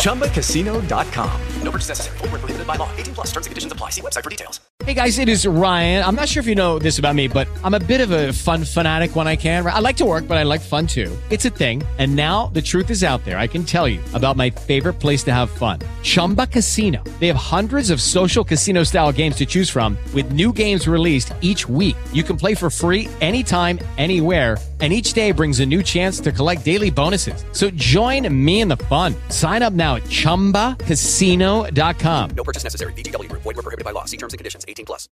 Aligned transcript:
ChumbaCasino.com. 0.00 1.40
No 1.62 1.70
purchase 1.70 1.88
necessary. 1.88 2.18
Void 2.18 2.30
where 2.30 2.38
prohibited 2.38 2.66
by 2.66 2.76
law. 2.76 2.90
18 2.96 3.14
plus 3.14 3.26
terms 3.28 3.46
and 3.46 3.50
conditions 3.52 3.72
apply. 3.72 3.90
See 3.90 4.00
website 4.00 4.24
for 4.24 4.30
details. 4.30 4.60
Hey 4.84 4.94
guys, 4.94 5.18
it 5.18 5.28
is 5.28 5.46
Ryan. 5.46 6.02
I'm 6.02 6.14
not 6.14 6.28
sure 6.28 6.40
if 6.40 6.46
you 6.46 6.54
know 6.54 6.78
this 6.78 6.98
about 6.98 7.14
me, 7.14 7.28
but 7.28 7.46
I'm 7.62 7.74
a 7.74 7.78
bit 7.78 8.00
of 8.00 8.10
a 8.12 8.32
fun 8.32 8.64
fanatic 8.64 9.14
when 9.14 9.28
I 9.28 9.36
can. 9.36 9.66
I 9.66 9.78
like 9.78 9.98
to 9.98 10.06
work, 10.06 10.26
but 10.26 10.38
I 10.38 10.42
like 10.42 10.62
fun 10.62 10.86
too. 10.86 11.14
It's 11.28 11.44
a 11.44 11.50
thing. 11.50 11.82
And 11.98 12.16
now 12.16 12.46
the 12.54 12.62
truth 12.62 12.88
is 12.90 13.04
out 13.04 13.22
there. 13.26 13.38
I 13.38 13.46
can 13.46 13.62
tell 13.62 13.86
you 13.86 14.00
about 14.14 14.36
my 14.36 14.48
favorite 14.48 14.94
place 14.94 15.22
to 15.24 15.34
have 15.34 15.50
fun 15.50 15.80
Chumba 16.02 16.46
Casino. 16.46 17.04
They 17.20 17.26
have 17.26 17.36
hundreds 17.36 17.90
of 17.90 18.00
social 18.00 18.42
casino 18.42 18.82
style 18.82 19.12
games 19.12 19.36
to 19.36 19.46
choose 19.46 19.68
from, 19.68 19.98
with 20.14 20.32
new 20.32 20.50
games 20.50 20.88
released 20.88 21.34
each 21.42 21.68
week. 21.68 21.96
You 22.12 22.22
can 22.22 22.38
play 22.38 22.54
for 22.54 22.70
free 22.70 23.08
anytime, 23.20 23.78
anywhere. 23.98 24.56
And 24.80 24.94
each 24.94 25.12
day 25.12 25.30
brings 25.30 25.60
a 25.60 25.66
new 25.66 25.82
chance 25.82 26.20
to 26.20 26.32
collect 26.32 26.64
daily 26.64 26.88
bonuses. 26.88 27.44
So 27.52 27.70
join 27.70 28.26
me 28.34 28.62
in 28.62 28.68
the 28.68 28.78
fun. 28.90 29.14
Sign 29.28 29.62
up 29.66 29.72
now 29.72 29.96
at 29.96 30.02
chumbacasino.com. 30.20 32.30
No 32.36 32.44
purchase 32.44 32.64
necessary. 32.64 32.92
VGW 32.98 33.28
Group. 33.30 33.42
Void 33.42 33.56
were 33.56 33.64
prohibited 33.66 33.86
by 33.88 33.92
law. 33.98 34.04
See 34.06 34.16
terms 34.16 34.34
and 34.34 34.38
conditions. 34.38 34.64
18 34.68 34.86
plus. 34.86 35.08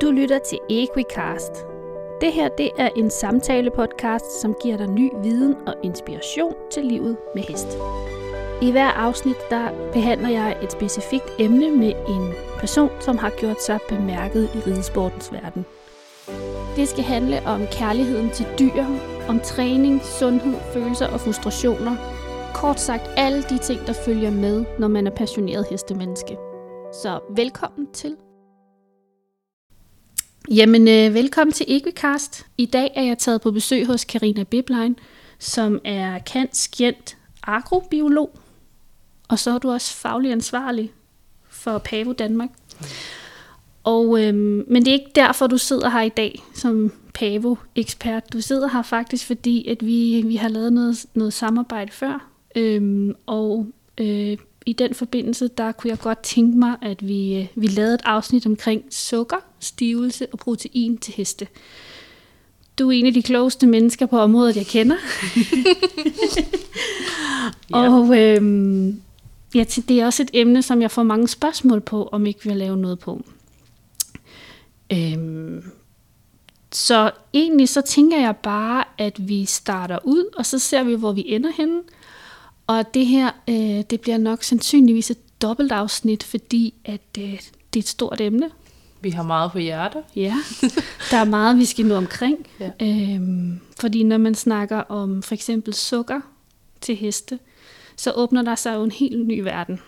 Du 0.00 0.10
lytter 0.10 0.38
til 0.48 0.58
Equicast. 0.70 1.52
Det 2.20 2.32
her 2.32 2.48
det 2.58 2.70
er 2.78 2.88
en 2.96 3.10
samtale-podcast, 3.10 4.40
som 4.40 4.54
giver 4.62 4.76
dig 4.76 4.86
ny 4.86 5.10
viden 5.22 5.54
og 5.66 5.74
inspiration 5.82 6.54
til 6.72 6.84
livet 6.84 7.16
med 7.34 7.42
hest. 7.42 7.68
I 8.62 8.70
hver 8.70 8.88
afsnit 8.88 9.36
der 9.50 9.90
behandler 9.92 10.28
jeg 10.28 10.56
et 10.62 10.72
specifikt 10.72 11.24
emne 11.38 11.70
med 11.70 11.92
en 12.08 12.32
person, 12.58 12.90
som 13.00 13.18
har 13.18 13.30
gjort 13.40 13.62
sig 13.62 13.78
bemærket 13.88 14.50
i 14.54 14.58
ridesportens 14.58 15.32
verden. 15.32 15.64
Det 16.76 16.88
skal 16.88 17.04
handle 17.04 17.46
om 17.46 17.66
kærligheden 17.66 18.30
til 18.30 18.46
dyr, 18.58 18.84
om 19.28 19.40
træning, 19.40 20.02
sundhed, 20.04 20.54
følelser 20.72 21.06
og 21.06 21.20
frustrationer. 21.20 22.13
Kort 22.54 22.80
sagt 22.80 23.10
alle 23.16 23.42
de 23.42 23.58
ting, 23.58 23.86
der 23.86 23.92
følger 23.92 24.30
med, 24.30 24.64
når 24.78 24.88
man 24.88 25.06
er 25.06 25.10
passioneret 25.10 25.66
hestemenneske. 25.70 26.36
Så 27.02 27.20
velkommen 27.36 27.86
til. 27.92 28.16
Jamen, 30.50 30.88
øh, 30.88 31.14
velkommen 31.14 31.52
til 31.52 31.66
Equicast. 31.68 32.46
I 32.58 32.66
dag 32.66 32.92
er 32.96 33.02
jeg 33.02 33.18
taget 33.18 33.40
på 33.40 33.50
besøg 33.50 33.86
hos 33.86 34.04
Karina 34.04 34.42
Biblein, 34.42 34.96
som 35.38 35.80
er 35.84 36.18
kantskjent 36.18 37.16
agrobiolog. 37.42 38.38
Og 39.28 39.38
så 39.38 39.50
er 39.50 39.58
du 39.58 39.70
også 39.70 39.94
faglig 39.94 40.32
ansvarlig 40.32 40.92
for 41.48 41.78
Pavo 41.78 42.12
Danmark. 42.12 42.50
Og, 43.84 44.22
øhm, 44.22 44.64
men 44.68 44.84
det 44.84 44.88
er 44.88 44.98
ikke 44.98 45.12
derfor, 45.14 45.46
du 45.46 45.58
sidder 45.58 45.88
her 45.88 46.02
i 46.02 46.08
dag 46.08 46.42
som 46.54 46.92
Pavo-ekspert. 47.14 48.32
Du 48.32 48.40
sidder 48.40 48.68
her 48.68 48.82
faktisk, 48.82 49.26
fordi 49.26 49.68
at 49.68 49.86
vi, 49.86 50.22
vi 50.26 50.36
har 50.36 50.48
lavet 50.48 50.72
noget, 50.72 51.06
noget 51.14 51.32
samarbejde 51.32 51.92
før. 51.92 52.33
Øhm, 52.54 53.14
og 53.26 53.66
øh, 53.98 54.36
i 54.66 54.72
den 54.72 54.94
forbindelse, 54.94 55.48
der 55.48 55.72
kunne 55.72 55.90
jeg 55.90 55.98
godt 55.98 56.18
tænke 56.18 56.58
mig, 56.58 56.76
at 56.82 57.08
vi, 57.08 57.36
øh, 57.36 57.46
vi 57.54 57.66
lavede 57.66 57.94
et 57.94 58.02
afsnit 58.04 58.46
omkring 58.46 58.84
sukker, 58.90 59.36
stivelse 59.60 60.26
og 60.32 60.38
protein 60.38 60.98
til 60.98 61.14
heste. 61.14 61.46
Du 62.78 62.88
er 62.88 62.92
en 62.92 63.06
af 63.06 63.14
de 63.14 63.22
klogeste 63.22 63.66
mennesker 63.66 64.06
på 64.06 64.18
området, 64.18 64.56
jeg 64.56 64.66
kender. 64.66 64.96
Og 67.72 68.18
øhm, 68.18 69.02
ja, 69.54 69.64
det 69.88 69.90
er 69.90 70.06
også 70.06 70.22
et 70.22 70.30
emne, 70.32 70.62
som 70.62 70.82
jeg 70.82 70.90
får 70.90 71.02
mange 71.02 71.28
spørgsmål 71.28 71.80
på, 71.80 72.08
om 72.12 72.26
ikke 72.26 72.40
vi 72.42 72.48
vil 72.48 72.58
lave 72.58 72.76
noget 72.76 72.98
på. 72.98 73.22
Øhm, 74.92 75.64
så 76.72 77.10
egentlig 77.34 77.68
så 77.68 77.80
tænker 77.80 78.20
jeg 78.20 78.36
bare, 78.36 78.84
at 78.98 79.28
vi 79.28 79.44
starter 79.44 79.98
ud, 80.04 80.24
og 80.36 80.46
så 80.46 80.58
ser 80.58 80.82
vi, 80.82 80.94
hvor 80.94 81.12
vi 81.12 81.24
ender 81.26 81.50
henne. 81.56 81.80
Og 82.66 82.94
det 82.94 83.06
her, 83.06 83.30
øh, 83.48 83.84
det 83.90 84.00
bliver 84.00 84.18
nok 84.18 84.42
sandsynligvis 84.42 85.10
et 85.10 85.42
dobbeltafsnit, 85.42 86.22
fordi 86.22 86.74
at 86.84 87.00
øh, 87.18 87.24
det 87.24 87.76
er 87.76 87.78
et 87.78 87.88
stort 87.88 88.20
emne. 88.20 88.50
Vi 89.00 89.10
har 89.10 89.22
meget 89.22 89.52
på 89.52 89.58
hjerte. 89.58 89.98
Ja, 90.16 90.34
der 91.10 91.16
er 91.16 91.24
meget, 91.24 91.58
vi 91.58 91.64
skal 91.64 91.86
nå 91.86 91.94
omkring. 91.94 92.46
Ja. 92.60 92.70
Øhm, 92.82 93.60
fordi 93.80 94.02
når 94.02 94.18
man 94.18 94.34
snakker 94.34 94.76
om 94.76 95.22
for 95.22 95.34
eksempel 95.34 95.74
sukker 95.74 96.20
til 96.80 96.96
heste, 96.96 97.38
så 97.96 98.12
åbner 98.12 98.42
der 98.42 98.54
sig 98.54 98.74
jo 98.74 98.84
en 98.84 98.90
helt 98.90 99.26
ny 99.26 99.40
verden. 99.40 99.80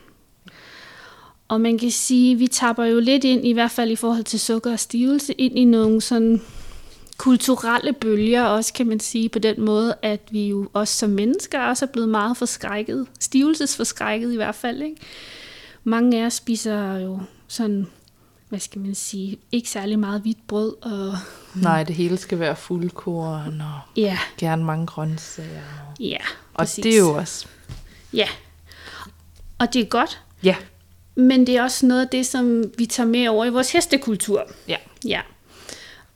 Og 1.48 1.60
man 1.60 1.78
kan 1.78 1.90
sige, 1.90 2.32
at 2.32 2.38
vi 2.38 2.46
tapper 2.46 2.84
jo 2.84 3.00
lidt 3.00 3.24
ind, 3.24 3.46
i 3.46 3.52
hvert 3.52 3.70
fald 3.70 3.90
i 3.90 3.96
forhold 3.96 4.24
til 4.24 4.40
sukker 4.40 4.72
og 4.72 4.78
stivelse, 4.78 5.32
ind 5.32 5.58
i 5.58 5.64
nogle 5.64 6.00
sådan 6.00 6.42
kulturelle 7.16 7.92
bølger 7.92 8.44
også, 8.44 8.72
kan 8.72 8.86
man 8.86 9.00
sige, 9.00 9.28
på 9.28 9.38
den 9.38 9.60
måde, 9.64 9.94
at 10.02 10.20
vi 10.30 10.48
jo 10.48 10.68
også 10.72 10.94
som 10.94 11.10
mennesker 11.10 11.60
også 11.60 11.84
er 11.84 11.88
blevet 11.88 12.08
meget 12.08 12.36
forskrækket. 12.36 13.06
Stivelsesforskrækket 13.20 14.32
i 14.32 14.36
hvert 14.36 14.54
fald, 14.54 14.82
ikke? 14.82 14.96
Mange 15.84 16.22
af 16.22 16.26
os 16.26 16.34
spiser 16.34 16.96
jo 16.98 17.20
sådan, 17.48 17.86
hvad 18.48 18.58
skal 18.58 18.80
man 18.80 18.94
sige, 18.94 19.38
ikke 19.52 19.70
særlig 19.70 19.98
meget 19.98 20.20
hvidt 20.20 20.46
brød, 20.46 20.74
og 20.82 21.14
Nej, 21.54 21.84
det 21.84 21.96
hele 21.96 22.16
skal 22.16 22.38
være 22.40 22.56
fuldkorn 22.56 23.60
og 23.60 23.80
ja, 23.96 24.18
gerne 24.38 24.64
mange 24.64 24.86
grøntsager. 24.86 25.94
ja, 26.00 26.16
Og 26.54 26.58
præcis. 26.58 26.82
det 26.82 26.94
er 26.94 26.98
jo 26.98 27.14
også... 27.14 27.46
Ja, 28.12 28.28
og 29.58 29.72
det 29.72 29.80
er 29.82 29.86
godt, 29.86 30.22
Ja, 30.42 30.56
men 31.14 31.46
det 31.46 31.56
er 31.56 31.62
også 31.62 31.86
noget 31.86 32.00
af 32.02 32.08
det, 32.08 32.26
som 32.26 32.64
vi 32.78 32.86
tager 32.86 33.06
med 33.08 33.28
over 33.28 33.44
i 33.44 33.50
vores 33.50 33.72
hestekultur. 33.72 34.46
ja. 34.68 34.76
Ja. 35.06 35.20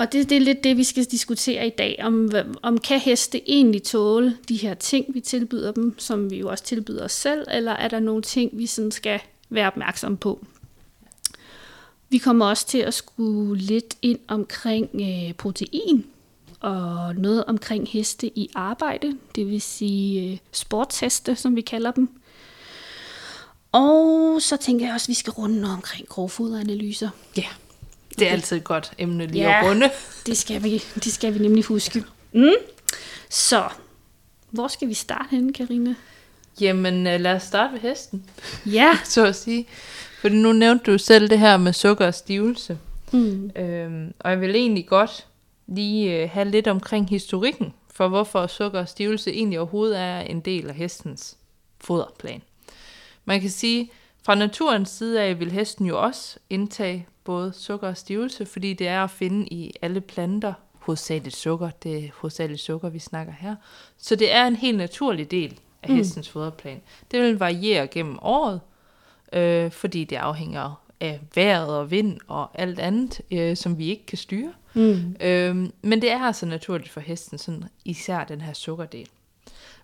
Og 0.00 0.12
det, 0.12 0.30
det 0.30 0.36
er 0.36 0.40
lidt 0.40 0.64
det, 0.64 0.76
vi 0.76 0.84
skal 0.84 1.04
diskutere 1.04 1.66
i 1.66 1.70
dag, 1.70 2.00
om, 2.02 2.30
om 2.62 2.78
kan 2.78 3.00
heste 3.00 3.50
egentlig 3.50 3.82
tåle 3.82 4.36
de 4.48 4.56
her 4.56 4.74
ting, 4.74 5.14
vi 5.14 5.20
tilbyder 5.20 5.72
dem, 5.72 5.98
som 5.98 6.30
vi 6.30 6.38
jo 6.38 6.48
også 6.48 6.64
tilbyder 6.64 7.04
os 7.04 7.12
selv, 7.12 7.46
eller 7.50 7.72
er 7.72 7.88
der 7.88 8.00
nogle 8.00 8.22
ting, 8.22 8.50
vi 8.52 8.66
sådan 8.66 8.90
skal 8.90 9.20
være 9.50 9.66
opmærksom 9.66 10.16
på? 10.16 10.44
Vi 12.08 12.18
kommer 12.18 12.46
også 12.46 12.66
til 12.66 12.78
at 12.78 12.94
skulle 12.94 13.60
lidt 13.62 13.96
ind 14.02 14.18
omkring 14.28 14.90
øh, 14.94 15.34
protein, 15.34 16.06
og 16.60 17.14
noget 17.14 17.44
omkring 17.44 17.88
heste 17.88 18.38
i 18.38 18.50
arbejde, 18.54 19.18
det 19.34 19.46
vil 19.50 19.60
sige 19.60 20.32
øh, 20.32 20.38
sportsheste, 20.52 21.36
som 21.36 21.56
vi 21.56 21.60
kalder 21.60 21.90
dem. 21.90 22.08
Og 23.72 24.42
så 24.42 24.56
tænker 24.56 24.86
jeg 24.86 24.94
også, 24.94 25.04
at 25.04 25.08
vi 25.08 25.14
skal 25.14 25.30
runde 25.30 25.60
noget 25.60 25.76
omkring 25.76 26.08
grovfoderanalyser. 26.08 27.08
Ja, 27.36 27.46
det 28.18 28.28
er 28.28 28.32
altid 28.32 28.56
et 28.56 28.64
godt 28.64 28.92
emne 28.98 29.26
lige 29.26 29.48
Ja. 29.48 29.58
at 29.60 29.66
runde. 29.70 29.90
Det 30.26 30.36
skal 30.36 30.62
vi, 30.62 30.82
det 30.94 31.12
skal 31.12 31.34
vi 31.34 31.38
nemlig 31.38 31.64
huske. 31.64 32.04
Mm. 32.32 32.48
Så, 33.28 33.64
hvor 34.50 34.68
skal 34.68 34.88
vi 34.88 34.94
starte 34.94 35.28
henne, 35.30 35.52
Karina? 35.52 35.94
Jamen, 36.60 37.06
øh, 37.06 37.20
lad 37.20 37.34
os 37.34 37.42
starte 37.42 37.72
ved 37.72 37.80
hesten, 37.80 38.24
Ja. 38.66 38.98
så 39.04 39.26
at 39.26 39.36
sige. 39.36 39.66
Fordi 40.20 40.34
nu 40.36 40.52
nævnte 40.52 40.92
du 40.92 40.98
selv 40.98 41.30
det 41.30 41.38
her 41.38 41.56
med 41.56 41.72
sukker 41.72 42.06
og 42.06 42.14
stivelse. 42.14 42.78
Mm. 43.12 43.50
Øhm, 43.56 44.12
og 44.18 44.30
jeg 44.30 44.40
vil 44.40 44.56
egentlig 44.56 44.86
godt 44.86 45.26
lige 45.66 46.22
øh, 46.22 46.30
have 46.32 46.50
lidt 46.50 46.68
omkring 46.68 47.08
historikken, 47.08 47.74
for 47.94 48.08
hvorfor 48.08 48.46
sukker 48.46 48.80
og 48.80 48.88
stivelse 48.88 49.32
egentlig 49.32 49.58
overhovedet 49.58 49.98
er 49.98 50.20
en 50.20 50.40
del 50.40 50.68
af 50.68 50.74
hestens 50.74 51.36
foderplan. 51.80 52.42
Man 53.24 53.40
kan 53.40 53.50
sige, 53.50 53.90
fra 54.22 54.34
naturens 54.34 54.88
side 54.88 55.20
af 55.22 55.40
vil 55.40 55.52
hesten 55.52 55.86
jo 55.86 56.02
også 56.02 56.36
indtage 56.50 57.06
både 57.30 57.52
sukker 57.52 57.88
og 57.88 57.96
stivelse, 57.96 58.46
fordi 58.46 58.74
det 58.74 58.88
er 58.88 59.04
at 59.04 59.10
finde 59.10 59.46
i 59.46 59.72
alle 59.82 60.00
planter, 60.00 60.52
hovedsageligt 60.78 61.36
sukker, 61.36 61.70
det 61.70 62.04
er 62.04 62.08
hovedsageligt 62.14 62.60
sukker, 62.60 62.88
vi 62.88 62.98
snakker 62.98 63.32
her. 63.38 63.56
Så 63.98 64.16
det 64.16 64.34
er 64.34 64.46
en 64.46 64.56
helt 64.56 64.78
naturlig 64.78 65.30
del 65.30 65.60
af 65.82 65.94
hestens 65.94 66.28
foderplan. 66.28 66.80
Det 67.10 67.20
vil 67.20 67.38
variere 67.38 67.86
gennem 67.86 68.18
året, 68.22 68.60
øh, 69.32 69.70
fordi 69.70 70.04
det 70.04 70.16
afhænger 70.16 70.82
af 71.00 71.20
vejret 71.34 71.68
og 71.68 71.90
vind 71.90 72.18
og 72.26 72.50
alt 72.54 72.78
andet, 72.78 73.20
øh, 73.30 73.56
som 73.56 73.78
vi 73.78 73.86
ikke 73.86 74.06
kan 74.06 74.18
styre. 74.18 74.52
Mm. 74.74 75.16
Øhm, 75.20 75.72
men 75.82 76.02
det 76.02 76.10
er 76.10 76.20
altså 76.20 76.46
naturligt 76.46 76.90
for 76.90 77.00
hesten, 77.00 77.38
sådan 77.38 77.64
især 77.84 78.24
den 78.24 78.40
her 78.40 78.52
sukkerdel. 78.52 79.08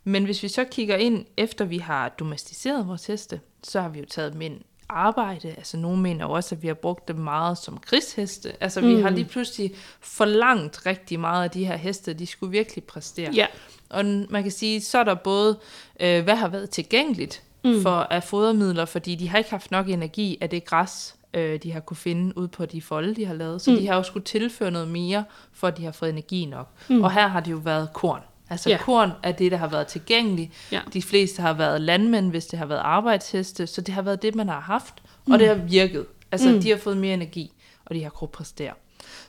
Men 0.05 0.25
hvis 0.25 0.43
vi 0.43 0.49
så 0.49 0.65
kigger 0.65 0.97
ind, 0.97 1.27
efter 1.37 1.65
vi 1.65 1.79
har 1.79 2.09
domesticeret 2.09 2.89
vores 2.89 3.07
heste, 3.07 3.41
så 3.63 3.81
har 3.81 3.89
vi 3.89 3.99
jo 3.99 4.05
taget 4.05 4.33
dem 4.33 4.41
ind 4.41 4.61
arbejde. 4.89 5.49
Altså 5.49 5.77
nogle 5.77 6.03
mener 6.03 6.25
også, 6.25 6.55
at 6.55 6.63
vi 6.63 6.67
har 6.67 6.75
brugt 6.75 7.09
dem 7.09 7.17
meget 7.17 7.59
som 7.59 7.79
krigsheste. 7.79 8.53
Altså 8.61 8.81
vi 8.81 9.01
har 9.01 9.11
lige 9.11 9.25
pludselig 9.25 9.73
forlangt 10.01 10.87
rigtig 10.87 11.21
meget 11.21 11.45
af 11.45 11.51
de 11.51 11.65
her 11.65 11.77
heste. 11.77 12.15
De 12.15 12.27
skulle 12.27 12.51
virkelig 12.51 12.85
præstere. 12.85 13.33
Ja. 13.35 13.47
Og 13.91 14.05
man 14.05 14.43
kan 14.43 14.53
sige, 14.53 14.81
så 14.81 14.99
er 14.99 15.05
der 15.05 15.15
både, 15.15 15.59
øh, 16.01 16.25
hvad 16.25 16.37
har 16.37 16.49
været 16.49 16.71
tilgængeligt 16.71 17.43
mm. 17.65 17.83
for 17.83 17.91
af 17.91 18.23
fodermidler, 18.23 18.85
fordi 18.85 19.15
de 19.15 19.29
har 19.29 19.39
ikke 19.39 19.51
haft 19.51 19.71
nok 19.71 19.89
energi 19.89 20.39
af 20.41 20.51
det 20.51 20.65
græs, 20.65 21.15
øh, 21.35 21.63
de 21.63 21.73
har 21.73 21.81
kunne 21.81 21.97
finde 21.97 22.39
ud 22.39 22.49
på 22.49 22.67
de 22.67 22.83
folde, 22.83 23.15
de 23.15 23.27
har 23.27 23.35
lavet. 23.35 23.63
Så 23.63 23.71
mm. 23.71 23.77
de 23.77 23.87
har 23.87 23.97
jo 23.97 24.03
skulle 24.03 24.25
tilføre 24.25 24.71
noget 24.71 24.89
mere, 24.89 25.25
for 25.53 25.69
at 25.69 25.77
de 25.77 25.85
har 25.85 25.93
fået 25.93 26.11
energi 26.11 26.45
nok. 26.45 26.69
Mm. 26.89 27.03
Og 27.03 27.13
her 27.13 27.29
har 27.29 27.41
det 27.41 27.51
jo 27.51 27.57
været 27.57 27.93
korn. 27.93 28.23
Altså 28.51 28.71
Ja. 28.71 28.79
korn 28.79 29.11
er 29.23 29.33
det, 29.33 29.53
der 29.53 29.59
har 29.59 29.69
været 29.69 29.87
tilgængeligt. 29.87 30.53
Ja. 30.73 30.81
De 30.93 31.03
fleste 31.03 31.43
har 31.43 31.53
været 31.53 31.81
landmænd, 31.81 32.31
hvis 32.31 32.47
det 32.47 32.59
har 32.59 32.67
været 32.67 32.81
arbejdsheste, 32.85 33.67
så 33.67 33.81
det 33.81 33.95
har 33.95 34.03
været 34.03 34.23
det, 34.23 34.35
man 34.35 34.49
har 34.49 34.61
haft, 34.61 34.95
og 35.27 35.33
mm. 35.33 35.39
det 35.39 35.49
har 35.49 35.55
virket. 35.55 36.07
Altså, 36.33 36.49
mm. 36.49 36.61
de 36.61 36.71
har 36.71 36.77
fået 36.77 36.97
mere 36.97 37.15
energi, 37.15 37.53
og 37.87 37.95
de 37.95 38.03
har 38.03 38.11
kunnet 38.11 38.31
præstere. 38.31 38.73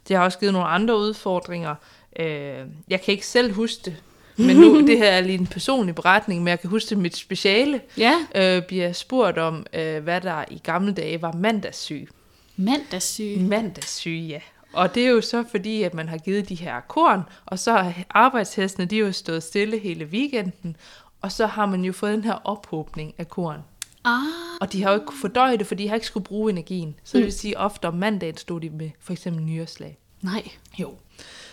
Det 0.07 0.17
har 0.17 0.23
også 0.23 0.39
givet 0.39 0.53
nogle 0.53 0.67
andre 0.67 0.97
udfordringer. 0.97 1.75
Øh, 2.19 2.59
jeg 2.89 3.01
kan 3.01 3.11
ikke 3.11 3.27
selv 3.27 3.53
huske 3.53 3.81
det, 3.85 3.95
men 4.37 4.57
nu, 4.57 4.81
det 4.87 4.97
her 4.97 5.09
er 5.09 5.21
lige 5.21 5.37
en 5.37 5.47
personlig 5.47 5.95
beretning, 5.95 6.43
men 6.43 6.47
jeg 6.47 6.59
kan 6.59 6.69
huske 6.69 6.95
mit 6.95 7.17
speciale 7.17 7.81
Ja. 7.97 8.13
øh, 8.35 8.61
bliver 8.67 8.91
spurgt 8.91 9.37
om, 9.37 9.65
øh, 9.73 10.03
hvad 10.03 10.21
der 10.21 10.45
i 10.51 10.61
gamle 10.63 10.93
dage 10.93 11.21
var 11.21 11.31
mandagssyge. 11.31 12.07
Mandagssyge. 12.55 13.39
Mandagssyge, 13.39 14.21
ja. 14.27 14.39
Og 14.77 14.95
det 14.95 15.05
er 15.05 15.09
jo 15.09 15.21
så 15.21 15.43
fordi, 15.51 15.83
at 15.83 15.93
man 15.93 16.09
har 16.09 16.17
givet 16.17 16.49
de 16.49 16.55
her 16.55 16.79
korn, 16.87 17.21
og 17.45 17.59
så 17.59 17.71
har 17.71 17.93
arbejdshestene, 18.09 18.85
de 18.85 18.97
jo 18.97 19.11
stået 19.11 19.43
stille 19.43 19.79
hele 19.79 20.05
weekenden, 20.05 20.75
og 21.21 21.31
så 21.31 21.45
har 21.45 21.65
man 21.65 21.85
jo 21.85 21.93
fået 21.93 22.13
den 22.13 22.23
her 22.23 22.33
ophobning 22.43 23.13
af 23.17 23.27
korn. 23.27 23.59
Ah, 24.05 24.21
Og 24.61 24.73
de 24.73 24.83
har 24.83 24.89
jo 24.89 24.95
ikke 24.95 25.05
kunne 25.05 25.19
fordøje 25.21 25.57
det, 25.57 25.67
for 25.67 25.75
de 25.75 25.87
har 25.87 25.95
ikke 25.95 26.07
skulle 26.07 26.23
bruge 26.23 26.51
energien. 26.51 26.95
Så 27.03 27.17
det 27.17 27.25
vil 27.25 27.33
sige, 27.33 27.57
ofte 27.57 27.87
om 27.87 27.93
mandagen 27.93 28.37
stod 28.37 28.61
de 28.61 28.69
med 28.69 28.89
for 29.01 29.13
eksempel 29.13 29.43
nyreslag. 29.43 29.97
nej. 30.21 30.43
Jo. 30.79 30.93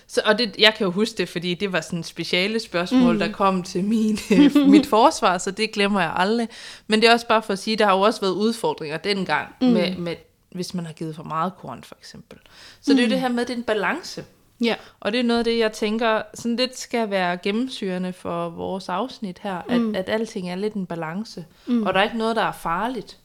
Så, 0.06 0.21
og 0.25 0.38
det, 0.38 0.56
jeg 0.59 0.75
kan 0.79 0.85
jo 0.85 0.91
huske 0.91 1.17
det, 1.19 1.29
fordi 1.29 1.55
det 1.55 1.73
var 1.73 1.81
sådan 1.81 1.99
et 1.99 2.06
speciale 2.06 2.61
spørgsmål, 2.61 3.12
mm. 3.12 3.19
der 3.19 3.32
kom 3.32 3.62
til 3.62 3.85
min, 3.85 4.19
øh, 4.32 4.69
mit 4.69 4.87
forsvar, 4.87 5.38
så 5.38 5.50
det 5.50 5.73
glemmer 5.73 6.00
jeg 6.00 6.12
aldrig. 6.17 6.49
Men 6.87 7.00
det 7.00 7.09
er 7.09 7.12
også 7.12 7.26
bare 7.26 7.43
for 7.43 7.53
at 7.53 7.59
sige, 7.59 7.76
der 7.76 7.85
har 7.85 7.94
jo 7.94 8.00
også 8.00 8.21
været 8.21 8.32
udfordringer 8.32 8.97
dengang, 8.97 9.55
mm. 9.61 9.67
med, 9.67 9.97
med, 9.97 10.17
hvis 10.54 10.74
man 10.74 10.86
har 10.86 10.92
givet 10.92 11.16
for 11.16 11.22
meget 11.22 11.52
korn 11.56 11.82
for 11.82 11.96
eksempel. 12.00 12.38
Så 12.80 12.92
mm. 12.92 12.96
det 12.96 13.04
er 13.04 13.08
jo 13.08 13.12
det 13.12 13.20
her 13.20 13.28
med, 13.28 13.46
det 13.46 13.52
er 13.52 13.56
en 13.56 13.62
balance. 13.64 14.24
Ja. 14.60 14.74
Og 15.00 15.12
det 15.12 15.20
er 15.20 15.24
noget 15.24 15.38
af 15.38 15.44
det, 15.44 15.58
jeg 15.58 15.72
tænker, 15.72 16.22
sådan 16.34 16.56
lidt 16.56 16.78
skal 16.78 17.10
være 17.10 17.36
gennemsyrende 17.36 18.12
for 18.12 18.48
vores 18.48 18.88
afsnit 18.88 19.38
her, 19.38 19.62
at, 19.68 19.80
mm. 19.80 19.94
at 19.94 20.08
alting 20.08 20.50
er 20.50 20.54
lidt 20.54 20.74
en 20.74 20.86
balance. 20.86 21.44
Mm. 21.66 21.82
Og 21.82 21.94
der 21.94 22.00
er 22.00 22.04
ikke 22.04 22.18
noget, 22.18 22.36
der 22.36 22.42
er 22.42 22.52
farligt, 22.52 23.18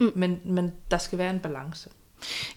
mm. 0.00 0.12
men, 0.14 0.40
men 0.44 0.72
der 0.90 0.98
skal 0.98 1.18
være 1.18 1.30
en 1.30 1.40
balance. 1.40 1.90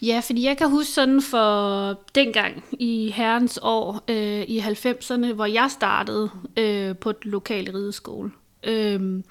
Ja, 0.01 0.21
fordi 0.25 0.43
jeg 0.45 0.57
kan 0.57 0.69
huske 0.69 0.91
sådan 0.91 1.21
for 1.21 1.99
dengang 2.15 2.63
i 2.71 3.11
herrens 3.15 3.59
år 3.61 4.03
øh, 4.07 4.41
i 4.41 4.59
90'erne, 4.59 5.33
hvor 5.33 5.45
jeg 5.45 5.71
startede 5.71 6.29
øh, 6.57 6.97
på 6.97 7.09
et 7.09 7.25
lokale 7.25 7.73
rideskole. 7.73 8.31
Øh, 8.63 9.23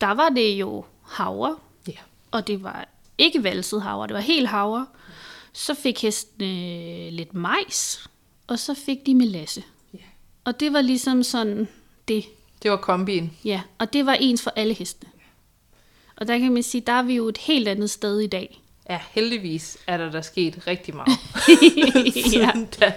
der 0.00 0.14
var 0.14 0.28
det 0.28 0.50
jo 0.54 0.84
havre, 1.02 1.56
Ja. 1.88 1.92
og 2.30 2.46
det 2.46 2.62
var 2.62 2.88
ikke 3.18 3.44
valset 3.44 3.82
havre, 3.82 4.06
det 4.06 4.14
var 4.14 4.20
helt 4.20 4.48
havre. 4.48 4.86
Så 5.52 5.74
fik 5.74 6.02
hestene 6.02 6.46
øh, 6.46 7.12
lidt 7.12 7.34
majs, 7.34 8.08
og 8.46 8.58
så 8.58 8.74
fik 8.74 9.06
de 9.06 9.14
melasse. 9.14 9.62
Ja. 9.94 9.98
Og 10.44 10.60
det 10.60 10.72
var 10.72 10.80
ligesom 10.80 11.22
sådan 11.22 11.68
det, 12.08 12.24
Det 12.62 12.70
var 12.70 12.76
kombien. 12.76 13.32
ja. 13.44 13.60
Og 13.78 13.92
det 13.92 14.06
var 14.06 14.14
ens 14.20 14.42
for 14.42 14.52
alle 14.56 14.74
hestene. 14.74 15.10
Og 16.16 16.28
der 16.28 16.38
kan 16.38 16.52
man 16.52 16.62
sige, 16.62 16.80
der 16.80 16.92
er 16.92 17.02
vi 17.02 17.14
jo 17.14 17.28
et 17.28 17.38
helt 17.38 17.68
andet 17.68 17.90
sted 17.90 18.20
i 18.20 18.26
dag. 18.26 18.62
Ja, 18.90 19.00
heldigvis 19.10 19.78
er 19.86 19.96
der 19.96 20.10
der 20.10 20.20
sket 20.20 20.66
rigtig 20.66 20.94
meget. 20.96 21.08
ja. 22.38 22.50
da. 22.80 22.92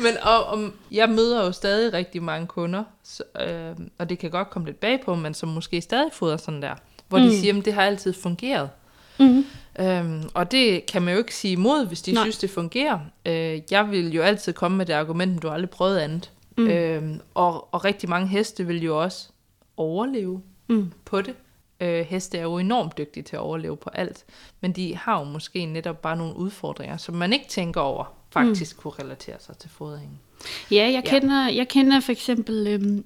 Men 0.00 0.12
og, 0.22 0.44
og, 0.44 0.70
jeg 0.90 1.08
møder 1.08 1.44
jo 1.44 1.52
stadig 1.52 1.92
rigtig 1.92 2.22
mange 2.22 2.46
kunder, 2.46 2.84
så, 3.02 3.22
øh, 3.40 3.76
og 3.98 4.08
det 4.08 4.18
kan 4.18 4.30
godt 4.30 4.50
komme 4.50 4.68
lidt 4.68 4.80
bag 4.80 5.00
på, 5.04 5.14
men 5.14 5.34
som 5.34 5.48
måske 5.48 5.80
stadig 5.80 6.12
fodrer 6.12 6.36
sådan 6.36 6.62
der, 6.62 6.74
hvor 7.08 7.18
mm. 7.18 7.24
de 7.24 7.40
siger, 7.40 7.58
at 7.58 7.64
det 7.64 7.72
har 7.72 7.82
altid 7.82 8.12
fungeret. 8.12 8.70
Mm. 9.18 9.44
Øhm, 9.80 10.22
og 10.34 10.50
det 10.50 10.86
kan 10.86 11.02
man 11.02 11.14
jo 11.14 11.18
ikke 11.18 11.34
sige 11.34 11.52
imod, 11.52 11.86
hvis 11.86 12.02
de 12.02 12.12
Nej. 12.12 12.22
Synes, 12.24 12.38
det 12.38 12.50
fungerer. 12.50 12.98
Øh, 13.26 13.60
jeg 13.70 13.90
vil 13.90 14.12
jo 14.14 14.22
altid 14.22 14.52
komme 14.52 14.76
med 14.78 14.86
det 14.86 14.92
argument, 14.92 15.42
du 15.42 15.46
har 15.46 15.54
aldrig 15.54 15.70
prøvet 15.70 15.98
andet. 15.98 16.30
Mm. 16.58 16.66
Øhm, 16.68 17.20
og, 17.34 17.74
og 17.74 17.84
rigtig 17.84 18.08
mange 18.08 18.28
heste 18.28 18.66
vil 18.66 18.82
jo 18.82 19.02
også 19.02 19.28
overleve 19.76 20.42
Mm. 20.70 20.92
på 21.04 21.22
det. 21.22 21.34
Øh, 21.80 22.06
heste 22.06 22.38
er 22.38 22.42
jo 22.42 22.58
enormt 22.58 22.98
dygtige 22.98 23.22
til 23.22 23.36
at 23.36 23.40
overleve 23.40 23.76
på 23.76 23.90
alt, 23.90 24.24
men 24.60 24.72
de 24.72 24.96
har 24.96 25.18
jo 25.18 25.24
måske 25.24 25.66
netop 25.66 26.02
bare 26.02 26.16
nogle 26.16 26.36
udfordringer, 26.36 26.96
som 26.96 27.14
man 27.14 27.32
ikke 27.32 27.46
tænker 27.48 27.80
over, 27.80 28.04
faktisk 28.30 28.76
mm. 28.76 28.80
kunne 28.82 28.92
relatere 29.04 29.36
sig 29.40 29.56
til 29.56 29.70
fodringen. 29.70 30.18
Ja, 30.70 30.76
jeg 30.92 31.02
Ja. 31.04 31.10
kender, 31.20 31.48
jeg 31.48 31.68
kender 31.68 32.00
for 32.00 32.12
eksempel 32.12 32.66
øhm, 32.66 33.04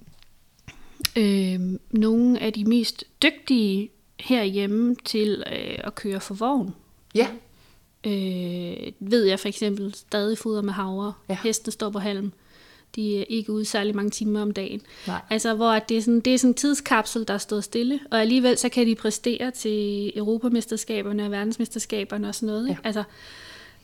øhm, 1.16 1.80
nogle 1.90 2.40
af 2.40 2.52
de 2.52 2.64
mest 2.64 3.04
dygtige 3.22 3.88
herhjemme 4.22 4.96
til 5.04 5.44
øh, 5.52 5.78
at 5.84 5.94
køre 5.94 6.20
for 6.20 6.34
vogn. 6.34 6.74
Ja, 7.14 7.28
Øh, 8.06 8.92
ved 9.00 9.24
jeg 9.24 9.40
for 9.40 9.48
eksempel 9.48 9.94
stadig 9.94 10.38
fodrer 10.38 10.62
med 10.62 10.72
havre. 10.72 11.12
Ja. 11.28 11.34
Ja. 11.34 11.38
Hestene 11.42 11.72
står 11.72 11.90
på 11.90 11.98
halm. 11.98 12.32
De 12.96 13.18
er 13.18 13.24
ikke 13.28 13.52
ude 13.52 13.64
særlig 13.64 13.96
mange 13.96 14.10
timer 14.10 14.42
om 14.42 14.50
dagen. 14.50 14.80
Nej. 15.06 15.20
Altså, 15.30 15.54
hvor 15.54 15.70
at 15.70 15.88
det, 15.88 15.96
er 15.96 16.02
sådan, 16.02 16.20
det 16.20 16.34
er 16.34 16.38
sådan 16.38 16.50
en 16.50 16.54
tidskapsel, 16.54 17.28
der 17.28 17.38
står 17.38 17.60
stille, 17.60 18.00
og 18.10 18.20
alligevel 18.20 18.58
så 18.58 18.68
kan 18.68 18.86
de 18.86 18.94
præstere 18.94 19.50
til 19.50 20.12
Europamesterskaberne 20.16 21.24
og 21.24 21.30
verdensmesterskaberne 21.30 22.28
og 22.28 22.34
sådan 22.34 22.46
noget. 22.46 22.68
Ikke? 22.68 22.80
Altså, 22.84 23.02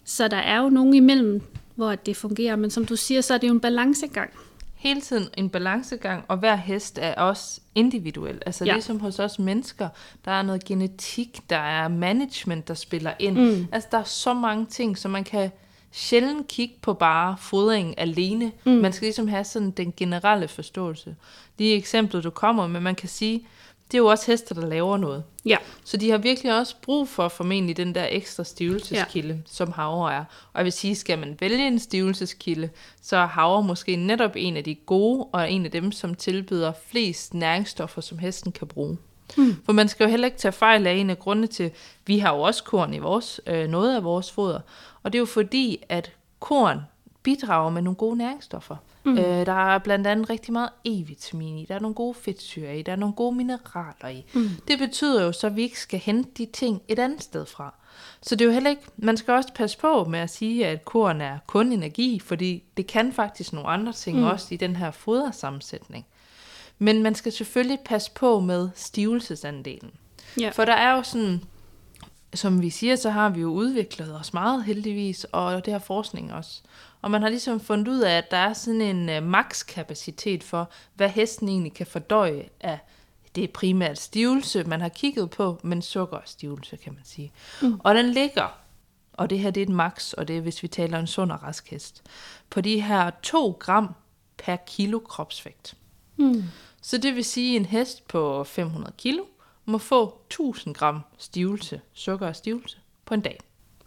så 0.05 0.29
der 0.29 0.37
er 0.37 0.63
jo 0.63 0.69
nogen 0.69 0.95
imellem, 0.95 1.43
hvor 1.75 1.95
det 1.95 2.17
fungerer, 2.17 2.57
men 2.57 2.71
som 2.71 2.87
du 2.87 2.97
siger, 2.97 3.21
så 3.21 3.35
er 3.35 3.39
det 3.39 3.49
jo 3.49 3.53
en 3.53 3.61
balancegang. 3.61 4.31
Hele 4.79 5.01
tiden 5.01 5.29
en 5.37 5.51
balancegang, 5.51 6.25
og 6.29 6.37
hver 6.37 6.57
hest 6.57 6.99
er 7.03 7.15
også 7.15 7.61
individuel. 7.75 8.43
Altså 8.47 8.65
Ja. 8.65 8.73
ligesom 8.73 9.01
hos 9.01 9.19
os 9.19 9.39
mennesker, 9.39 9.89
der 10.25 10.31
er 10.31 10.43
noget 10.43 10.65
genetik, 10.65 11.41
der 11.51 11.57
er 11.57 11.89
management, 11.89 12.69
der 12.69 12.75
spiller 12.75 13.13
ind. 13.19 13.39
Mm. 13.39 13.67
Altså 13.73 13.89
der 13.93 13.99
er 13.99 14.05
så 14.05 14.35
mange 14.35 14.67
ting, 14.67 14.99
så 14.99 15.09
man 15.09 15.25
kan 15.25 15.51
sjældent 15.93 16.49
kigge 16.49 16.75
på 16.83 16.95
bare 16.95 17.37
fodring 17.39 17.95
alene. 17.99 18.53
Mm. 18.65 18.73
Man 18.73 18.93
skal 18.93 19.07
ligesom 19.07 19.29
have 19.29 19.45
sådan 19.45 19.71
den 19.71 19.95
generelle 19.97 20.49
forståelse. 20.49 21.17
Lige 21.59 21.75
eksemplet, 21.77 22.25
du 22.25 22.31
kommer 22.31 22.67
med, 22.67 22.81
man 22.81 22.95
kan 22.95 23.09
sige, 23.09 23.47
det 23.91 23.95
er 23.95 23.99
jo 23.99 24.07
også 24.07 24.27
hester, 24.27 24.55
der 24.55 24.67
laver 24.67 24.97
noget. 24.97 25.25
Ja. 25.45 25.57
Så 25.85 25.97
de 25.97 26.11
har 26.11 26.19
virkelig 26.19 26.59
også 26.59 26.75
brug 26.83 27.09
for 27.09 27.29
formentlig 27.29 27.77
den 27.77 27.95
der 27.95 28.07
ekstra 28.11 28.45
stivelseskilde, 28.45 29.35
ja. 29.35 29.41
som 29.47 29.73
havre 29.73 30.15
er. 30.15 30.25
Og 30.53 30.59
jeg 30.59 30.65
vil 30.65 30.73
sige, 30.73 30.97
skal 30.97 31.19
man 31.19 31.37
vælge 31.41 31.67
en 31.67 31.79
stivelseskilde, 31.79 32.71
så 33.03 33.17
er 33.17 33.27
havre 33.27 33.63
måske 33.63 33.97
netop 33.97 34.33
en 34.37 34.57
af 34.57 34.65
de 34.65 34.75
gode, 34.75 35.27
og 35.33 35.53
en 35.53 35.65
af 35.65 35.71
dem, 35.71 35.93
som 35.93 36.15
tilbyder 36.15 36.73
flest 36.87 37.35
næringsstoffer, 37.35 38.01
som 38.01 38.19
hesten 38.19 38.53
kan 38.53 38.67
bruge. 38.67 38.99
Mm. 39.37 39.57
For 39.65 39.73
man 39.73 39.89
skal 39.89 40.05
jo 40.05 40.11
heller 40.11 40.27
ikke 40.27 40.39
tage 40.39 40.53
fejl 40.53 40.87
af 40.87 40.93
en 40.93 41.11
af 41.11 41.19
grundene 41.19 41.47
til, 41.47 41.71
vi 42.07 42.19
har 42.19 42.35
jo 42.35 42.41
også 42.41 42.65
korn 42.65 42.95
i 42.95 42.99
vores, 42.99 43.41
øh, 43.47 43.69
noget 43.69 43.97
af 43.97 44.05
vores 44.05 44.33
foder. 44.33 44.61
Og 45.03 45.13
det 45.13 45.19
er 45.19 45.21
jo 45.21 45.27
fordi, 45.27 45.83
at 45.89 46.13
korn 46.41 46.81
bidrager 47.29 47.71
med 47.71 47.83
nogle 47.83 47.97
gode 47.97 48.17
næringsstoffer. 48.17 48.77
Mm. 49.05 49.19
Øh, 49.19 49.47
der 49.47 49.75
er 49.75 49.79
blandt 49.79 50.07
andet 50.07 50.31
rigtig 50.31 50.53
meget 50.53 50.71
E-vitamin 50.89 51.59
i, 51.59 51.67
der 51.69 51.75
er 51.75 51.81
nogle 51.81 51.95
gode 51.95 52.15
fedtsyrer 52.15 52.73
i, 52.73 52.83
der 52.83 52.93
er 52.93 52.97
nogle 52.97 53.15
gode 53.15 53.37
mineraler 53.37 54.09
i. 54.09 54.25
Mm. 54.35 54.51
Det 54.69 54.79
betyder 54.79 55.25
jo 55.25 55.33
så, 55.33 55.47
at 55.47 55.57
vi 55.57 55.63
ikke 55.63 55.81
skal 55.81 56.01
hente 56.01 56.31
de 56.39 56.47
ting 56.53 56.83
et 56.89 56.99
andet 56.99 57.23
sted 57.23 57.47
fra. 57.47 57.75
Så 58.23 58.35
det 58.35 58.45
er 58.45 58.47
jo 58.47 58.53
heller 58.53 58.71
ikke, 58.71 58.83
man 58.97 59.17
skal 59.17 59.35
også 59.35 59.53
passe 59.55 59.79
på 59.79 60.05
med 60.05 60.19
at 60.19 60.31
sige, 60.31 60.67
at 60.67 60.85
korn 60.85 61.21
er 61.21 61.39
kun 61.47 61.73
energi, 61.73 62.19
fordi 62.19 62.63
det 62.77 62.87
kan 62.87 63.13
faktisk 63.13 63.53
nogle 63.53 63.69
andre 63.69 63.93
ting 63.93 64.19
mm. 64.19 64.25
også 64.25 64.55
i 64.55 64.57
den 64.57 64.77
her 64.77 64.91
fodersammensætning. 64.91 66.07
Men 66.79 67.03
man 67.03 67.15
skal 67.15 67.33
selvfølgelig 67.33 67.81
passe 67.85 68.11
på 68.11 68.41
med 68.41 68.69
stivelsesandelen. 68.75 69.91
Ja. 70.41 70.51
For 70.51 70.65
der 70.65 70.73
er 70.73 70.97
jo 70.97 71.03
sådan, 71.03 71.43
som 72.35 72.63
vi 72.63 72.71
siger, 72.71 72.97
så 72.97 73.11
har 73.11 73.29
vi 73.29 73.41
jo 73.41 73.49
udviklet 73.49 74.21
os 74.21 74.33
meget 74.33 74.65
heldigvis, 74.65 75.27
og 75.33 75.65
det 75.65 75.73
har 75.73 75.81
forskning 75.81 76.33
også. 76.33 76.61
Og 77.03 77.11
man 77.11 77.23
har 77.23 77.29
ligesom 77.29 77.61
fundet 77.61 77.89
ud 77.89 78.01
af, 78.01 78.19
at 78.19 78.31
der 78.31 78.37
er 78.37 78.53
sådan 78.53 78.81
en 78.81 79.09
uh, 79.09 79.29
makskapacitet 79.29 80.43
for, 80.43 80.71
hvad 80.95 81.09
hesten 81.09 81.49
egentlig 81.49 81.75
kan 81.75 81.87
fordøje 81.87 82.49
af 82.61 82.79
det 83.35 83.45
er 83.45 83.53
primært 83.53 83.99
stivelse, 83.99 84.65
man 84.65 84.81
har 84.81 84.89
kigget 84.89 85.31
på, 85.31 85.61
men 85.63 85.83
sukker 85.83 86.17
og 86.17 86.23
stivelse, 86.27 86.77
kan 86.77 86.93
man 86.93 87.03
sige. 87.05 87.33
Mm. 87.63 87.81
Og 87.85 87.95
den 87.95 88.07
ligger, 88.11 88.59
og 89.13 89.31
det 89.31 89.39
her 89.39 89.51
det 89.51 89.61
er 89.61 89.67
et 89.67 89.73
max, 89.73 90.13
og 90.13 90.29
det 90.29 90.37
er, 90.37 90.41
hvis 90.41 90.63
vi 90.63 90.69
taler 90.69 90.99
en 90.99 91.07
sund 91.07 91.33
og 91.33 91.43
rask 91.43 91.71
hest, 91.71 92.03
på 92.51 92.61
de 92.61 92.81
her 92.81 93.11
2 93.23 93.57
gram 93.61 93.95
per 94.39 94.57
kilo 94.57 94.99
kropsvægt. 94.99 95.75
Mm. 96.17 96.45
Så 96.83 96.99
det 96.99 97.15
vil 97.15 97.25
sige, 97.25 97.57
en 97.57 97.67
hest 97.67 98.09
på 98.09 98.45
500 98.45 98.93
kilo 98.99 99.25
må 99.69 99.79
få 99.79 100.21
1000 100.27 100.75
gram 100.75 101.01
stivelse, 101.19 101.81
sukker 101.93 102.27
og 102.27 102.37
stivelse 102.37 102.77
på 103.05 103.15
en 103.15 103.21
dag. 103.21 103.39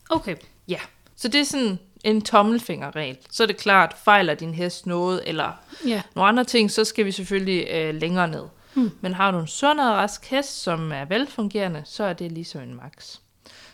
Okay. 0.10 0.36
Ja, 0.68 0.80
så 1.16 1.28
det 1.28 1.42
er 1.42 1.46
sådan 1.46 1.80
en 2.04 2.22
tommelfingerregel. 2.22 3.18
Så 3.30 3.44
er 3.44 3.48
det 3.48 3.58
klart, 3.58 3.94
fejler 4.04 4.34
din 4.34 4.54
hest 4.54 4.86
noget, 4.86 5.22
eller 5.26 5.52
Ja. 5.88 6.02
nogle 6.16 6.28
andre 6.30 6.44
ting, 6.44 6.72
så 6.72 6.84
skal 6.84 7.06
vi 7.06 7.12
selvfølgelig 7.12 7.68
øh, 7.72 7.96
længere 7.96 8.28
ned. 8.28 8.44
Hmm. 8.74 8.92
Men 9.02 9.14
har 9.14 9.32
du 9.32 9.40
en 9.40 9.48
sund 9.48 9.80
og 9.80 9.86
rask 9.96 10.26
hest, 10.26 10.62
som 10.64 10.92
er 10.92 11.06
velfungerende, 11.06 11.82
så 11.86 12.04
er 12.04 12.14
det 12.14 12.32
ligesom 12.32 12.62
en 12.62 12.76
max. 12.76 13.18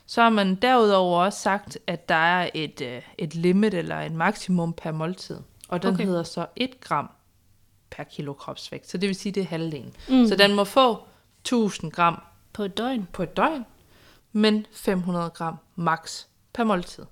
Så 0.06 0.22
har 0.22 0.30
man 0.30 0.56
derudover 0.56 1.24
også 1.24 1.40
sagt, 1.40 1.78
at 1.88 2.10
der 2.10 2.16
er 2.16 2.50
et, 2.54 2.82
øh, 2.82 3.02
et 3.18 3.36
limit 3.36 3.74
eller 3.74 4.00
en 4.00 4.18
maksimum 4.18 4.74
per 4.74 4.92
måltid. 4.92 5.38
Og 5.70 5.82
den 5.82 5.88
Okay. 5.90 5.96
okay. 5.98 6.06
hedder 6.06 6.24
så 6.24 6.46
1 6.56 6.82
gram 6.82 7.10
per 7.90 8.04
kilo 8.04 8.34
kropsvægt. 8.34 8.90
Så 8.90 8.98
det 8.98 9.08
vil 9.08 9.16
sige, 9.16 9.32
det 9.32 9.42
er 9.44 9.48
halvdelen. 9.48 9.94
Mm. 10.10 10.28
Så 10.28 10.36
den 10.36 10.56
må 10.56 10.64
få 10.64 11.00
1000 11.48 11.92
gram 11.92 12.22
På 12.54 12.64
et 12.64 12.78
døgn. 12.78 13.08
på 13.14 13.24
et 13.24 13.38
døgn. 13.38 13.66
men 14.32 14.66
500 14.72 15.30
gram 15.30 15.56
max 15.76 16.24
per 16.54 16.64
måltid. 16.64 17.04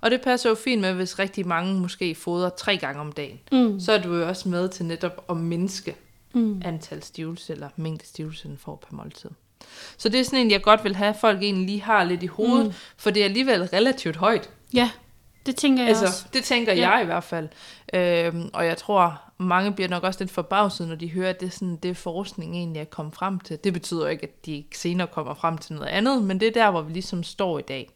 Og 0.00 0.10
det 0.10 0.20
passer 0.20 0.48
jo 0.48 0.54
fint 0.54 0.80
med, 0.80 0.92
hvis 0.94 1.18
rigtig 1.18 1.46
mange 1.46 1.80
måske 1.80 2.14
fodrer 2.14 2.48
tre 2.48 2.76
gange 2.76 3.00
om 3.00 3.12
dagen. 3.12 3.40
Mm. 3.52 3.80
Så 3.80 3.92
er 3.92 4.02
du 4.02 4.14
jo 4.14 4.28
også 4.28 4.48
med 4.48 4.68
til 4.68 4.84
netop 4.86 5.24
at 5.30 5.36
mindske 5.36 5.96
mm. 6.34 6.62
antal 6.64 7.02
stivelse 7.02 7.52
eller 7.52 7.68
mængde 7.76 8.06
stivelse, 8.06 8.48
den 8.48 8.58
får 8.58 8.76
per 8.76 8.96
måltid. 8.96 9.30
Så 9.96 10.08
det 10.08 10.20
er 10.20 10.24
sådan 10.24 10.38
en, 10.38 10.50
jeg 10.50 10.62
godt 10.62 10.84
vil 10.84 10.96
have, 10.96 11.08
at 11.10 11.16
folk 11.20 11.42
egentlig 11.42 11.66
lige 11.66 11.82
har 11.82 12.04
lidt 12.04 12.22
i 12.22 12.26
hovedet, 12.26 12.66
mm. 12.66 12.72
for 12.96 13.10
det 13.10 13.20
er 13.20 13.24
alligevel 13.24 13.62
relativt 13.62 14.16
højt. 14.16 14.50
Ja, 14.74 14.90
det 15.46 15.56
tænker 15.56 15.82
jeg 15.82 15.92
også. 15.92 16.04
Altså, 16.04 16.26
det 16.32 16.44
tænker 16.44 16.72
Ja. 16.72 16.90
jeg 16.90 17.02
i 17.02 17.04
hvert 17.06 17.24
fald. 17.24 17.48
Øhm, 17.94 18.50
og 18.52 18.66
jeg 18.66 18.76
tror, 18.76 19.20
mange 19.38 19.72
bliver 19.72 19.88
nok 19.88 20.02
også 20.02 20.20
lidt 20.20 20.30
forbavset, 20.30 20.88
når 20.88 20.94
de 20.94 21.10
hører, 21.10 21.30
at 21.30 21.40
det 21.40 21.46
er 21.46 21.50
sådan, 21.50 21.76
det 21.76 21.96
forskning 21.96 22.56
egentlig 22.56 22.80
er 22.80 22.84
kommet 22.84 23.14
frem 23.14 23.40
til. 23.40 23.58
Det 23.64 23.72
betyder 23.72 24.08
ikke, 24.08 24.22
at 24.22 24.46
de 24.46 24.64
senere 24.74 25.06
kommer 25.06 25.34
frem 25.34 25.58
til 25.58 25.74
noget 25.74 25.88
andet, 25.88 26.22
men 26.22 26.40
det 26.40 26.48
er 26.48 26.52
der, 26.52 26.70
hvor 26.70 26.82
vi 26.82 26.92
ligesom 26.92 27.22
står 27.22 27.58
i 27.58 27.62
dag. 27.62 27.90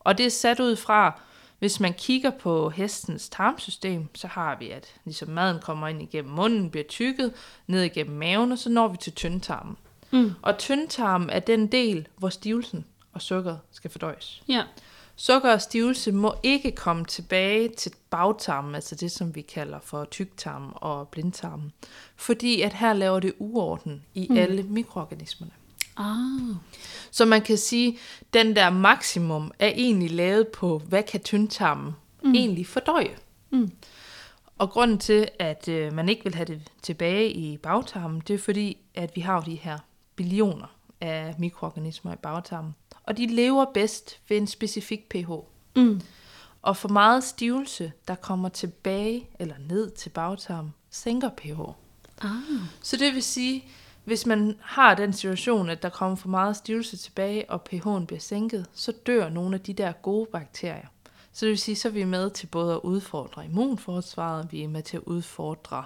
Og 0.00 0.18
det 0.18 0.26
er 0.26 0.30
sat 0.30 0.60
ud 0.60 0.76
fra, 0.76 1.20
hvis 1.58 1.80
man 1.80 1.92
kigger 1.94 2.30
på 2.30 2.70
hestens 2.70 3.28
tarmsystem, 3.28 4.08
så 4.14 4.26
har 4.26 4.56
vi, 4.60 4.70
at 4.70 4.94
ligesom 5.04 5.28
maden 5.28 5.60
kommer 5.62 5.88
ind 5.88 6.02
igennem 6.02 6.32
munden, 6.32 6.70
bliver 6.70 6.84
tykket, 6.88 7.32
ned 7.66 7.82
igennem 7.82 8.16
maven, 8.16 8.52
og 8.52 8.58
så 8.58 8.70
når 8.70 8.88
vi 8.88 8.96
til 8.96 9.12
tyndtarmen. 9.12 9.76
Mm. 10.10 10.32
Og 10.42 10.58
tyndtarmen 10.58 11.30
er 11.30 11.38
den 11.40 11.66
del, 11.66 12.08
hvor 12.16 12.28
stivelsen 12.28 12.84
og 13.12 13.22
sukkeret 13.22 13.58
skal 13.72 13.90
fordøjes. 13.90 14.42
Ja. 14.48 14.62
Sukker 15.16 15.52
og 15.52 15.62
stivelse 15.62 16.12
må 16.12 16.34
ikke 16.42 16.72
komme 16.72 17.04
tilbage 17.04 17.68
til 17.68 17.92
bagtarmen, 18.10 18.74
altså 18.74 18.94
det, 18.94 19.12
som 19.12 19.34
vi 19.34 19.42
kalder 19.42 19.78
for 19.82 20.04
tyktarmen 20.04 20.70
og 20.74 21.08
blindtarmen, 21.08 21.72
fordi 22.16 22.60
at 22.60 22.72
her 22.72 22.92
laver 22.92 23.20
det 23.20 23.32
uorden 23.38 24.02
i 24.14 24.26
mm. 24.30 24.36
alle 24.36 24.62
mikroorganismerne. 24.62 25.52
Ah. 25.96 26.56
Så 27.10 27.24
man 27.24 27.42
kan 27.42 27.58
sige, 27.58 27.98
den 28.34 28.56
der 28.56 28.70
maksimum 28.70 29.52
er 29.58 29.68
egentlig 29.68 30.10
lavet 30.10 30.48
på, 30.48 30.78
hvad 30.78 31.02
kan 31.02 31.20
tyndtarmen 31.20 31.92
mm. 32.24 32.34
egentlig 32.34 32.66
fordøje. 32.66 33.16
Mm. 33.50 33.70
Og 34.58 34.70
grunden 34.70 34.98
til, 34.98 35.28
at 35.38 35.68
øh, 35.68 35.92
man 35.92 36.08
ikke 36.08 36.24
vil 36.24 36.34
have 36.34 36.46
det 36.46 36.72
tilbage 36.82 37.30
i 37.32 37.56
bagtarmen, 37.56 38.22
det 38.28 38.34
er 38.34 38.38
fordi, 38.38 38.76
at 38.94 39.16
vi 39.16 39.20
har 39.20 39.34
jo 39.34 39.42
de 39.46 39.54
her 39.54 39.78
billioner 40.16 40.66
af 41.00 41.34
mikroorganismer 41.38 42.12
i 42.12 42.16
bagtarmen. 42.16 42.74
Og 43.06 43.16
de 43.16 43.26
lever 43.26 43.64
bedst 43.74 44.20
ved 44.28 44.36
en 44.36 44.46
specifik 44.46 45.08
pH. 45.08 45.30
Mm. 45.76 46.00
Og 46.62 46.76
for 46.76 46.88
meget 46.88 47.24
stivelse, 47.24 47.92
der 48.08 48.14
kommer 48.14 48.48
tilbage 48.48 49.28
eller 49.38 49.54
ned 49.68 49.90
til 49.90 50.10
bagtarmen, 50.10 50.74
sænker 50.90 51.30
pH. 51.36 51.60
Ah. 52.20 52.30
Så 52.82 52.96
det 52.96 53.14
vil 53.14 53.22
sige, 53.22 53.64
hvis 54.04 54.26
man 54.26 54.56
har 54.60 54.94
den 54.94 55.12
situation, 55.12 55.68
at 55.68 55.82
der 55.82 55.88
kommer 55.88 56.16
for 56.16 56.28
meget 56.28 56.56
stivelse 56.56 56.96
tilbage, 56.96 57.50
og 57.50 57.62
pH'en 57.72 58.06
bliver 58.06 58.20
sænket, 58.20 58.66
så 58.74 58.92
dør 58.92 59.28
nogle 59.28 59.54
af 59.54 59.60
de 59.60 59.72
der 59.72 59.92
gode 59.92 60.26
bakterier. 60.32 60.86
Så 61.36 61.46
det 61.46 61.50
vil 61.50 61.58
sige, 61.58 61.76
så 61.76 61.88
er 61.88 61.92
vi 61.92 62.04
med 62.04 62.30
til 62.30 62.46
både 62.46 62.74
at 62.74 62.80
udfordre 62.82 63.44
immunforsvaret, 63.44 64.52
vi 64.52 64.62
er 64.62 64.68
med 64.68 64.82
til 64.82 64.96
at 64.96 65.02
udfordre 65.02 65.84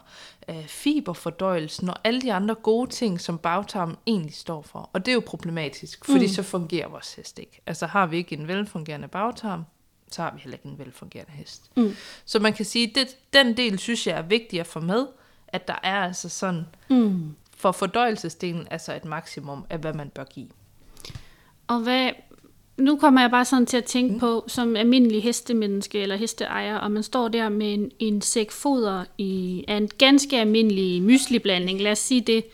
øh, 0.48 0.64
fiberfordøjelsen 0.66 1.88
og 1.88 1.96
alle 2.04 2.20
de 2.20 2.32
andre 2.32 2.54
gode 2.54 2.90
ting, 2.90 3.20
som 3.20 3.38
bagtarmen 3.38 3.96
egentlig 4.06 4.34
står 4.34 4.62
for. 4.62 4.90
Og 4.92 5.06
det 5.06 5.12
er 5.12 5.14
jo 5.14 5.22
problematisk, 5.26 6.04
fordi 6.04 6.26
mm. 6.26 6.28
så 6.28 6.42
fungerer 6.42 6.88
vores 6.88 7.14
hest 7.14 7.38
ikke. 7.38 7.60
Altså 7.66 7.86
har 7.86 8.06
vi 8.06 8.16
ikke 8.16 8.36
en 8.36 8.48
velfungerende 8.48 9.08
bagtarm, 9.08 9.64
så 10.10 10.22
har 10.22 10.32
vi 10.34 10.40
heller 10.40 10.56
ikke 10.56 10.68
en 10.68 10.78
velfungerende 10.78 11.32
hest. 11.32 11.70
Mm. 11.76 11.94
Så 12.24 12.38
man 12.38 12.52
kan 12.52 12.64
sige, 12.64 13.00
at 13.00 13.16
den 13.32 13.56
del 13.56 13.78
synes 13.78 14.06
jeg 14.06 14.18
er 14.18 14.22
vigtig 14.22 14.60
at 14.60 14.66
få 14.66 14.80
med, 14.80 15.06
at 15.48 15.68
der 15.68 15.78
er 15.82 16.00
altså 16.04 16.28
sådan, 16.28 16.66
Mm. 16.88 17.34
for 17.56 17.72
fordøjelsesdelen, 17.72 18.68
altså 18.70 18.94
et 18.94 19.04
maksimum 19.04 19.64
af, 19.70 19.78
hvad 19.78 19.92
man 19.92 20.10
bør 20.10 20.24
give. 20.24 20.48
Og 21.68 21.80
hvad, 21.80 22.10
nu 22.80 22.96
kommer 22.96 23.20
jeg 23.20 23.30
bare 23.30 23.44
sådan 23.44 23.66
til 23.66 23.76
at 23.76 23.84
tænke 23.84 24.12
mm. 24.14 24.20
på, 24.20 24.44
som 24.48 24.76
almindelig 24.76 25.22
hestemenneske 25.22 25.98
eller 25.98 26.16
hesteejer, 26.16 26.76
og 26.76 26.90
man 26.90 27.02
står 27.02 27.28
der 27.28 27.48
med 27.48 27.74
en, 27.74 27.90
en 27.98 28.22
sæk 28.22 28.50
foder 28.50 29.04
i, 29.18 29.64
af 29.68 29.76
en 29.76 29.88
ganske 29.98 30.38
almindelig 30.40 31.02
mysliblanding, 31.02 31.80
lad 31.80 31.92
os 31.92 31.98
sige 31.98 32.20
det. 32.20 32.44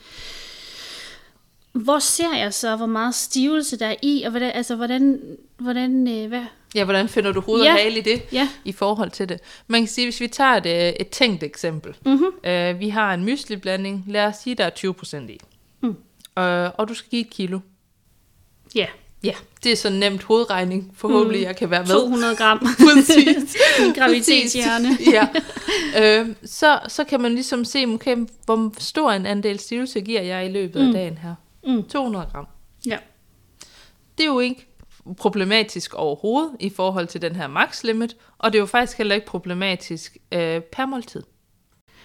Hvor 1.72 1.98
ser 1.98 2.36
jeg 2.36 2.54
så, 2.54 2.76
hvor 2.76 2.86
meget 2.86 3.14
stivelse 3.14 3.78
der 3.78 3.86
er 3.86 3.94
i, 4.02 4.22
og 4.22 4.30
hvordan, 4.30 4.50
altså, 4.54 4.76
hvordan, 4.76 5.20
hvordan 5.56 6.08
øh, 6.08 6.28
hvad? 6.28 6.44
Ja, 6.74 6.84
hvordan 6.84 7.08
finder 7.08 7.32
du 7.32 7.40
hoved 7.40 7.60
og 7.60 7.66
Ja. 7.66 7.72
hale 7.72 7.98
i 7.98 8.02
det 8.02 8.22
Ja. 8.32 8.48
i 8.64 8.72
forhold 8.72 9.10
til 9.10 9.28
det? 9.28 9.40
Man 9.66 9.80
kan 9.80 9.88
sige, 9.88 10.06
hvis 10.06 10.20
vi 10.20 10.28
tager 10.28 10.50
et, 10.56 10.66
øh, 10.66 10.92
et 11.00 11.08
tænkt 11.08 11.42
eksempel. 11.42 11.94
Mm-hmm. 12.06 12.50
Øh, 12.50 12.80
vi 12.80 12.88
har 12.88 13.14
en 13.14 13.24
mysliblanding, 13.24 14.04
lad 14.08 14.24
os 14.26 14.36
sige, 14.36 14.54
der 14.54 14.64
er 14.64 14.70
20% 14.70 15.30
i. 15.30 15.38
Mm. 15.80 15.96
Øh, 16.42 16.70
og 16.78 16.88
du 16.88 16.94
skal 16.94 17.10
give 17.10 17.20
et 17.20 17.30
kilo. 17.30 17.58
Ja, 18.74 18.86
Ja, 19.26 19.34
det 19.64 19.72
er 19.72 19.76
sådan 19.76 19.98
nemt 19.98 20.22
hovedregning. 20.22 20.92
Forhåbentlig, 20.96 21.42
jeg 21.42 21.56
kan 21.56 21.70
være 21.70 21.80
med. 21.82 21.88
200 21.88 22.36
gram. 22.36 22.58
Præcis. 22.86 23.56
Min 23.80 23.92
graviditetshjerne. 23.92 24.88
ja. 25.12 25.28
Øh, 26.20 26.28
så, 26.44 26.80
så 26.88 27.04
kan 27.04 27.20
man 27.20 27.32
ligesom 27.34 27.64
se, 27.64 27.84
okay, 27.86 28.16
hvor 28.44 28.72
stor 28.78 29.12
en 29.12 29.26
andel 29.26 29.58
stivelse 29.58 30.00
giver 30.00 30.20
jeg 30.22 30.46
i 30.46 30.50
løbet 30.52 30.80
af 30.80 30.86
Mm. 30.86 30.92
dagen 30.92 31.18
her. 31.18 31.34
Mm. 31.66 31.82
200 31.88 32.26
gram. 32.32 32.46
Ja. 32.86 32.98
Det 34.18 34.24
er 34.24 34.28
jo 34.28 34.40
ikke 34.40 34.66
problematisk 35.16 35.94
overhovedet 35.94 36.50
i 36.60 36.70
forhold 36.70 37.06
til 37.06 37.22
den 37.22 37.36
her 37.36 37.46
max 37.46 37.82
limit, 37.84 38.16
og 38.38 38.52
det 38.52 38.58
er 38.58 38.60
jo 38.62 38.66
faktisk 38.66 38.98
heller 38.98 39.14
ikke 39.14 39.26
problematisk 39.26 40.16
øh, 40.32 40.60
per 40.60 40.86
måltid. 40.86 41.22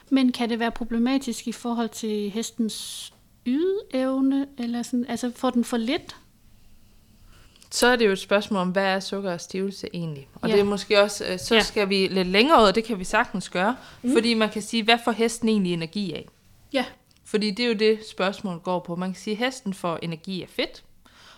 Men 0.09 0.31
kan 0.31 0.49
det 0.49 0.59
være 0.59 0.71
problematisk 0.71 1.47
i 1.47 1.51
forhold 1.51 1.89
til 1.89 2.29
hestens 2.29 3.13
ydeevne, 3.47 4.47
eller 4.57 4.83
sådan, 4.83 5.05
altså 5.09 5.31
får 5.35 5.49
den 5.49 5.63
for 5.63 5.77
lidt? 5.77 6.15
Så 7.71 7.87
er 7.87 7.95
det 7.95 8.05
jo 8.05 8.11
et 8.11 8.19
spørgsmål 8.19 8.61
om, 8.61 8.69
hvad 8.69 8.83
er 8.83 8.99
sukker 8.99 9.33
og 9.33 9.41
stivelse 9.41 9.87
egentlig? 9.93 10.27
Og 10.35 10.49
Ja. 10.49 10.53
det 10.53 10.59
er 10.61 10.65
måske 10.65 11.01
også, 11.01 11.25
øh, 11.25 11.39
så 11.39 11.55
Ja. 11.55 11.61
skal 11.61 11.89
vi 11.89 12.07
lidt 12.07 12.27
længere 12.27 12.61
ud, 12.61 12.67
og 12.67 12.75
det 12.75 12.83
kan 12.83 12.99
vi 12.99 13.03
sagtens 13.03 13.49
gøre, 13.49 13.75
mm. 14.01 14.13
fordi 14.13 14.33
man 14.33 14.49
kan 14.49 14.61
sige, 14.61 14.83
hvad 14.83 14.97
får 15.05 15.11
hesten 15.11 15.49
egentlig 15.49 15.73
energi 15.73 16.13
af? 16.13 16.27
Ja. 16.73 16.85
Fordi 17.25 17.51
det 17.51 17.63
er 17.63 17.67
jo 17.67 17.73
det, 17.75 17.99
spørgsmålet 18.11 18.63
går 18.63 18.79
på. 18.79 18.95
Man 18.95 19.13
kan 19.13 19.21
sige, 19.21 19.31
at 19.33 19.37
hesten 19.37 19.73
får 19.73 19.99
energi 20.01 20.41
af 20.41 20.49
fedt, 20.49 20.83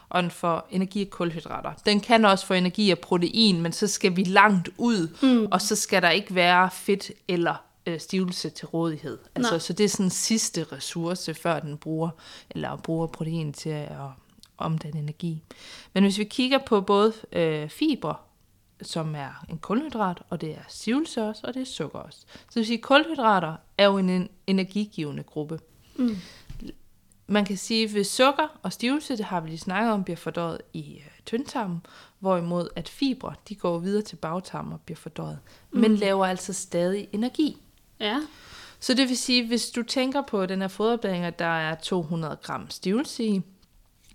og 0.09 0.23
den 0.23 0.31
får 0.31 0.67
energi 0.71 1.01
af 1.01 1.09
kulhydrater. 1.09 1.71
Den 1.85 1.99
kan 1.99 2.25
også 2.25 2.45
få 2.45 2.53
energi 2.53 2.91
af 2.91 2.99
protein, 2.99 3.61
men 3.61 3.71
så 3.71 3.87
skal 3.87 4.15
vi 4.15 4.23
langt 4.23 4.69
ud, 4.77 5.07
mm. 5.21 5.47
og 5.51 5.61
så 5.61 5.75
skal 5.75 6.01
der 6.01 6.09
ikke 6.09 6.35
være 6.35 6.69
fedt 6.73 7.11
eller 7.27 7.55
øh, 7.85 7.99
stivelse 7.99 8.49
til 8.49 8.67
rådighed. 8.67 9.17
Altså, 9.35 9.51
Nej. 9.51 9.59
så 9.59 9.73
det 9.73 9.83
er 9.83 9.89
sådan 9.89 10.09
sidste 10.09 10.65
ressource, 10.71 11.33
før 11.33 11.59
den 11.59 11.77
bruger, 11.77 12.09
eller 12.51 12.75
bruger 12.77 13.07
protein 13.07 13.53
til 13.53 13.69
at 13.69 13.87
omdanne 14.57 14.99
energi. 14.99 15.43
Men 15.93 16.03
hvis 16.03 16.17
vi 16.17 16.23
kigger 16.23 16.57
på 16.57 16.81
både 16.81 17.13
øh, 17.31 17.69
fiber, 17.69 18.13
som 18.81 19.15
er 19.15 19.45
en 19.49 19.57
kulhydrat, 19.57 20.21
og 20.29 20.41
det 20.41 20.51
er 20.51 20.63
stivelse 20.67 21.23
også, 21.23 21.47
og 21.47 21.53
det 21.53 21.61
er 21.61 21.65
sukker 21.65 21.99
også. 21.99 22.19
Så 22.19 22.45
det 22.49 22.55
vil 22.55 22.65
sige, 22.65 22.77
at 22.77 22.83
kulhydrater 22.83 23.55
er 23.77 23.85
jo 23.85 23.97
en, 23.97 24.09
en 24.09 24.29
energigivende 24.47 25.23
gruppe. 25.23 25.59
Mm. 25.95 26.15
Man 27.27 27.45
kan 27.45 27.57
sige, 27.57 27.83
at 27.83 27.93
ved 27.93 28.03
sukker 28.03 28.59
og 28.63 28.73
stivelse, 28.73 29.17
det 29.17 29.25
har 29.25 29.41
vi 29.41 29.49
lige 29.49 29.59
snakket 29.59 29.93
om, 29.93 30.03
bliver 30.03 30.17
fordøjet 30.17 30.61
i 30.73 30.95
øh, 30.95 31.09
tyndtarmen, 31.25 31.85
hvorimod 32.19 32.67
at 32.75 32.89
fibre, 32.89 33.35
de 33.49 33.55
går 33.55 33.79
videre 33.79 34.01
til 34.01 34.15
bagtarmen 34.15 34.73
og 34.73 34.81
bliver 34.81 34.97
fordøjet, 34.97 35.39
mm. 35.71 35.79
men 35.79 35.95
laver 35.95 36.25
altså 36.25 36.53
stadig 36.53 37.07
energi. 37.11 37.57
Ja. 37.99 38.19
Så 38.79 38.93
det 38.93 39.09
vil 39.09 39.17
sige, 39.17 39.47
hvis 39.47 39.69
du 39.69 39.83
tænker 39.83 40.21
på 40.21 40.45
den 40.45 40.61
her 40.61 40.67
foderblanding, 40.67 41.25
at 41.25 41.39
der 41.39 41.45
er 41.45 41.75
200 41.75 42.37
gram 42.43 42.69
stivelse 42.69 43.23
i, 43.23 43.41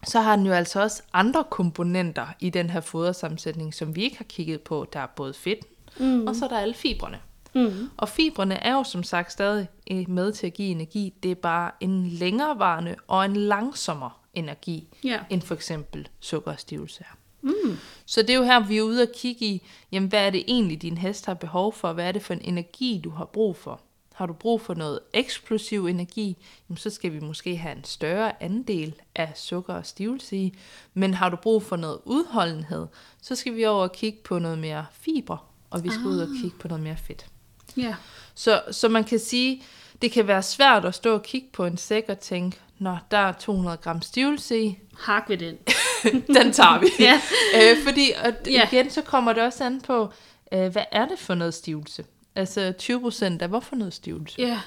så 0.06 0.20
har 0.20 0.36
den 0.36 0.46
jo 0.46 0.52
altså 0.52 0.82
også 0.82 1.02
andre 1.12 1.44
komponenter 1.50 2.26
i 2.40 2.50
den 2.50 2.70
her 2.70 2.80
fodersammensætning, 2.80 3.74
som 3.74 3.96
vi 3.96 4.02
ikke 4.02 4.16
har 4.16 4.24
kigget 4.24 4.60
på. 4.60 4.86
Der 4.92 5.00
er 5.00 5.06
både 5.06 5.34
fedt, 5.34 5.58
mm. 6.00 6.26
og 6.26 6.36
så 6.36 6.44
er 6.44 6.48
der 6.48 6.58
alle 6.58 6.74
fibrene. 6.74 7.18
Mm. 7.54 7.90
Og 7.96 8.08
fibrene 8.08 8.54
er 8.54 8.72
jo 8.72 8.84
som 8.84 9.02
sagt 9.02 9.32
stadig 9.32 9.68
øh, 9.90 10.10
med 10.10 10.32
til 10.32 10.46
at 10.46 10.54
give 10.54 10.68
energi. 10.70 11.14
Det 11.22 11.30
er 11.30 11.34
bare 11.34 11.70
en 11.80 12.06
længerevarende 12.08 12.94
og 13.08 13.24
en 13.24 13.36
langsommere 13.36 14.10
energi, 14.34 14.88
Ja. 15.04 15.18
end 15.30 15.42
for 15.42 15.54
eksempel 15.54 16.08
sukker 16.20 16.52
og 16.52 16.60
stivelse 16.60 17.00
er. 17.00 17.16
Mm. 17.42 17.76
Så 18.06 18.22
det 18.22 18.30
er 18.30 18.34
jo 18.34 18.42
her, 18.42 18.60
vi 18.60 18.78
er 18.78 18.82
ude 18.82 19.02
og 19.02 19.08
kigge 19.16 19.46
i, 19.46 19.62
jamen, 19.92 20.08
hvad 20.08 20.26
er 20.26 20.30
det 20.30 20.44
egentlig, 20.48 20.82
din 20.82 20.98
hest 20.98 21.26
har 21.26 21.34
behov 21.34 21.72
for? 21.72 21.92
Hvad 21.92 22.08
er 22.08 22.12
det 22.12 22.22
for 22.22 22.34
en 22.34 22.40
energi, 22.44 23.00
du 23.04 23.10
har 23.10 23.24
brug 23.24 23.56
for? 23.56 23.80
Har 24.18 24.26
du 24.26 24.32
brug 24.32 24.60
for 24.60 24.74
noget 24.74 25.00
eksplosiv 25.12 25.86
energi, 25.86 26.36
jamen, 26.68 26.76
så 26.76 26.90
skal 26.90 27.12
vi 27.12 27.20
måske 27.20 27.56
have 27.56 27.76
en 27.76 27.84
større 27.84 28.42
andel 28.42 28.94
af 29.14 29.32
sukker 29.36 29.74
og 29.74 29.86
stivelse 29.86 30.36
i. 30.36 30.58
Men 30.94 31.14
har 31.14 31.28
du 31.28 31.36
brug 31.36 31.62
for 31.62 31.76
noget 31.76 31.98
udholdenhed, 32.04 32.86
så 33.22 33.34
skal 33.34 33.56
vi 33.56 33.64
over 33.64 33.82
og 33.82 33.92
kigge 33.92 34.18
på 34.24 34.38
noget 34.38 34.58
mere 34.58 34.86
fiber, 34.92 35.46
og 35.70 35.84
vi 35.84 35.88
skal 35.88 36.00
ah. 36.00 36.06
ud 36.06 36.18
og 36.18 36.28
kigge 36.42 36.58
på 36.58 36.68
noget 36.68 36.82
mere 36.82 36.96
fedt. 36.96 37.26
Ja. 37.76 37.94
Så, 38.34 38.62
så 38.70 38.88
man 38.88 39.04
kan 39.04 39.18
sige, 39.18 39.62
det 40.02 40.12
kan 40.12 40.26
være 40.26 40.42
svært 40.42 40.84
at 40.84 40.94
stå 40.94 41.14
og 41.14 41.22
kigge 41.22 41.48
på 41.52 41.64
en 41.64 41.76
sæk 41.76 42.04
og 42.08 42.20
tænke, 42.20 42.58
Nå, 42.78 42.96
der 43.10 43.18
er 43.18 43.32
200 43.32 43.76
gram 43.76 44.02
stivelse 44.02 44.60
i, 44.60 44.78
Hak 44.98 45.28
ved 45.28 45.38
den. 45.38 45.56
den 46.42 46.52
tager 46.52 46.80
vi. 46.80 46.86
Ja. 47.04 47.20
øh, 47.54 47.84
fordi 47.86 48.12
og 48.24 48.32
Ja. 48.46 48.68
igen, 48.72 48.90
så 48.90 49.02
kommer 49.02 49.32
det 49.32 49.42
også 49.42 49.64
an 49.64 49.80
på, 49.80 50.12
øh, 50.52 50.68
hvad 50.68 50.84
er 50.92 51.06
det 51.08 51.18
for 51.18 51.34
noget 51.34 51.54
stivelse? 51.54 52.04
Altså 52.38 52.72
20 52.78 53.00
procent 53.00 53.42
af 53.42 53.48
hvorfor 53.48 53.76
noget 53.76 53.94
stivelse? 53.94 54.40
Ja. 54.40 54.60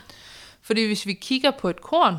Fordi 0.62 0.86
hvis 0.86 1.06
vi 1.06 1.13
kigger 1.13 1.51
på 1.51 1.70
et 1.70 1.82
korn, 1.82 2.16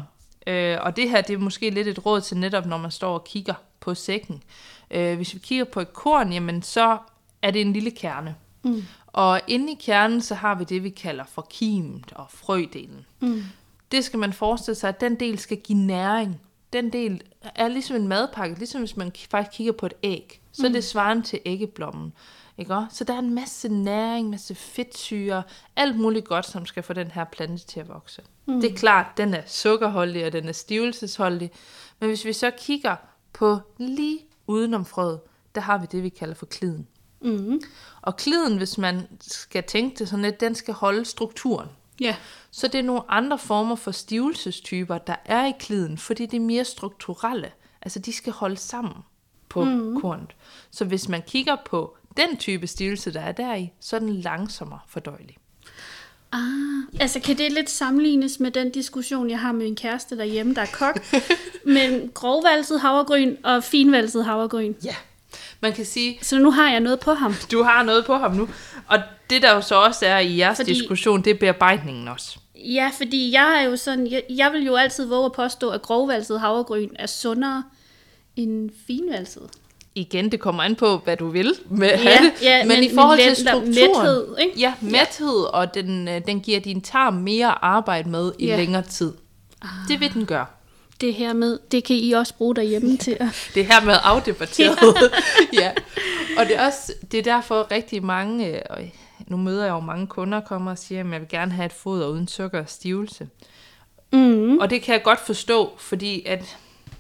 øh, 0.47 0.79
og 0.81 0.97
det 0.97 1.11
her 1.11 1.21
det 1.21 1.35
er 1.35 1.39
måske 1.39 1.71
lidt 1.71 1.89
et 1.89 2.07
råd 2.07 2.21
til 2.21 2.37
netop, 2.37 2.67
når 2.67 2.79
man 2.79 2.91
står 2.91 3.15
og 3.15 3.25
kigger 3.25 3.55
på 3.81 3.95
sækken. 3.95 4.43
Øh, 4.91 5.17
hvis 5.17 5.35
vi 5.35 5.39
kigger 5.39 5.65
på 5.65 5.81
et 5.81 5.93
korn, 5.93 6.33
jamen 6.33 6.63
så 6.63 6.99
er 7.43 7.51
det 7.51 7.61
en 7.61 7.73
lille 7.73 7.91
kerne. 7.91 8.37
Mm. 8.63 8.85
Og 9.07 9.41
inde 9.47 9.73
i 9.73 9.77
kernen, 9.81 10.21
så 10.21 10.35
har 10.35 10.55
vi 10.55 10.65
det, 10.65 10.85
vi 10.85 10.91
kalder 10.91 11.25
for 11.25 11.47
kimet 11.51 12.13
og 12.13 12.27
frødelen. 12.29 13.07
Mm. 13.21 13.45
Det 13.93 14.05
skal 14.05 14.19
man 14.19 14.33
forestille 14.33 14.75
sig, 14.75 14.89
at 14.89 15.01
den 15.01 15.21
del 15.21 15.39
skal 15.39 15.57
give 15.57 15.79
næring. 15.79 16.41
Den 16.73 16.93
del 16.93 17.23
er 17.55 17.69
ligesom 17.69 17.97
en 17.97 18.09
madpakke, 18.09 18.59
ligesom 18.59 18.81
hvis 18.81 18.97
man 18.97 19.13
faktisk 19.31 19.57
kigger 19.57 19.73
på 19.73 19.87
et 19.87 19.95
æg. 20.03 20.41
Så 20.53 20.67
er 20.67 20.71
det 20.71 20.85
svarende 20.85 21.23
til 21.23 21.41
æggeblommen. 21.45 22.13
Ikke? 22.59 22.75
også? 22.75 22.97
Så 22.97 23.05
der 23.05 23.15
er 23.15 23.19
en 23.19 23.35
masse 23.35 23.69
næring, 23.69 24.31
masse 24.31 24.55
fedtsyre, 24.55 25.43
alt 25.77 25.97
muligt 25.97 26.29
godt, 26.29 26.47
som 26.47 26.67
skal 26.67 26.83
få 26.83 26.93
den 26.93 27.11
her 27.11 27.25
plante 27.25 27.67
til 27.67 27.81
at 27.81 27.89
vokse. 27.89 28.23
Mm. 28.47 28.61
Det 28.61 28.73
er 28.73 28.77
klart, 28.77 29.07
den 29.17 29.35
er 29.35 29.43
sukkerholdig, 29.47 30.27
og 30.27 30.33
den 30.33 30.49
er 30.49 30.53
stivelsesholdig. 30.53 31.51
Men 32.01 32.09
hvis 32.09 32.25
vi 32.25 32.33
så 32.33 32.51
kigger 32.59 32.97
på 33.33 33.59
lige 33.79 34.19
udenom 34.47 34.85
frøet, 34.85 35.21
der 35.55 35.61
har 35.61 35.79
vi 35.79 35.87
det, 35.93 36.03
vi 36.03 36.09
kalder 36.09 36.35
for 36.35 36.47
kliden. 36.47 36.89
Mm. 37.21 37.61
Og 38.03 38.17
kliden, 38.17 38.57
hvis 38.57 38.79
man 38.79 39.09
skal 39.21 39.65
tænke 39.65 39.99
det 39.99 40.09
sådan 40.09 40.25
lidt, 40.25 40.41
den 40.41 40.55
skal 40.55 40.75
holde 40.75 41.05
strukturen. 41.05 41.69
Ja. 42.01 42.17
Så 42.51 42.69
det 42.69 42.79
er 42.79 42.83
nogle 42.83 43.03
andre 43.09 43.39
former 43.39 43.77
for 43.77 43.91
stivelsestyper, 43.91 44.99
der 44.99 45.17
er 45.25 45.47
i 45.47 45.53
kliden, 45.59 45.99
fordi 45.99 46.27
det 46.27 46.37
er 46.37 46.41
mere 46.41 46.65
strukturelle. 46.65 47.53
Altså 47.83 47.99
de 47.99 48.13
skal 48.13 48.33
holde 48.33 48.57
sammen 48.57 48.95
på 49.49 49.65
mm. 49.65 50.01
kornet. 50.01 50.37
Så 50.71 50.85
hvis 50.85 51.09
man 51.09 51.23
kigger 51.23 51.57
på 51.67 51.97
den 52.17 52.37
type 52.37 52.67
stivelse, 52.67 53.13
der 53.13 53.21
er 53.21 53.33
deri, 53.33 53.73
så 53.81 53.97
er 53.97 54.01
den 54.01 54.17
langsommere 54.21 54.81
fordøjelig. 54.89 55.37
Ah, 56.33 56.41
altså 57.01 57.21
kan 57.21 57.39
det 57.39 57.53
lidt 57.53 57.71
sammenlignes 57.71 58.41
med 58.41 58.51
den 58.51 58.71
diskussion, 58.71 59.31
jeg 59.31 59.39
har 59.41 59.53
med 59.53 59.65
min 59.65 59.77
kæreste 59.77 60.17
derhjemme, 60.19 60.55
der 60.55 60.61
er 60.63 60.67
kok, 60.73 61.05
mellem 61.65 62.11
grovvalset 62.15 62.81
havregryn 62.81 63.37
og 63.45 63.65
finvalset 63.65 64.25
havregryn. 64.25 64.75
Ja. 64.85 64.95
Man 65.61 65.73
kan 65.73 65.85
sige, 65.87 66.19
Så 66.23 66.39
nu 66.39 66.51
har 66.51 66.71
jeg 66.71 66.81
noget 66.81 67.01
på 67.01 67.13
ham. 67.15 67.35
du 67.53 67.63
har 67.63 67.83
noget 67.83 68.05
på 68.07 68.15
ham 68.17 68.33
nu. 68.37 68.49
Og 68.89 68.99
det 69.31 69.43
der 69.43 69.55
jo 69.55 69.61
så 69.61 69.75
også 69.75 70.07
er 70.07 70.19
i 70.19 70.37
jeres 70.39 70.57
Fordi- 70.59 70.73
diskussion, 70.73 71.25
det 71.25 71.31
er 71.31 71.35
bearbejdningen 71.35 72.09
også. 72.09 72.39
Ja, 72.57 72.91
fordi 72.97 73.33
jeg 73.33 73.59
er 73.59 73.63
jo 73.63 73.77
sådan, 73.77 74.07
jeg, 74.07 74.23
jeg 74.31 74.53
vil 74.53 74.65
jo 74.67 74.75
altid 74.77 75.05
våge 75.07 75.25
at 75.25 75.33
påstå, 75.33 75.71
at 75.71 75.83
grovvalset 75.83 76.41
havregryn 76.41 76.89
er 76.95 77.07
sundere 77.07 77.65
end 78.37 78.71
finvalset. 78.87 79.51
Igen, 79.95 80.33
det 80.33 80.41
kommer 80.41 80.63
an 80.63 80.75
på, 80.77 80.97
hvad 80.99 81.17
du 81.17 81.29
vil 81.29 81.55
med 81.71 81.89
Ja, 81.89 82.11
ja, 82.11 82.19
det. 82.25 82.33
ja, 82.43 82.59
men, 82.65 82.69
men- 82.69 82.85
i 82.85 82.95
forhold 82.95 83.19
men 83.19 83.35
til 83.35 83.47
strukturen. 83.47 83.69
mæthed, 84.05 84.37
ikke? 84.39 84.61
Ja, 84.61 84.75
mæthed, 84.81 85.55
og 85.55 85.75
den, 85.75 86.09
øh, 86.09 86.21
den 86.27 86.41
giver 86.41 86.61
din 86.61 86.81
tarm 86.81 87.15
mere 87.15 87.65
arbejde 87.65 88.09
med 88.11 88.33
i 88.39 88.47
Ja. 88.47 88.57
længere 88.57 88.83
tid. 88.83 89.13
Det 89.89 90.01
vil 90.01 90.13
den 90.13 90.27
gøre. 90.27 90.47
Det 91.01 91.15
her 91.15 91.33
med, 91.33 91.59
det 91.73 91.85
kan 91.85 91.97
I 91.97 92.13
også 92.13 92.35
bruge 92.35 92.57
derhjemme 92.57 92.97
til 92.97 93.17
at... 93.21 93.27
Det 93.55 93.67
her 93.67 93.85
med 93.85 93.95
afdebatteret. 94.03 94.79
ja. 95.61 95.71
Og 96.39 96.47
det 96.47 96.57
er 96.57 96.67
også 96.67 96.93
det 97.13 97.19
er 97.19 97.23
derfor 97.23 97.67
rigtig 97.71 98.05
mange, 98.05 98.47
øh, 98.49 98.61
og 98.71 98.79
nu 99.27 99.37
møder 99.37 99.65
jeg 99.65 99.73
jo 99.73 99.81
mange 99.81 100.07
kunder, 100.07 100.41
kommer 100.41 100.71
og 100.71 100.79
siger, 100.79 101.01
at 101.05 101.11
jeg 101.13 101.21
vil 101.21 101.29
gerne 101.29 101.53
have 101.53 101.67
et 101.67 101.73
foder 101.73 102.07
uden 102.09 102.29
sukker 102.29 102.59
og 102.61 102.69
stivelse. 102.69 103.29
Mm. 104.13 104.59
Og 104.59 104.71
det 104.71 104.83
kan 104.83 104.93
jeg 104.95 105.03
godt 105.03 105.21
forstå, 105.27 105.71
fordi 105.79 106.23
at 106.27 106.57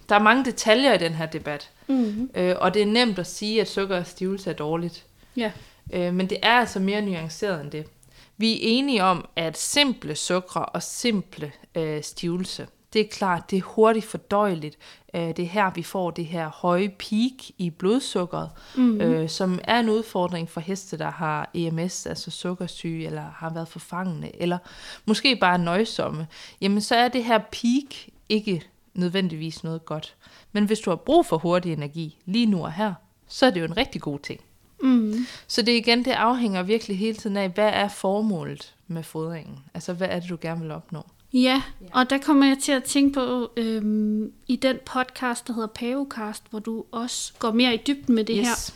der 0.08 0.14
er 0.14 0.18
mange 0.22 0.44
detaljer 0.44 0.92
i 0.94 0.98
den 0.98 1.12
her 1.12 1.26
debat. 1.26 1.70
Mm. 1.86 2.30
Øh, 2.34 2.56
og 2.58 2.74
det 2.74 2.82
er 2.82 2.86
nemt 2.86 3.18
at 3.18 3.26
sige, 3.26 3.60
at 3.60 3.68
sukker 3.68 3.96
og 3.96 4.06
stivelse 4.06 4.50
er 4.50 4.54
dårligt. 4.54 5.04
Ja. 5.36 5.52
Øh, 5.92 6.14
men 6.14 6.30
det 6.30 6.38
er 6.42 6.52
altså 6.52 6.80
mere 6.80 7.02
nuanceret 7.02 7.60
end 7.60 7.70
det. 7.70 7.86
Vi 8.36 8.52
er 8.52 8.58
enige 8.60 9.04
om, 9.04 9.28
at 9.36 9.58
simple 9.58 10.14
sukker 10.14 10.60
og 10.60 10.82
simple 10.82 11.52
øh, 11.74 12.02
stivelse, 12.02 12.66
det 12.92 13.00
er 13.00 13.08
klart, 13.08 13.50
det 13.50 13.56
er 13.56 13.62
hurtigt 13.62 14.06
fordøjeligt. 14.06 14.78
Øh, 15.14 15.20
det 15.20 15.38
er 15.38 15.46
her, 15.46 15.70
vi 15.74 15.82
får 15.82 16.10
det 16.10 16.26
her 16.26 16.48
høje 16.48 16.88
peak 16.88 17.50
i 17.58 17.70
blodsukkeret, 17.70 18.50
mm. 18.76 19.00
øh, 19.00 19.28
som 19.28 19.60
er 19.64 19.80
en 19.80 19.88
udfordring 19.88 20.50
for 20.50 20.60
heste, 20.60 20.98
der 20.98 21.10
har 21.10 21.50
EMS, 21.54 22.06
altså 22.06 22.30
sukkersyge, 22.30 23.06
eller 23.06 23.24
har 23.34 23.50
været 23.54 23.68
forfangende, 23.68 24.40
eller 24.40 24.58
måske 25.04 25.36
bare 25.36 25.58
nøjsomme. 25.58 26.26
Jamen, 26.60 26.80
så 26.80 26.96
er 26.96 27.08
det 27.08 27.24
her 27.24 27.38
peak 27.38 28.12
ikke 28.28 28.62
nødvendigvis 28.94 29.64
noget 29.64 29.84
godt. 29.84 30.14
Men 30.52 30.64
hvis 30.64 30.80
du 30.80 30.90
har 30.90 30.96
brug 30.96 31.26
for 31.26 31.38
hurtig 31.38 31.72
energi 31.72 32.18
lige 32.26 32.46
nu 32.46 32.64
og 32.64 32.72
her, 32.72 32.94
så 33.28 33.46
er 33.46 33.50
det 33.50 33.60
jo 33.60 33.64
en 33.64 33.76
rigtig 33.76 34.00
god 34.00 34.18
ting. 34.18 34.40
Mm. 34.82 35.26
Så 35.46 35.62
det 35.62 35.72
igen, 35.72 36.04
det 36.04 36.10
afhænger 36.10 36.62
virkelig 36.62 36.98
hele 36.98 37.16
tiden 37.16 37.36
af, 37.36 37.48
hvad 37.48 37.68
er 37.68 37.88
formålet 37.88 38.74
med 38.86 39.02
fodringen? 39.02 39.58
Altså, 39.74 39.92
hvad 39.92 40.08
er 40.10 40.20
det, 40.20 40.30
du 40.30 40.38
gerne 40.40 40.60
vil 40.60 40.70
opnå? 40.70 41.02
Ja, 41.32 41.62
og 41.92 42.10
der 42.10 42.18
kommer 42.18 42.46
jeg 42.46 42.58
til 42.62 42.72
at 42.72 42.84
tænke 42.84 43.14
på 43.14 43.50
øhm, 43.56 44.32
i 44.46 44.56
den 44.56 44.76
podcast, 44.86 45.46
der 45.46 45.52
hedder 45.52 45.68
Pavecast, 45.68 46.42
hvor 46.50 46.58
du 46.58 46.84
også 46.90 47.32
går 47.38 47.52
mere 47.52 47.74
i 47.74 47.80
dybden 47.86 48.14
med 48.14 48.24
det 48.24 48.36
yes. 48.38 48.46
her. 48.46 48.74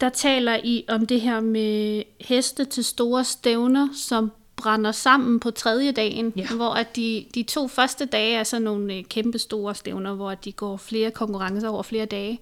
Der 0.00 0.08
taler 0.08 0.60
I 0.64 0.84
om 0.88 1.06
det 1.06 1.20
her 1.20 1.40
med 1.40 2.02
heste 2.20 2.64
til 2.64 2.84
store 2.84 3.24
stævner, 3.24 3.88
som 3.94 4.32
brænder 4.62 4.92
sammen 4.92 5.40
på 5.40 5.50
tredje 5.50 5.92
dagen, 5.92 6.32
Ja. 6.36 6.46
hvor 6.46 6.70
at 6.74 6.96
de, 6.96 7.26
de 7.34 7.42
to 7.42 7.68
første 7.68 8.04
dage 8.04 8.36
er 8.36 8.44
sådan 8.44 8.62
nogle 8.62 8.94
øh, 8.94 9.04
kæmpe 9.04 9.38
store 9.38 9.74
stævner, 9.74 10.14
hvor 10.14 10.34
de 10.34 10.52
går 10.52 10.76
flere 10.76 11.10
konkurrencer 11.10 11.68
over 11.68 11.82
flere 11.82 12.06
dage, 12.06 12.40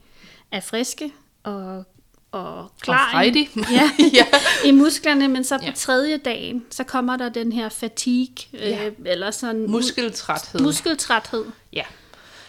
er 0.51 0.61
friske 0.61 1.13
og, 1.43 1.85
og 2.33 2.71
klar 2.81 3.05
Og 3.07 3.11
frejdig. 3.13 3.49
ja, 3.79 3.91
ja. 4.19 4.27
i 4.65 4.71
musklerne, 4.71 5.29
men 5.29 5.45
så 5.45 5.59
på 5.59 5.65
Ja. 5.65 5.73
tredje 5.77 6.17
dagen, 6.17 6.65
så 6.71 6.85
kommer 6.85 7.17
der 7.17 7.29
den 7.29 7.53
her 7.53 7.69
fatigue, 7.69 8.37
Ja. 8.53 8.87
øh, 8.87 8.93
eller 9.05 9.31
sådan 9.31 9.67
Muskeltræthed. 9.71 10.61
muskeltræthed. 10.61 11.45
Ja. 11.73 11.85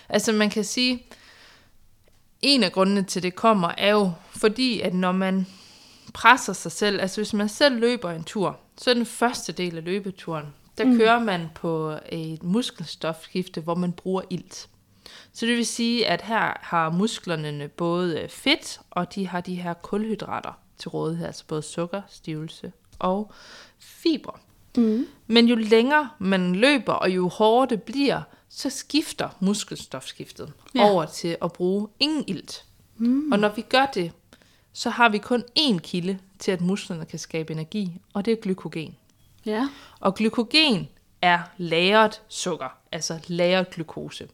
Altså, 0.10 0.32
man 0.32 0.50
kan 0.50 0.64
sige, 0.64 1.06
en 2.42 2.64
af 2.64 2.72
grundene 2.72 3.04
til 3.04 3.24
det 3.24 3.36
kommer, 3.36 3.72
er 3.78 3.92
jo 3.92 4.12
fordi, 4.36 4.80
at 4.82 4.94
når 4.94 5.12
man 5.12 5.48
presser 6.14 6.54
sig 6.54 6.72
selv, 6.72 7.02
altså 7.02 7.18
hvis 7.22 7.34
man 7.34 7.50
selv 7.50 7.80
løber 7.80 8.12
en 8.12 8.24
tur, 8.24 8.60
så 8.82 8.94
den 8.94 9.06
første 9.06 9.52
del 9.52 9.78
af 9.78 9.84
løbeturen, 9.84 10.46
der 10.78 10.86
mm. 10.86 10.98
kører 10.98 11.20
man 11.20 11.48
på 11.56 11.98
et 12.10 12.44
muskelstofskifte, 12.44 13.62
hvor 13.62 13.76
man 13.76 13.94
bruger 13.94 14.22
ilt. 14.30 14.70
Så 15.34 15.46
det 15.46 15.58
vil 15.58 15.66
sige, 15.66 16.08
at 16.08 16.22
her 16.22 16.58
har 16.62 16.90
musklerne 16.90 17.68
både 17.68 18.28
fedt, 18.30 18.80
og 18.90 19.16
de 19.16 19.28
har 19.28 19.42
de 19.42 19.56
her 19.56 19.74
kulhydrater 19.74 20.60
til 20.78 20.90
rådighed, 20.90 21.26
altså 21.26 21.44
både 21.48 21.62
sukker, 21.62 22.02
stivelse 22.10 22.72
og 23.00 23.32
fiber. 23.80 24.40
Mm. 24.78 25.08
Men 25.28 25.46
jo 25.48 25.56
længere 25.56 26.10
man 26.20 26.56
løber, 26.56 26.94
og 26.94 27.10
jo 27.10 27.28
hårdere 27.28 27.70
det 27.70 27.84
bliver, 27.84 28.22
så 28.50 28.70
skifter 28.70 29.30
muskelstofskiftet 29.40 30.54
ja. 30.76 30.90
over 30.90 31.06
til 31.06 31.38
at 31.42 31.54
bruge 31.54 31.88
ingen 32.00 32.24
ilt. 32.28 32.66
Mm. 32.98 33.32
Og 33.32 33.40
når 33.40 33.50
vi 33.50 33.62
gør 33.62 33.86
det, 33.86 34.12
så 34.74 34.90
har 34.90 35.10
vi 35.10 35.18
kun 35.18 35.44
én 35.60 35.78
kilde 35.80 36.20
til, 36.40 36.52
at 36.52 36.62
musklerne 36.62 37.06
kan 37.06 37.20
skabe 37.20 37.54
energi, 37.54 37.92
og 38.14 38.26
det 38.26 38.32
er 38.32 38.36
glykogen. 38.36 38.96
Ja. 39.46 39.70
Og 40.00 40.16
glykogen 40.16 40.88
er 41.22 41.40
lagret 41.58 42.22
sukker, 42.28 42.78
altså 42.92 43.20
lagret 43.28 43.70
glukose. 43.70 44.28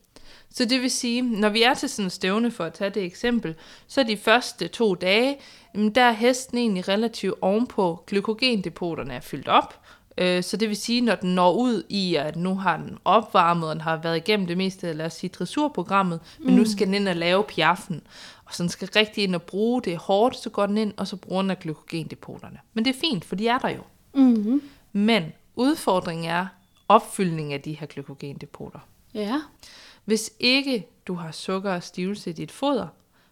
Så 0.49 0.65
det 0.65 0.81
vil 0.81 0.91
sige, 0.91 1.21
når 1.21 1.49
vi 1.49 1.63
er 1.63 1.73
til 1.73 1.89
sådan 1.89 2.05
en 2.05 2.09
stævne, 2.09 2.51
for 2.51 2.63
at 2.63 2.73
tage 2.73 2.89
det 2.89 3.03
eksempel, 3.03 3.55
så 3.87 4.03
de 4.03 4.17
første 4.17 4.67
to 4.67 4.95
dage, 4.95 5.37
der 5.95 6.03
er 6.03 6.11
hesten 6.11 6.57
egentlig 6.57 6.87
relativt 6.87 7.35
ovenpå. 7.41 8.03
Glykogendepoterne 8.07 9.13
er 9.13 9.19
fyldt 9.19 9.47
op, 9.47 9.79
øh, 10.17 10.43
så 10.43 10.57
det 10.57 10.69
vil 10.69 10.77
sige, 10.77 11.01
når 11.01 11.15
den 11.15 11.35
når 11.35 11.53
ud 11.53 11.83
i, 11.89 12.15
at 12.15 12.35
nu 12.35 12.55
har 12.55 12.77
den 12.77 12.97
opvarmet, 13.05 13.69
og 13.69 13.75
den 13.75 13.81
har 13.81 13.97
været 13.97 14.17
igennem 14.17 14.47
det 14.47 14.57
meste, 14.57 14.93
lad 14.93 15.05
os 15.05 15.13
sige, 15.13 15.29
dressurprogrammet, 15.29 16.19
men 16.39 16.55
nu 16.55 16.65
skal 16.65 16.87
den 16.87 16.93
ind 16.93 17.07
og 17.07 17.15
lave 17.15 17.43
piaffen, 17.43 18.01
og 18.47 18.53
så 18.53 18.63
den 18.63 18.69
skal 18.69 18.89
rigtig 18.95 19.23
ind 19.23 19.35
og 19.35 19.41
bruge 19.41 19.81
det 19.81 19.97
hårdt, 19.97 20.35
så 20.37 20.49
går 20.49 20.65
den 20.65 20.77
ind, 20.77 20.93
og 20.97 21.07
så 21.07 21.15
bruger 21.15 21.41
den 21.41 21.51
af 21.51 21.59
glykogendepoterne. 21.59 22.59
Men 22.73 22.85
det 22.85 22.95
er 22.95 22.99
fint, 22.99 23.25
for 23.25 23.35
de 23.35 23.47
er 23.47 23.57
der 23.57 23.69
jo. 23.69 23.81
Mm-hmm. 24.13 24.61
Men 24.93 25.23
udfordringen 25.55 26.29
er 26.29 26.47
opfyldning 26.87 27.53
af 27.53 27.61
de 27.61 27.73
her 27.73 27.87
glykogendepoter. 27.87 28.79
Ja. 29.13 29.41
Hvis 30.05 30.31
ikke 30.39 30.87
du 31.07 31.13
har 31.13 31.31
sukker 31.31 31.73
og 31.73 31.83
stivelse 31.83 32.29
i 32.29 32.33
dit 32.33 32.51
foder, 32.51 32.87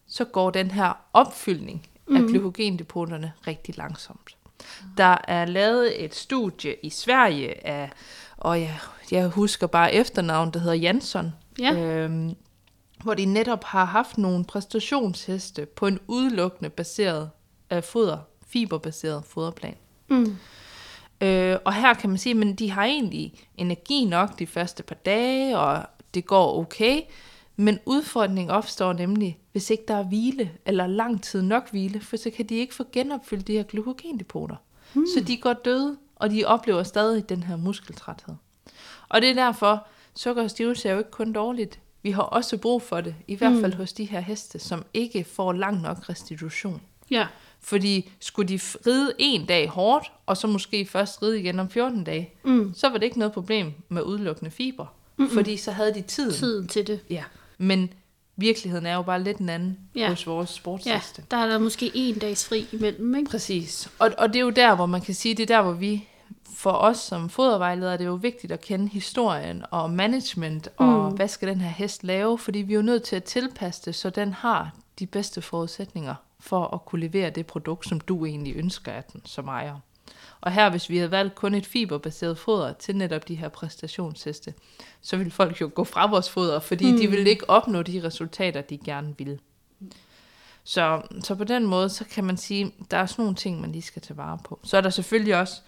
så 0.07 0.25
går 0.25 0.49
den 0.49 0.71
her 0.71 0.93
opfyldning 1.13 1.87
af 2.11 2.21
glykogendepoterne 2.21 3.33
rigtig 3.47 3.77
langsomt. 3.77 4.37
Der 4.97 5.17
er 5.27 5.45
lavet 5.45 6.05
et 6.05 6.15
studie 6.15 6.75
i 6.83 6.89
Sverige 6.89 7.67
af, 7.67 7.89
og 8.37 8.61
jeg, 8.61 8.77
jeg 9.11 9.27
husker 9.27 9.67
bare 9.67 9.93
efternavn, 9.93 10.51
der 10.51 10.59
hedder 10.59 10.75
Jansson, 10.75 11.33
Ja. 11.59 11.73
øhm, 11.73 12.35
hvor 13.03 13.13
de 13.13 13.25
netop 13.25 13.63
har 13.63 13.85
haft 13.85 14.17
nogle 14.17 14.45
præstationsheste 14.45 15.65
på 15.65 15.87
en 15.87 15.99
udelukkende 16.07 16.69
baseret 16.69 17.29
af 17.69 17.83
foder, 17.83 18.17
fiberbaseret 18.47 19.23
foderplan. 19.25 19.75
Mm. 20.07 20.37
Øh, 21.21 21.57
og 21.65 21.73
her 21.73 21.93
kan 21.93 22.09
man 22.09 22.17
sige, 22.17 22.49
at 22.49 22.59
de 22.59 22.71
har 22.71 22.85
egentlig 22.85 23.33
energi 23.57 24.05
nok 24.05 24.39
de 24.39 24.47
første 24.47 24.83
par 24.83 24.95
dage, 24.95 25.57
og 25.57 25.85
det 26.13 26.25
går 26.25 26.59
okay. 26.59 27.01
Men 27.55 27.79
udfordringen 27.85 28.49
opstår 28.49 28.93
nemlig, 28.93 29.39
hvis 29.51 29.69
ikke 29.69 29.83
der 29.87 29.95
er 29.95 30.03
hvile, 30.03 30.51
eller 30.65 30.87
lang 30.87 31.23
tid 31.23 31.41
nok 31.41 31.71
hvile, 31.71 32.01
for 32.01 32.17
så 32.17 32.29
kan 32.29 32.45
de 32.45 32.55
ikke 32.55 32.75
få 32.75 32.83
genopfyldt 32.91 33.47
de 33.47 33.53
her 33.53 33.63
glykogendepoter. 33.63 34.55
Hmm. 34.93 35.05
Så 35.05 35.23
de 35.27 35.37
går 35.37 35.53
døde, 35.53 35.97
og 36.15 36.29
de 36.29 36.45
oplever 36.45 36.83
stadig 36.83 37.29
den 37.29 37.43
her 37.43 37.55
muskeltræthed. 37.55 38.35
Og 39.09 39.21
det 39.21 39.29
er 39.29 39.33
derfor, 39.33 39.87
sukker 40.15 40.43
og 40.43 40.49
stivelse 40.49 40.89
er 40.89 40.93
jo 40.93 40.99
ikke 40.99 41.11
kun 41.11 41.33
dårligt. 41.33 41.79
Vi 42.05 42.11
har 42.11 42.21
også 42.21 42.57
brug 42.57 42.81
for 42.81 43.01
det, 43.01 43.15
i 43.27 43.35
hvert 43.35 43.61
fald 43.61 43.73
hos 43.73 43.93
de 43.93 44.05
her 44.05 44.19
heste, 44.19 44.59
som 44.59 44.85
ikke 44.93 45.23
får 45.23 45.53
lang 45.53 45.81
nok 45.81 46.09
restitution. 46.09 46.81
Ja. 47.11 47.27
Fordi 47.61 48.11
skulle 48.19 48.47
de 48.49 48.59
ride 48.87 49.13
en 49.19 49.45
dag 49.45 49.69
hårdt, 49.69 50.11
og 50.25 50.37
så 50.37 50.47
måske 50.47 50.85
først 50.85 51.23
ride 51.23 51.39
igen 51.39 51.59
om 51.59 51.69
14 51.69 52.03
dage, 52.03 52.29
mm. 52.43 52.73
så 52.75 52.89
var 52.89 52.97
det 52.97 53.03
ikke 53.05 53.19
noget 53.19 53.31
problem 53.33 53.73
med 53.89 54.01
udelukkende 54.01 54.51
fiber. 54.51 54.85
Mm-mm. 55.17 55.29
Fordi 55.29 55.57
så 55.57 55.71
havde 55.71 55.93
de 55.93 56.01
tiden. 56.01 56.33
Tiden 56.33 56.67
til 56.67 56.87
det. 56.87 56.99
Ja. 57.09 57.23
Men 57.57 57.89
virkeligheden 58.35 58.85
er 58.85 58.95
jo 58.95 59.01
bare 59.01 59.23
lidt 59.23 59.37
en 59.37 59.49
anden 59.49 59.77
Ja. 59.95 59.99
ja. 60.01 60.09
hos 60.09 60.27
vores 60.27 60.49
Ja, 60.49 60.55
sportsheste. 60.55 61.23
der 61.31 61.37
er 61.37 61.47
der 61.47 61.59
måske 61.59 61.91
en 61.93 62.19
dags 62.19 62.45
fri 62.47 62.65
imellem, 62.71 63.15
ikke? 63.15 63.29
Præcis. 63.31 63.89
Og, 63.99 64.11
og 64.17 64.27
det 64.27 64.35
er 64.35 64.43
jo 64.43 64.49
der, 64.49 64.75
hvor 64.75 64.85
man 64.85 65.01
kan 65.01 65.13
sige, 65.13 65.35
det 65.35 65.43
er 65.43 65.55
der, 65.55 65.61
hvor 65.61 65.71
vi, 65.73 66.07
for 66.55 66.71
os 66.71 66.97
som 66.97 67.29
fodervejledere, 67.29 67.93
det 67.93 68.01
er 68.01 68.05
jo 68.05 68.13
vigtigt 68.13 68.51
at 68.51 68.61
kende 68.61 68.89
historien 68.89 69.63
og 69.71 69.89
management, 69.89 70.69
og 70.77 71.11
hvad 71.11 71.27
skal 71.27 71.47
den 71.47 71.61
her 71.61 71.69
hest 71.69 72.03
lave, 72.03 72.37
fordi 72.37 72.59
vi 72.59 72.73
er 72.73 72.77
jo 72.77 72.81
nødt 72.81 73.03
til 73.03 73.15
at 73.15 73.23
tilpasse 73.23 73.81
det, 73.85 73.95
så 73.95 74.09
den 74.09 74.33
har 74.33 74.71
de 74.99 75.07
bedste 75.07 75.41
forudsætninger 75.41 76.15
for 76.39 76.67
at 76.73 76.85
kunne 76.85 77.01
levere 77.01 77.29
det 77.29 77.45
produkt, 77.45 77.87
som 77.87 77.99
du 77.99 78.25
egentlig 78.25 78.55
ønsker 78.55 78.91
af 78.91 79.03
den 79.03 79.21
som 79.25 79.47
ejer. 79.47 79.79
Og 80.41 80.51
her, 80.51 80.69
hvis 80.69 80.89
vi 80.89 80.97
havde 80.97 81.11
valgt 81.11 81.35
kun 81.35 81.53
et 81.53 81.65
fiberbaseret 81.65 82.37
foder 82.37 82.73
til 82.73 82.95
netop 82.95 83.27
de 83.27 83.35
her 83.35 83.49
præstationsheste, 83.49 84.53
så 85.01 85.17
ville 85.17 85.31
folk 85.31 85.61
jo 85.61 85.71
gå 85.75 85.83
fra 85.83 86.09
vores 86.09 86.29
foder, 86.29 86.59
fordi 86.59 86.91
mm. 86.91 86.97
de 86.97 87.07
ville 87.07 87.29
ikke 87.29 87.49
opnå 87.49 87.81
de 87.81 88.03
resultater, 88.03 88.61
de 88.61 88.77
gerne 88.77 89.15
ville. 89.17 89.39
Så, 90.63 91.01
så 91.23 91.35
på 91.35 91.43
den 91.43 91.65
måde, 91.65 91.89
så 91.89 92.05
kan 92.05 92.23
man 92.23 92.37
sige, 92.37 92.71
der 92.91 92.97
er 92.97 93.05
sådan 93.05 93.23
nogle 93.23 93.35
ting, 93.35 93.61
man 93.61 93.71
lige 93.71 93.81
skal 93.81 94.01
tage 94.01 94.17
vare 94.17 94.39
på. 94.43 94.59
Så 94.63 94.77
er 94.77 94.81
der 94.81 94.89
selvfølgelig 94.89 95.35
også, 95.35 95.61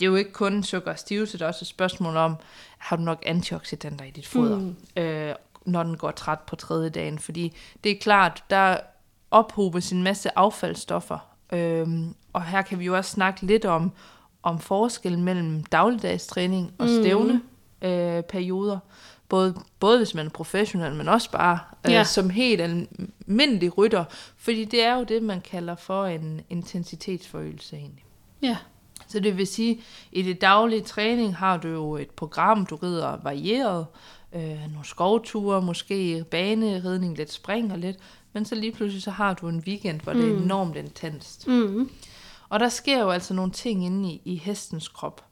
det 0.00 0.06
er 0.06 0.10
jo 0.10 0.16
ikke 0.16 0.32
kun 0.32 0.62
sukker 0.62 0.90
og 0.90 0.98
stivelse, 0.98 1.38
der 1.38 1.44
er 1.44 1.48
også 1.48 1.62
et 1.62 1.68
spørgsmål 1.68 2.16
om, 2.16 2.36
har 2.78 2.96
du 2.96 3.02
nok 3.02 3.22
antioxidanter 3.26 4.04
i 4.04 4.10
dit 4.10 4.26
foder, 4.26 4.58
mm. 4.58 4.76
øh, 4.96 5.34
når 5.64 5.82
den 5.82 5.96
går 5.96 6.10
træt 6.10 6.40
på 6.40 6.56
tredje 6.56 6.90
dagen. 6.90 7.18
Fordi 7.18 7.56
det 7.84 7.92
er 7.92 7.96
klart, 8.00 8.44
der 8.50 8.76
ophobes 9.30 9.92
en 9.92 10.02
masse 10.02 10.38
affaldsstoffer. 10.38 11.18
Øhm, 11.52 12.14
og 12.32 12.44
her 12.44 12.62
kan 12.62 12.78
vi 12.78 12.84
jo 12.84 12.96
også 12.96 13.10
snakke 13.10 13.46
lidt 13.46 13.64
om, 13.64 13.92
om 14.42 14.58
forskellen 14.58 15.24
mellem 15.24 15.64
dagligdagstræning 15.64 16.72
og 16.78 16.88
stævne 16.88 17.42
øh, 17.82 18.22
perioder. 18.22 18.78
Både, 19.28 19.54
både 19.80 19.98
hvis 19.98 20.14
man 20.14 20.26
er 20.26 20.30
professionel, 20.30 20.94
men 20.94 21.08
også 21.08 21.30
bare 21.30 21.58
øh, 21.86 21.92
ja. 21.92 22.04
som 22.04 22.30
helt 22.30 22.60
almindelig 22.60 23.78
rytter. 23.78 24.04
Fordi 24.36 24.64
det 24.64 24.84
er 24.84 24.96
jo 24.96 25.04
det, 25.04 25.22
man 25.22 25.40
kalder 25.40 25.74
for 25.74 26.06
en 26.06 26.40
intensitetsforøgelse 26.50 27.76
egentlig. 27.76 28.04
Ja. 28.42 28.56
Så 29.10 29.20
det 29.20 29.36
vil 29.36 29.46
sige, 29.46 29.80
i 30.12 30.22
det 30.22 30.40
daglige 30.40 30.82
træning 30.82 31.36
har 31.36 31.56
du 31.56 31.68
jo 31.68 31.96
et 31.96 32.10
program, 32.10 32.66
du 32.66 32.76
rider 32.76 33.18
varieret, 33.22 33.86
øh, 34.32 34.60
nogle 34.72 34.84
skovture, 34.84 35.62
måske 35.62 36.24
baneridning, 36.30 37.16
lidt 37.16 37.32
spring 37.32 37.72
og 37.72 37.78
lidt, 37.78 37.96
men 38.32 38.44
så 38.44 38.54
lige 38.54 38.72
pludselig 38.72 39.02
så 39.02 39.10
har 39.10 39.34
du 39.34 39.48
en 39.48 39.62
weekend, 39.66 40.00
hvor 40.00 40.12
mm. 40.12 40.20
det 40.20 40.32
er 40.32 40.36
enormt 40.36 40.76
intenst. 40.76 41.46
Mm. 41.46 41.90
Og 42.48 42.60
der 42.60 42.68
sker 42.68 43.00
jo 43.00 43.10
altså 43.10 43.34
nogle 43.34 43.52
ting 43.52 43.84
inde 43.84 44.12
i, 44.12 44.22
i 44.24 44.36
hestens 44.36 44.88
krop. 44.88 45.24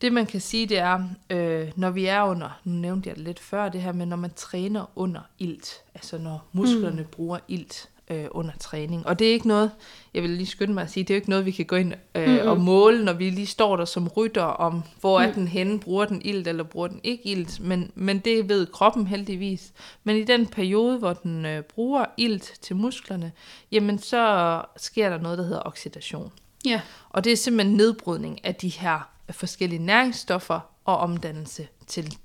Det 0.00 0.12
man 0.12 0.26
kan 0.26 0.40
sige, 0.40 0.66
det 0.66 0.78
er, 0.78 1.08
øh, 1.30 1.72
når 1.76 1.90
vi 1.90 2.06
er 2.06 2.22
under, 2.22 2.60
nu 2.64 2.72
nævnte 2.72 3.08
jeg 3.08 3.16
det 3.16 3.24
lidt 3.24 3.40
før, 3.40 3.68
det 3.68 3.82
her 3.82 3.92
med, 3.92 4.06
når 4.06 4.16
man 4.16 4.32
træner 4.36 4.90
under 4.96 5.20
ilt, 5.38 5.72
altså 5.94 6.18
når 6.18 6.48
musklerne 6.52 7.02
mm. 7.02 7.08
bruger 7.08 7.38
ilt 7.48 7.88
øh, 8.10 8.26
under 8.30 8.52
træning. 8.60 9.06
Og 9.06 9.18
det 9.18 9.28
er 9.28 9.32
ikke 9.32 9.48
noget, 9.48 9.70
jeg 10.14 10.22
vil 10.22 10.30
lige 10.30 10.46
skynde 10.46 10.74
mig 10.74 10.82
at 10.82 10.90
sige, 10.90 11.04
det 11.04 11.10
er 11.10 11.14
jo 11.14 11.18
ikke 11.18 11.30
noget, 11.30 11.46
vi 11.46 11.50
kan 11.50 11.64
gå 11.64 11.76
ind 11.76 11.94
øh, 12.14 12.28
mm-hmm. 12.28 12.48
og 12.48 12.60
måle, 12.60 13.04
når 13.04 13.12
vi 13.12 13.30
lige 13.30 13.46
står 13.46 13.76
der 13.76 13.84
som 13.84 14.08
rytter, 14.08 14.42
om 14.42 14.82
hvor 15.00 15.20
er 15.20 15.32
den 15.32 15.48
henne, 15.48 15.80
bruger 15.80 16.04
den 16.04 16.22
ilt 16.24 16.48
eller 16.48 16.64
bruger 16.64 16.88
den 16.88 17.00
ikke 17.04 17.26
ilt, 17.26 17.60
men, 17.60 17.90
men 17.94 18.18
det 18.18 18.48
ved 18.48 18.66
kroppen 18.66 19.06
heldigvis. 19.06 19.72
Men 20.04 20.16
i 20.16 20.24
den 20.24 20.46
periode, 20.46 20.98
hvor 20.98 21.12
den 21.12 21.46
øh, 21.46 21.62
bruger 21.62 22.04
ilt 22.16 22.58
til 22.62 22.76
musklerne, 22.76 23.32
jamen 23.72 23.98
så 23.98 24.62
sker 24.76 25.10
der 25.10 25.18
noget, 25.18 25.38
der 25.38 25.44
hedder 25.44 25.62
oxidation. 25.64 26.32
Ja. 26.64 26.80
Og 27.10 27.24
det 27.24 27.32
er 27.32 27.36
simpelthen 27.36 27.76
nedbrydning 27.76 28.44
af 28.44 28.54
de 28.54 28.68
her 28.68 29.10
forskellige 29.30 29.82
næringsstoffer 29.82 30.60
og 30.84 30.96
omdannelse 30.96 31.68
til 31.86 32.16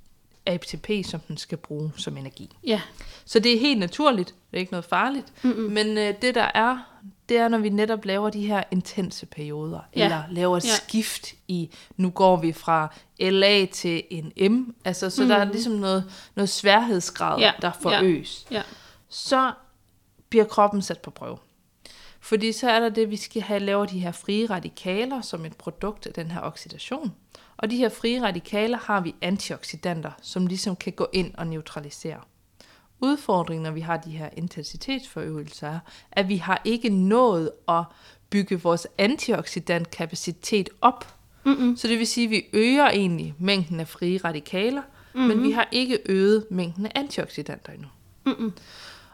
ATP, 0.45 0.89
som 1.05 1.19
den 1.19 1.37
skal 1.37 1.57
bruge 1.57 1.91
som 1.97 2.17
energi. 2.17 2.57
Ja. 2.67 2.81
Så 3.25 3.39
det 3.39 3.53
er 3.55 3.59
helt 3.59 3.79
naturligt, 3.79 4.27
det 4.51 4.57
er 4.57 4.59
ikke 4.59 4.71
noget 4.71 4.85
farligt, 4.85 5.33
Mm-mm. 5.43 5.71
men 5.71 5.97
øh, 5.97 6.13
det 6.21 6.35
der 6.35 6.51
er, 6.53 6.77
det 7.29 7.37
er, 7.37 7.47
når 7.47 7.57
vi 7.57 7.69
netop 7.69 8.05
laver 8.05 8.29
de 8.29 8.47
her 8.47 8.63
intense 8.71 9.25
perioder, 9.25 9.79
Ja. 9.95 9.99
ja. 9.99 10.05
eller 10.05 10.23
laver 10.31 10.57
et 10.57 10.63
Ja. 10.65 10.69
ja. 10.69 10.75
skift 10.75 11.33
i, 11.47 11.69
nu 11.97 12.09
går 12.09 12.35
vi 12.37 12.53
fra 12.53 12.93
LA 13.19 13.65
til 13.65 14.03
en 14.09 14.51
M, 14.51 14.75
altså 14.85 15.09
så 15.09 15.21
mm. 15.21 15.27
der 15.27 15.35
er 15.35 15.45
ligesom 15.45 15.73
noget, 15.73 16.11
noget 16.35 16.49
sværhedsgrad, 16.49 17.39
Ja. 17.39 17.45
ja. 17.45 17.51
der 17.61 17.71
forøges 17.81 18.47
Ja. 18.51 18.61
så 19.09 19.51
bliver 20.29 20.45
kroppen 20.45 20.81
sat 20.81 20.99
på 20.99 21.11
prøve. 21.11 21.37
Fordi 22.19 22.51
så 22.51 22.69
er 22.69 22.79
der 22.79 22.89
det, 22.89 23.09
vi 23.11 23.15
skal 23.15 23.41
have 23.41 23.59
lavet 23.59 23.89
de 23.91 23.99
her 23.99 24.11
frie 24.11 24.45
radikaler 24.49 25.21
som 25.21 25.45
et 25.45 25.55
produkt 25.57 26.07
af 26.07 26.13
den 26.13 26.31
her 26.31 26.41
oxidation. 26.41 27.13
Og 27.57 27.71
de 27.71 27.77
her 27.77 27.89
frie 27.89 28.23
radikaler 28.23 28.77
har 28.77 29.01
vi 29.01 29.15
antioxidanter, 29.21 30.11
som 30.21 30.47
ligesom 30.47 30.75
kan 30.75 30.93
gå 30.93 31.07
ind 31.13 31.33
og 31.35 31.47
neutralisere. 31.47 32.19
Udfordringen, 32.99 33.63
når 33.63 33.71
vi 33.71 33.79
har 33.79 33.97
de 33.97 34.09
her 34.09 34.29
intensitetsforøgelser, 34.37 35.67
er, 35.67 35.79
at 36.11 36.29
vi 36.29 36.37
har 36.37 36.61
ikke 36.65 36.89
nået 36.89 37.51
at 37.67 37.83
bygge 38.29 38.61
vores 38.61 38.87
antioxidantkapacitet 38.97 40.69
op. 40.81 41.15
Mm-mm. 41.43 41.77
Så 41.77 41.87
det 41.87 41.99
vil 41.99 42.07
sige, 42.07 42.25
at 42.25 42.31
vi 42.31 42.45
øger 42.53 42.89
egentlig 42.89 43.33
mængden 43.39 43.79
af 43.79 43.87
frie 43.87 44.19
radikaler, 44.23 44.81
mm-hmm. 45.13 45.27
men 45.27 45.43
vi 45.43 45.51
har 45.51 45.67
ikke 45.71 45.99
øget 46.05 46.45
mængden 46.51 46.85
af 46.85 46.91
antioxidanter 46.95 47.73
endnu. 47.73 47.87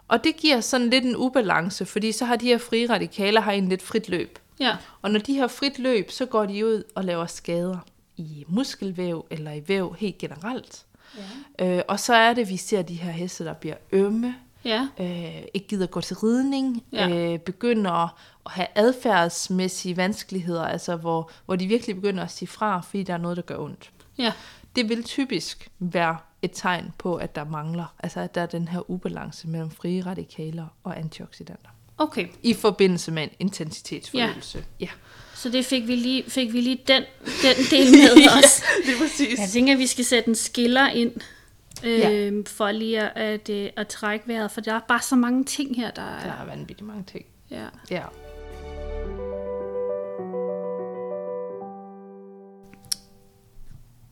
Og 0.08 0.24
det 0.24 0.38
giver 0.38 0.62
sådan 0.62 0.90
lidt 0.90 1.06
en 1.06 1.16
ubalance, 1.16 1.86
fordi 1.86 2.12
så 2.12 2.26
har 2.26 2.36
de 2.36 2.46
her 2.46 2.58
frie 2.58 2.90
radikaler 2.90 3.42
har 3.42 3.52
en 3.52 3.70
lidt 3.70 3.82
frit 3.82 4.10
løb. 4.10 4.40
Ja. 4.60 4.78
Og 5.02 5.12
når 5.12 5.20
de 5.20 5.38
har 5.38 5.48
frit 5.48 5.80
løb, 5.80 6.12
så 6.12 6.26
går 6.26 6.46
de 6.46 6.66
ud 6.66 6.84
og 6.96 7.04
laver 7.04 7.26
skader 7.26 7.78
i 8.22 8.46
muskelvæv 8.48 9.26
eller 9.30 9.52
i 9.52 9.64
væv 9.68 9.96
helt 10.00 10.18
generelt. 10.18 10.86
Ja. 11.60 11.78
Øh, 11.78 11.84
og 11.88 12.00
så 12.00 12.14
er 12.14 12.34
det, 12.34 12.50
vi 12.50 12.58
ser 12.58 12.82
de 12.82 12.96
her 12.96 13.12
heste, 13.12 13.46
der 13.46 13.54
bliver 13.54 13.76
ømme, 13.92 14.36
Ja. 14.66 14.88
øh, 15.00 15.42
ikke 15.54 15.68
gider 15.68 15.88
gå 15.88 16.02
til 16.02 16.16
ridning, 16.18 16.84
Ja. 16.94 17.10
øh, 17.10 17.40
begynder 17.40 17.92
at 17.92 18.10
have 18.48 18.68
adfærdsmæssige 18.76 19.98
vanskeligheder, 19.98 20.66
altså 20.66 20.96
hvor, 20.96 21.32
hvor 21.46 21.56
de 21.56 21.68
virkelig 21.68 21.96
begynder 21.96 22.24
at 22.24 22.32
sige 22.32 22.48
fra, 22.48 22.82
fordi 22.82 23.04
der 23.04 23.14
er 23.14 23.18
noget, 23.18 23.38
der 23.38 23.44
gør 23.44 23.58
ondt. 23.58 23.92
Ja. 24.18 24.34
Det 24.76 24.90
vil 24.90 25.04
typisk 25.04 25.70
være 25.80 26.18
et 26.42 26.52
tegn 26.54 26.94
på, 26.98 27.16
at 27.16 27.36
der 27.36 27.44
mangler, 27.46 27.94
altså 28.00 28.20
at 28.20 28.36
der 28.36 28.42
er 28.42 28.46
den 28.46 28.68
her 28.68 28.90
ubalance 28.90 29.48
mellem 29.48 29.72
frie 29.72 30.06
radikaler 30.06 30.66
og 30.84 30.98
antioxidanter. 31.00 31.70
Okay. 31.98 32.28
I 32.44 32.54
forbindelse 32.54 33.12
med 33.12 33.24
en 33.24 33.30
intensitetsforøgelse. 33.40 34.58
Ja. 34.80 34.86
ja. 34.86 34.90
Så 35.42 35.50
det 35.50 35.66
fik 35.66 35.88
vi 35.88 35.96
lige, 35.96 36.24
fik 36.28 36.54
vi 36.54 36.62
lige 36.62 36.80
den, 36.88 37.04
den 37.26 37.56
del 37.72 37.92
med 37.92 38.28
os. 38.38 38.64
det 38.86 38.94
er 38.94 38.98
præcis. 39.00 39.40
Jeg 39.40 39.50
tænker, 39.50 39.74
at 39.74 39.80
vi 39.80 39.88
skal 39.88 40.06
sætte 40.06 40.30
en 40.30 40.36
skiller 40.36 40.90
ind, 40.90 41.12
øh, 41.84 42.00
Ja. 42.00 42.32
for 42.48 42.72
lige 42.72 43.00
at, 43.02 43.12
at, 43.16 43.50
øh, 43.50 43.70
at 43.78 43.88
trække 43.88 44.28
vejret, 44.28 44.52
for 44.52 44.62
der 44.62 44.74
er 44.74 44.80
bare 44.88 45.02
så 45.02 45.16
mange 45.16 45.44
ting 45.44 45.76
her, 45.76 45.92
der 45.92 46.02
Der 46.02 46.10
er... 46.12 46.42
er 46.42 46.46
vanvittigt 46.46 46.82
mange 46.88 47.04
ting. 47.12 47.26
Ja. 47.52 47.66
Ja. 47.92 48.02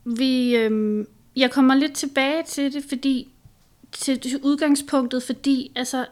Vi, 0.04 0.56
øh, 0.56 1.04
jeg 1.36 1.50
kommer 1.50 1.74
lidt 1.74 1.92
tilbage 1.94 2.42
til 2.42 2.72
det, 2.72 2.84
fordi 2.88 3.28
til 3.92 4.40
udgangspunktet, 4.42 5.22
fordi 5.22 5.72
altså, 5.76 6.06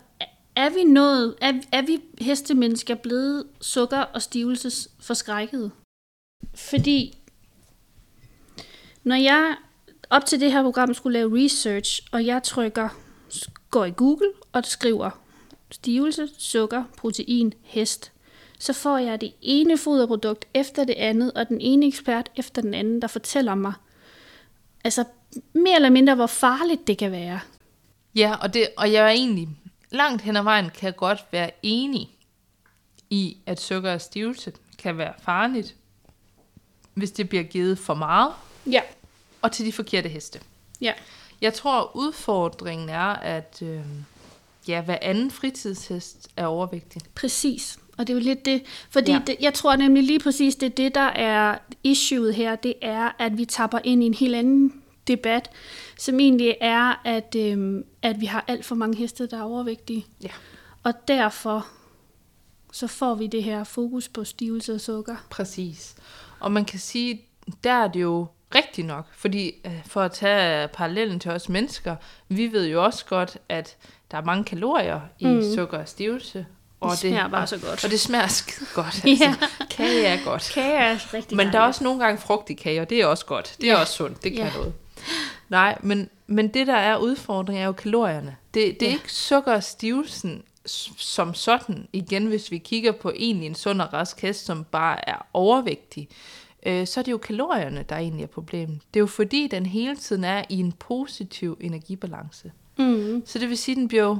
er 0.59 0.71
vi 0.71 0.85
nået, 0.85 1.35
er, 1.41 1.53
er 1.73 1.83
vi 1.83 2.01
hestemennesker 2.21 2.95
blevet 2.95 3.47
sukker- 3.61 3.99
og 3.99 4.23
stivelsesforskrækket? 4.23 5.01
forskrækket? 5.01 5.71
Fordi 6.55 7.19
når 9.05 9.17
jeg 9.17 9.57
op 10.11 10.27
til 10.27 10.41
det 10.41 10.53
her 10.53 10.63
program 10.63 10.95
skulle 10.95 11.19
lave 11.19 11.45
research, 11.45 12.03
og 12.13 12.27
jeg 12.27 12.43
trykker, 12.43 12.89
går 13.71 13.85
i 13.85 13.91
Google 13.91 14.33
og 14.53 14.65
skriver 14.65 15.11
stivelse, 15.71 16.29
sukker, 16.39 16.85
protein, 16.97 17.55
hest, 17.63 18.13
så 18.59 18.73
får 18.73 18.99
jeg 18.99 19.21
det 19.21 19.33
ene 19.43 19.79
foderprodukt 19.79 20.45
efter 20.55 20.85
det 20.85 20.95
andet, 20.95 21.33
og 21.33 21.49
den 21.49 21.61
ene 21.61 21.87
ekspert 21.87 22.31
efter 22.37 22.63
den 22.63 22.75
anden, 22.75 23.03
der 23.03 23.09
fortæller 23.09 23.55
mig, 23.55 23.73
altså 24.85 25.05
mere 25.53 25.75
eller 25.75 25.91
mindre, 25.91 26.15
hvor 26.15 26.27
farligt 26.27 26.87
det 26.87 26.99
kan 26.99 27.13
være. 27.13 27.41
Ja, 28.15 28.35
og, 28.43 28.55
det, 28.55 28.69
og 28.77 28.93
jeg 28.93 29.05
er 29.05 29.11
egentlig 29.11 29.49
langt 29.91 30.23
hen 30.23 30.37
ad 30.37 30.43
vejen 30.43 30.71
kan 30.71 30.87
jeg 30.87 30.97
godt 30.97 31.25
være 31.31 31.51
enig 31.63 32.09
i, 33.11 33.37
at 33.47 33.61
sukker 33.61 33.93
og 33.93 34.01
stivelse 34.01 34.53
kan 34.79 34.99
være 34.99 35.13
farligt, 35.23 35.75
hvis 36.95 37.11
det 37.11 37.29
bliver 37.29 37.45
givet 37.45 37.79
for 37.79 37.95
meget, 37.95 38.33
Ja. 38.67 38.81
og 39.43 39.53
til 39.53 39.67
de 39.67 39.73
forkerte 39.73 40.09
heste. 40.09 40.41
Ja. 40.81 40.93
Jeg 41.41 41.55
tror, 41.55 41.97
udfordringen 41.97 42.89
er, 42.89 43.05
at 43.15 43.59
øh, 43.63 43.81
ja, 44.69 44.81
hver 44.81 44.99
anden 45.03 45.31
fritidshest 45.31 46.29
er 46.37 46.47
overvægtig. 46.47 47.03
Præcis. 47.15 47.79
Og 47.99 48.07
det 48.07 48.13
er 48.13 48.19
jo 48.19 48.25
lidt 48.25 48.45
det, 48.45 48.63
fordi 48.91 49.13
ja. 49.13 49.21
Det, 49.27 49.37
jeg 49.41 49.55
tror 49.55 49.77
nemlig 49.77 50.03
lige 50.03 50.19
præcis, 50.19 50.57
det 50.57 50.67
er 50.67 50.71
det, 50.71 50.95
der 50.95 51.01
er 51.01 51.59
issueet 51.85 52.35
her, 52.35 52.57
det 52.57 52.75
er, 52.83 53.11
at 53.19 53.39
vi 53.39 53.45
tapper 53.45 53.79
ind 53.85 54.03
i 54.03 54.07
en 54.07 54.15
helt 54.15 54.35
anden 54.35 54.83
debat, 55.09 55.51
som 55.99 56.21
egentlig 56.21 56.57
er, 56.61 57.01
at, 57.05 57.35
øhm, 57.39 57.85
at 58.03 58.21
vi 58.21 58.27
har 58.27 58.45
alt 58.49 58.65
for 58.65 58.75
mange 58.75 58.97
heste, 58.97 59.27
der 59.27 59.39
er 59.39 59.43
overvægtige. 59.43 60.07
Ja. 60.23 60.29
Og 60.83 60.93
derfor 61.09 61.67
så 62.73 62.87
får 62.87 63.15
vi 63.15 63.27
det 63.27 63.43
her 63.43 63.65
fokus 63.65 64.09
på 64.09 64.25
stivelse 64.25 64.75
og 64.75 64.81
sukker. 64.81 65.17
Præcis. 65.31 65.95
Og 66.41 66.53
man 66.53 66.65
kan 66.65 66.79
sige, 66.79 67.21
der 67.65 67.73
er 67.73 67.89
det 67.89 68.03
jo 68.03 68.27
rigtigt 68.55 68.87
nok, 68.87 69.07
fordi 69.13 69.53
øh, 69.65 69.73
for 69.87 70.01
at 70.03 70.13
tage 70.13 70.69
parallellen 70.69 71.21
til 71.21 71.31
os 71.31 71.49
mennesker, 71.49 71.97
vi 72.29 72.53
ved 72.53 72.67
jo 72.69 72.85
også 72.85 73.05
godt, 73.07 73.37
at 73.49 73.77
der 74.11 74.19
er 74.19 74.25
mange 74.25 74.45
kalorier 74.45 75.01
i 75.19 75.27
mm. 75.27 75.43
sukker 75.55 75.79
og 75.79 75.89
stivelse. 75.89 76.47
Og 76.81 76.97
smager 76.97 77.29
bare 77.29 77.47
så 77.47 77.59
godt. 77.59 77.85
Og 77.85 77.91
det 77.91 78.01
smager 78.01 78.27
skide 78.27 78.67
godt. 78.75 79.05
Ja. 79.21 79.35
Altså. 79.41 79.67
Kage 79.71 80.05
er 80.07 80.25
godt. 80.25 80.51
Kage 80.55 80.73
er 80.79 81.15
rigtig 81.15 81.37
Men 81.37 81.47
der 81.53 81.59
er 81.59 81.63
også 81.63 81.85
nogle 81.85 82.05
gange 82.05 82.19
frugt 82.19 82.51
i 82.51 82.55
kage, 82.55 82.81
og 82.81 82.91
det 82.91 83.01
er 83.01 83.07
også 83.07 83.27
godt. 83.27 83.57
Det 83.61 83.69
er 83.69 83.73
Ja. 83.73 83.81
også 83.81 83.93
sundt. 83.93 84.25
Det 84.25 84.33
kan 84.33 84.45
Ja. 84.47 84.53
noget. 84.57 84.75
Nej, 85.49 85.79
men, 85.83 86.11
men 86.27 86.49
det 86.49 86.67
der 86.67 86.75
er 86.77 86.97
udfordringen 86.97 87.63
er 87.63 87.67
jo 87.67 87.73
kalorierne. 87.73 88.37
Det, 88.55 88.81
det 88.81 88.87
er 88.87 88.91
Ja. 88.91 88.97
ikke 88.97 89.13
sukker 89.13 89.53
og 89.53 89.65
stivelsen 89.65 90.43
som 90.97 91.35
sådan. 91.35 91.89
Igen, 91.93 92.27
hvis 92.27 92.51
vi 92.51 92.59
kigger 92.59 92.93
på 92.93 93.13
egentlig 93.17 93.47
en 93.47 93.55
sund 93.55 93.81
og 93.83 93.93
rask 93.93 94.21
hest, 94.23 94.45
som 94.45 94.65
bare 94.65 95.09
er 95.09 95.27
overvægtig, 95.33 96.09
øh, 96.67 96.87
så 96.87 97.01
er 97.01 97.05
det 97.05 97.13
jo 97.13 97.19
kalorierne, 97.19 97.85
der 97.89 97.97
egentlig 97.97 98.23
er 98.23 98.27
problemet. 98.27 98.79
Det 98.95 99.01
er 99.01 99.03
jo 99.03 99.07
fordi, 99.07 99.49
den 99.51 99.67
hele 99.67 99.97
tiden 99.97 100.25
er 100.25 100.45
i 100.49 100.59
en 100.61 100.73
positiv 100.73 101.59
energibalance. 101.61 102.53
Mm. 102.79 103.23
Så 103.27 103.39
det 103.39 103.49
vil 103.49 103.59
sige, 103.59 103.75
den 103.75 103.89
bliver 103.89 104.03
jo, 104.05 104.19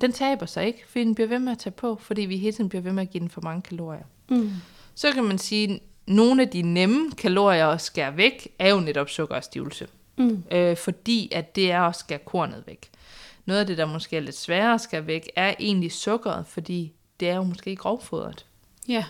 den 0.00 0.12
taber 0.12 0.46
sig 0.46 0.66
ikke, 0.66 0.82
fordi 0.88 1.04
den 1.04 1.14
bliver 1.14 1.28
ved 1.28 1.38
med 1.38 1.52
at 1.52 1.58
tage 1.58 1.70
på, 1.72 1.98
fordi 2.02 2.22
vi 2.22 2.36
hele 2.36 2.52
tiden 2.56 2.68
bliver 2.68 2.82
ved 2.82 2.92
med 2.92 3.02
at 3.02 3.10
give 3.10 3.20
den 3.20 3.30
for 3.30 3.40
mange 3.40 3.62
kalorier. 3.62 4.04
Mm. 4.28 4.50
Så 4.94 5.12
kan 5.12 5.24
man 5.24 5.38
sige, 5.38 5.74
at 5.74 5.80
nogle 6.06 6.42
af 6.42 6.48
de 6.48 6.62
nemme 6.62 7.10
kalorier 7.12 7.66
at 7.68 7.80
skære 7.80 8.16
væk, 8.16 8.48
er 8.58 8.70
jo 8.70 8.80
netop 8.80 9.08
sukker 9.08 9.34
og 9.34 9.44
stivelse. 9.44 9.86
Mm. 10.18 10.42
Øh, 10.50 10.76
fordi 10.76 11.28
at 11.32 11.56
det 11.56 11.70
er 11.72 11.80
at 11.82 11.96
skære 11.96 12.18
kornet 12.18 12.62
væk. 12.66 12.90
Noget 13.46 13.60
af 13.60 13.66
det, 13.66 13.78
der 13.78 13.86
måske 13.86 14.16
er 14.16 14.20
lidt 14.20 14.36
sværere 14.38 14.74
at 14.74 14.80
skære 14.80 15.06
væk, 15.06 15.30
er 15.36 15.54
egentlig 15.60 15.92
sukkeret, 15.92 16.46
fordi 16.46 16.92
det 17.20 17.28
er 17.28 17.34
jo 17.36 17.42
måske 17.42 17.76
grovfodret. 17.76 18.46
Ja. 18.88 19.04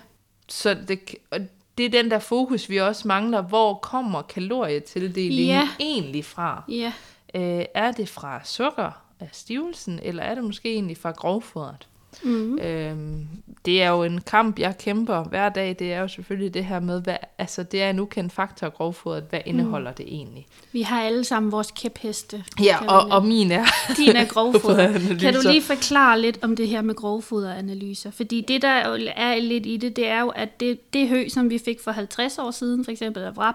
Så 0.48 0.74
det, 0.88 1.00
og 1.30 1.40
det 1.78 1.86
er 1.86 1.90
den 1.90 2.10
der 2.10 2.18
fokus, 2.18 2.70
vi 2.70 2.76
også 2.76 3.08
mangler. 3.08 3.42
Hvor 3.42 3.74
kommer 3.74 4.22
kalorietildelingen 4.22 5.46
Ja. 5.46 5.68
egentlig 5.80 6.24
fra? 6.24 6.62
Ja. 6.68 6.92
Øh, 7.34 7.64
er 7.74 7.92
det 7.92 8.08
fra 8.08 8.40
sukker 8.44 9.02
af 9.20 9.28
stivelsen, 9.32 10.00
eller 10.02 10.22
er 10.22 10.34
det 10.34 10.44
måske 10.44 10.72
egentlig 10.72 10.96
fra 10.96 11.10
grovfodret? 11.10 11.88
Mm. 12.22 12.59
Øhm, 12.59 13.26
det 13.64 13.83
er 13.83 13.88
jo 13.88 14.02
en 14.02 14.20
kamp, 14.20 14.59
jeg 14.59 14.78
kæmper 14.78 15.22
hver 15.24 15.48
dag. 15.48 15.76
Det 15.78 15.92
er 15.92 16.00
jo 16.00 16.09
selvfølgelig 16.09 16.54
det 16.54 16.64
her 16.64 16.81
med, 16.81 17.02
hvad, 17.02 17.16
altså 17.38 17.62
det 17.62 17.83
er 17.83 17.90
en 17.90 18.00
ukendt 18.00 18.33
faktor 18.33 18.68
grovfodret. 18.68 19.24
Hvad 19.31 19.40
indeholder 19.46 19.92
det 19.92 20.07
egentlig? 20.09 20.46
Vi 20.72 20.83
har 20.83 21.02
alle 21.02 21.24
sammen 21.24 21.52
vores 21.52 21.70
kæpheste. 21.70 22.44
Ja, 22.62 22.87
og, 22.88 23.11
og 23.11 23.24
min 23.26 23.50
er... 23.52 23.64
Din 23.96 24.16
er 24.16 24.24
grovfoder. 24.24 24.92
Kan 25.20 25.35
du 25.35 25.40
lige 25.44 25.62
forklare 25.62 26.20
lidt 26.20 26.38
om 26.42 26.57
det 26.57 26.68
her 26.68 26.83
med 26.83 26.94
grovfoderanalyser? 26.94 28.11
Fordi 28.11 28.44
det, 28.48 28.62
der 28.62 29.02
er 29.16 29.40
lidt 29.40 29.66
i 29.66 29.76
det, 29.76 29.96
det 29.96 30.09
er 30.09 30.20
jo, 30.20 30.28
at 30.28 30.61
det, 30.61 30.92
det 30.92 31.09
hø, 31.09 31.28
som 31.28 31.50
vi 31.50 31.59
fik 31.59 31.81
for 31.81 31.90
50 31.90 32.38
år 32.38 32.50
siden, 32.50 32.85
for 32.85 32.92
eksempel 32.92 33.22
af 33.22 33.37
vrap, 33.37 33.54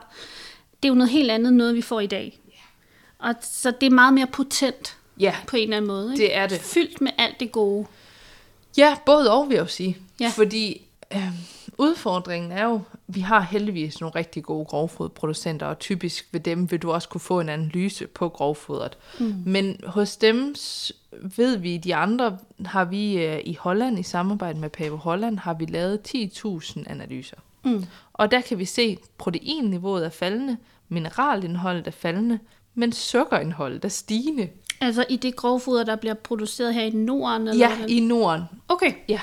det 0.84 0.90
er 0.90 0.94
jo 0.94 0.96
noget 0.96 1.10
helt 1.10 1.32
andet, 1.32 1.50
end 1.50 1.58
noget 1.58 1.76
vi 1.76 1.82
får 1.82 2.00
i 2.00 2.08
dag. 2.08 2.40
Og 3.20 3.34
så 3.42 3.74
det 3.82 3.88
er 3.88 3.92
meget 3.92 4.14
mere 4.14 4.28
potent 4.28 4.98
Ja, 5.20 5.36
på 5.48 5.58
en 5.58 5.64
eller 5.64 5.78
anden 5.78 5.88
måde. 5.88 6.14
Ikke? 6.14 6.24
det 6.24 6.36
er 6.36 6.48
det. 6.48 6.60
Fyldt 6.60 7.02
med 7.02 7.12
alt 7.18 7.40
det 7.40 7.52
gode. 7.52 7.86
Ja, 8.78 8.98
både 9.06 9.32
og 9.32 9.50
vil 9.50 9.56
jeg 9.56 9.62
jo 9.62 9.68
sige. 9.68 9.98
Ja. 10.20 10.32
Fordi 10.36 10.82
øh, 11.14 11.30
udfordringen 11.78 12.52
er 12.52 12.66
jo, 12.66 12.82
vi 13.08 13.20
har 13.20 13.42
heldigvis 13.42 14.02
nogle 14.02 14.16
rigtig 14.16 14.44
gode 14.44 14.66
grovfodproducenter, 14.66 15.66
og 15.66 15.80
typisk 15.80 16.28
ved 16.32 16.40
dem 16.40 16.72
vil 16.72 16.80
du 16.80 16.92
også 16.92 17.10
kunne 17.10 17.22
få 17.22 17.40
en 17.40 17.50
analyse 17.50 18.08
på 18.08 18.30
grovfodret. 18.30 18.98
Mm. 19.20 19.36
Men 19.46 19.80
hos 19.88 20.18
dem 20.18 20.56
ved 21.22 21.58
vi, 21.58 21.78
de 21.78 21.96
andre 21.96 22.38
har 22.66 22.86
vi 22.86 23.26
øh, 23.26 23.40
i 23.46 23.58
Holland, 23.60 24.00
i 24.00 24.04
samarbejde 24.04 24.60
med 24.60 24.70
Pave 24.70 24.98
Holland, 24.98 25.40
har 25.40 25.54
vi 25.54 25.66
lavet 25.66 26.16
10.000 26.16 26.90
analyser. 26.90 27.38
Mm. 27.64 27.86
Og 28.14 28.32
der 28.32 28.42
kan 28.42 28.60
vi 28.60 28.66
se, 28.66 28.98
proteinniveauet 29.18 30.06
er 30.06 30.10
faldende, 30.10 30.58
mineralindholdet 30.90 31.88
er 31.88 31.92
faldende, 31.92 32.40
men 32.76 32.92
sukkerindholdet 32.92 33.86
er 33.86 33.90
stigende. 33.90 34.50
Altså 34.82 35.06
i 35.10 35.16
det 35.16 35.36
grovfoder, 35.36 35.84
der 35.84 35.96
bliver 35.96 36.14
produceret 36.14 36.74
her 36.74 36.82
i 36.84 36.90
Norden? 36.90 37.48
Eller 37.48 37.68
Ja, 37.68 37.68
hvordan? 37.76 37.90
i 37.90 38.00
Norden. 38.00 38.44
Okay. 38.68 38.94
Ja, 39.10 39.20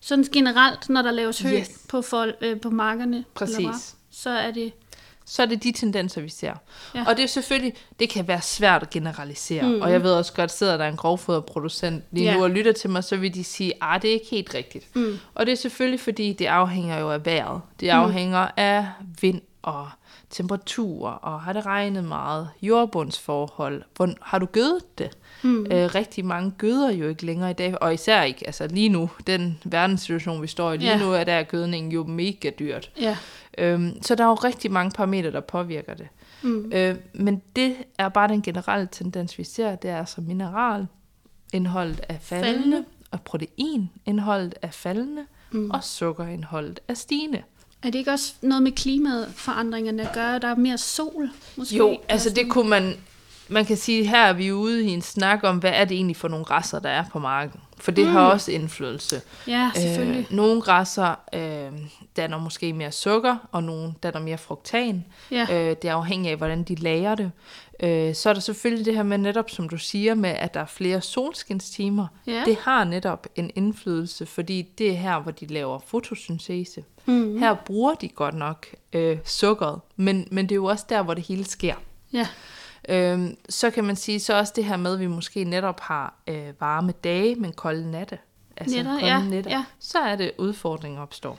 Sådan 0.00 0.24
generelt, 0.24 0.88
når 0.88 1.02
der 1.02 1.10
laves 1.10 1.40
hø 1.40 1.48
Yes. 1.58 1.70
på, 1.88 1.98
fol- 2.00 2.36
øh, 2.44 2.60
på 2.60 2.70
markerne, 2.70 3.16
eller 3.16 3.28
Præcis. 3.34 3.56
hvad, 3.56 3.74
så 4.10 4.30
er 4.30 4.50
det... 4.50 4.72
så 5.24 5.42
er 5.42 5.46
det 5.46 5.62
de 5.62 5.72
tendenser, 5.72 6.20
vi 6.20 6.28
ser. 6.28 6.54
Ja. 6.94 7.04
Og 7.08 7.16
det 7.16 7.22
er 7.22 7.26
selvfølgelig, 7.26 7.74
det 7.98 8.08
kan 8.10 8.28
være 8.28 8.40
svært 8.42 8.82
at 8.82 8.90
generalisere. 8.90 9.62
Mm. 9.62 9.80
Og 9.80 9.90
jeg 9.92 10.02
ved 10.02 10.12
også 10.12 10.32
godt, 10.32 10.50
sidder 10.50 10.76
der 10.76 10.88
en 10.88 10.96
grovfoderproducent 10.96 12.04
lige 12.12 12.24
Ja. 12.24 12.36
nu 12.36 12.42
og 12.42 12.50
lytter 12.50 12.72
til 12.72 12.90
mig, 12.90 13.04
så 13.04 13.16
vil 13.16 13.34
de 13.34 13.44
sige, 13.44 13.72
at 13.84 14.02
det 14.02 14.10
er 14.10 14.14
ikke 14.14 14.26
helt 14.30 14.54
rigtigt. 14.54 14.96
Mm. 14.96 15.18
Og 15.34 15.46
det 15.46 15.52
er 15.52 15.56
selvfølgelig, 15.56 16.00
fordi 16.00 16.32
det 16.32 16.46
afhænger 16.46 16.98
jo 16.98 17.10
af 17.10 17.26
vejret. 17.26 17.60
Det 17.80 17.88
afhænger 17.88 18.48
af 18.56 18.86
vind 19.20 19.40
og 19.62 19.88
temperaturer, 20.30 21.12
og 21.12 21.40
har 21.40 21.52
det 21.52 21.66
regnet 21.66 22.04
meget, 22.04 22.48
jordbundsforhold, 22.62 23.82
hvor, 23.96 24.08
har 24.22 24.38
du 24.38 24.46
gødet 24.46 24.98
det? 24.98 25.10
Mm. 25.42 25.66
Øh, 25.72 25.94
rigtig 25.94 26.24
mange 26.24 26.52
gøder 26.58 26.90
jo 26.92 27.08
ikke 27.08 27.26
længere 27.26 27.50
i 27.50 27.54
dag, 27.54 27.82
og 27.82 27.94
især 27.94 28.22
ikke, 28.22 28.46
altså 28.46 28.66
lige 28.66 28.88
nu, 28.88 29.10
den 29.26 29.58
verdenssituation, 29.64 30.42
vi 30.42 30.46
står 30.46 30.72
i 30.72 30.76
lige 30.76 30.90
Ja. 30.90 30.98
nu, 30.98 31.12
er 31.12 31.24
der 31.24 31.42
gødningen 31.42 31.92
jo 31.92 32.04
mega 32.04 32.50
dyrt. 32.58 32.90
Ja. 33.00 33.16
Øhm, 33.58 34.02
så 34.02 34.14
der 34.14 34.24
er 34.24 34.28
jo 34.28 34.34
rigtig 34.34 34.72
mange 34.72 34.90
parametre, 34.90 35.30
der 35.30 35.40
påvirker 35.40 35.94
det. 35.94 36.08
Mm. 36.42 36.72
Øh, 36.74 36.96
men 37.14 37.42
det 37.56 37.76
er 37.98 38.08
bare 38.08 38.28
den 38.28 38.42
generelle 38.42 38.88
tendens, 38.92 39.38
vi 39.38 39.44
ser. 39.44 39.74
Det 39.76 39.90
er 39.90 39.98
altså 39.98 40.20
mineralindholdet 40.20 42.00
er 42.08 42.18
faldende, 42.20 42.52
Faldende. 42.54 42.84
og 43.10 43.20
proteinindholdet 43.22 44.54
er 44.62 44.70
faldende, 44.70 45.22
mm. 45.50 45.70
og 45.70 45.84
sukkerindholdet 45.84 46.80
er 46.88 46.94
stigende. 46.94 47.42
Er 47.82 47.90
det 47.90 47.98
ikke 47.98 48.10
også 48.10 48.32
noget 48.40 48.62
med 48.62 48.72
klimaforandringerne 48.72 50.08
at 50.08 50.14
gøre? 50.14 50.38
Der 50.38 50.48
er 50.48 50.54
mere 50.54 50.78
sol, 50.78 51.30
måske? 51.56 51.76
Jo, 51.76 51.98
altså 52.08 52.30
det 52.30 52.50
kunne 52.50 52.70
man... 52.70 52.96
Man 53.52 53.64
kan 53.64 53.76
sige, 53.76 54.04
her 54.04 54.24
er 54.24 54.32
vi 54.32 54.52
ude 54.52 54.84
i 54.84 54.88
en 54.88 55.02
snak 55.02 55.40
om, 55.42 55.58
hvad 55.58 55.72
er 55.74 55.84
det 55.84 55.94
egentlig 55.94 56.16
for 56.16 56.28
nogle 56.28 56.44
græsser, 56.44 56.78
der 56.78 56.88
er 56.88 57.04
på 57.12 57.18
marken. 57.18 57.60
For 57.76 57.90
det 57.90 58.06
mm. 58.06 58.12
har 58.12 58.20
også 58.20 58.52
indflydelse. 58.52 59.20
Ja, 59.46 59.70
selvfølgelig. 59.74 60.26
Øh, 60.30 60.36
nogle 60.36 60.62
græsser 60.62 61.14
øh, 61.34 61.78
danner 62.16 62.38
måske 62.38 62.72
mere 62.72 62.92
sukker, 62.92 63.36
og 63.52 63.62
nogle 63.62 63.94
danner 64.02 64.20
mere 64.20 64.38
fruktan. 64.38 65.04
Ja. 65.30 65.46
Øh, 65.50 65.76
det 65.82 65.90
er 65.90 65.94
afhængigt 65.94 66.30
af, 66.32 66.38
hvordan 66.38 66.62
de 66.62 66.74
lager 66.74 67.14
det. 67.14 67.30
Øh, 67.82 68.14
så 68.14 68.28
er 68.28 68.32
der 68.32 68.40
selvfølgelig 68.40 68.86
det 68.86 68.94
her 68.94 69.02
med 69.02 69.18
netop, 69.18 69.50
som 69.50 69.68
du 69.68 69.78
siger, 69.78 70.14
med 70.14 70.30
at 70.30 70.54
der 70.54 70.60
er 70.60 70.66
flere 70.66 71.00
solskinstimer. 71.00 72.06
Ja. 72.26 72.42
Det 72.44 72.56
har 72.56 72.84
netop 72.84 73.26
en 73.36 73.50
indflydelse, 73.54 74.26
fordi 74.26 74.62
det 74.78 74.90
er 74.90 74.96
her, 74.96 75.20
hvor 75.20 75.32
de 75.32 75.46
laver 75.46 75.78
fotosyntese. 75.86 76.84
Mm. 77.10 77.38
Her 77.38 77.54
bruger 77.54 77.94
de 77.94 78.08
godt 78.08 78.34
nok 78.34 78.66
øh, 78.92 79.18
sukkeret, 79.24 79.80
men, 79.96 80.28
men 80.30 80.44
det 80.48 80.52
er 80.52 80.56
jo 80.56 80.64
også 80.64 80.84
der, 80.88 81.02
hvor 81.02 81.14
det 81.14 81.24
hele 81.26 81.44
sker. 81.44 81.74
Ja. 82.12 82.26
Øhm, 82.88 83.36
så 83.48 83.70
kan 83.70 83.84
man 83.84 83.96
sige 83.96 84.20
så 84.20 84.38
også 84.38 84.52
det 84.56 84.64
her 84.64 84.76
med, 84.76 84.94
at 84.94 85.00
vi 85.00 85.06
måske 85.06 85.44
netop 85.44 85.80
har 85.80 86.14
øh, 86.26 86.60
varme 86.60 86.92
dage, 87.04 87.34
men 87.34 87.52
kolde 87.52 87.90
natte. 87.90 88.18
Altså 88.56 88.76
Nætter, 88.76 88.92
kolde 88.92 89.06
ja, 89.06 89.22
nætter. 89.22 89.50
ja. 89.50 89.64
Så 89.78 89.98
er 89.98 90.16
det 90.16 90.30
udfordringer 90.38 91.02
opstår. 91.02 91.38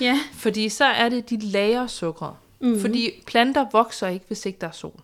Ja. 0.00 0.20
Fordi 0.32 0.68
så 0.68 0.84
er 0.84 1.08
det, 1.08 1.30
de 1.30 1.40
lager 1.40 1.86
sukkeret. 1.86 2.34
Mm-hmm. 2.60 2.80
Fordi 2.80 3.10
planter 3.26 3.66
vokser 3.72 4.08
ikke, 4.08 4.24
hvis 4.26 4.46
ikke 4.46 4.58
der 4.60 4.66
er 4.66 4.72
sol. 4.72 5.00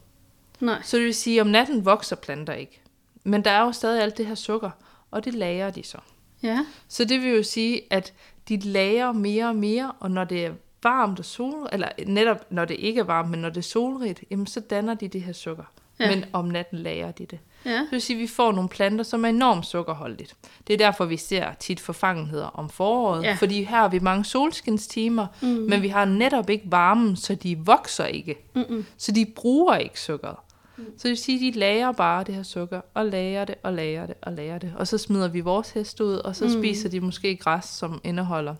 Nej. 0.61 0.83
Så 0.83 0.97
det 0.97 1.05
vil 1.05 1.15
sige, 1.15 1.41
om 1.41 1.47
natten 1.47 1.85
vokser 1.85 2.17
planter 2.17 2.53
ikke. 2.53 2.81
Men 3.25 3.45
der 3.45 3.51
er 3.51 3.61
jo 3.61 3.73
stadig 3.73 4.03
alt 4.03 4.19
det 4.19 4.27
her 4.27 4.35
sukker, 4.35 4.71
og 5.11 5.25
det 5.25 5.35
lager 5.35 5.71
de 5.71 5.83
så. 5.85 5.99
Ja. 6.43 6.65
Så 6.89 7.05
det 7.05 7.23
vil 7.23 7.31
jo 7.31 7.43
sige, 7.43 7.81
at 7.91 8.13
de 8.49 8.57
lager 8.57 9.13
mere 9.13 9.49
og 9.49 9.57
mere, 9.57 9.93
og 10.01 10.11
når 10.11 10.25
det 10.25 10.47
er 10.47 10.53
varmt 10.83 11.19
og 11.19 11.25
sol, 11.25 11.69
eller 11.73 11.89
netop 12.07 12.47
når 12.51 12.65
det 12.65 12.77
ikke 12.79 13.01
er 13.01 13.05
varmt, 13.05 13.31
men 13.31 13.41
når 13.41 13.49
det 13.49 13.57
er 13.57 13.63
solrigt, 13.63 14.25
jamen 14.31 14.47
så 14.47 14.61
danner 14.61 14.95
de 14.95 15.09
det 15.09 15.23
her 15.23 15.33
sukker. 15.33 15.65
Ja. 16.01 16.15
Men 16.15 16.25
om 16.33 16.45
natten 16.45 16.79
lager 16.79 17.11
de 17.11 17.27
det. 17.27 17.39
Ja. 17.65 17.71
Det 17.71 17.89
vil 17.91 18.01
sige, 18.01 18.17
at 18.17 18.21
vi 18.21 18.27
får 18.27 18.53
nogle 18.53 18.69
planter, 18.69 19.05
som 19.05 19.25
er 19.25 19.29
enormt 19.29 19.67
sukkerholdigt. 19.67 20.37
Det 20.67 20.75
er 20.75 20.79
derfor, 20.79 21.05
vi 21.05 21.17
ser 21.17 21.53
tit 21.61 21.81
forfangenheder 21.81 22.47
om 22.47 22.69
foråret. 22.69 23.23
Ja. 23.23 23.37
Fordi 23.41 23.65
her 23.65 23.77
har 23.77 23.89
vi 23.89 23.99
mange 23.99 24.25
solskinstimer, 24.25 25.27
mm. 25.43 25.49
men 25.49 25.83
vi 25.83 25.89
har 25.89 26.05
netop 26.05 26.51
ikke 26.51 26.65
varmen, 26.67 27.17
så 27.17 27.35
de 27.35 27.59
vokser 27.59 28.05
ikke. 28.05 28.51
Mm-mm. 28.55 28.87
Så 28.97 29.13
de 29.13 29.27
bruger 29.37 29.77
ikke 29.77 30.01
sukkeret. 30.01 30.37
Mm. 30.79 30.85
Så 30.85 31.03
det 31.03 31.09
vil 31.09 31.19
sige, 31.19 31.49
at 31.49 31.55
de 31.55 31.59
lager 31.59 31.93
bare 31.93 32.25
det 32.25 32.35
her 32.35 32.43
sukker, 32.43 32.81
og 32.95 33.07
lager 33.07 33.45
det, 33.45 33.55
og 33.63 33.73
lager 33.73 34.07
det, 34.07 34.15
og 34.23 34.33
lager 34.33 34.59
det. 34.59 34.73
Og 34.77 34.89
så 34.89 34.99
smider 34.99 35.29
vi 35.29 35.41
vores 35.41 35.71
hest 35.71 36.01
ud, 36.01 36.15
og 36.15 36.37
så 36.37 36.45
mm. 36.45 36.51
spiser 36.51 36.89
de 36.89 37.01
måske 37.01 37.37
græs, 37.37 37.65
som 37.65 38.01
indeholder 38.05 38.55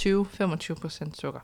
20-25% 0.00 1.20
sukker. 1.20 1.40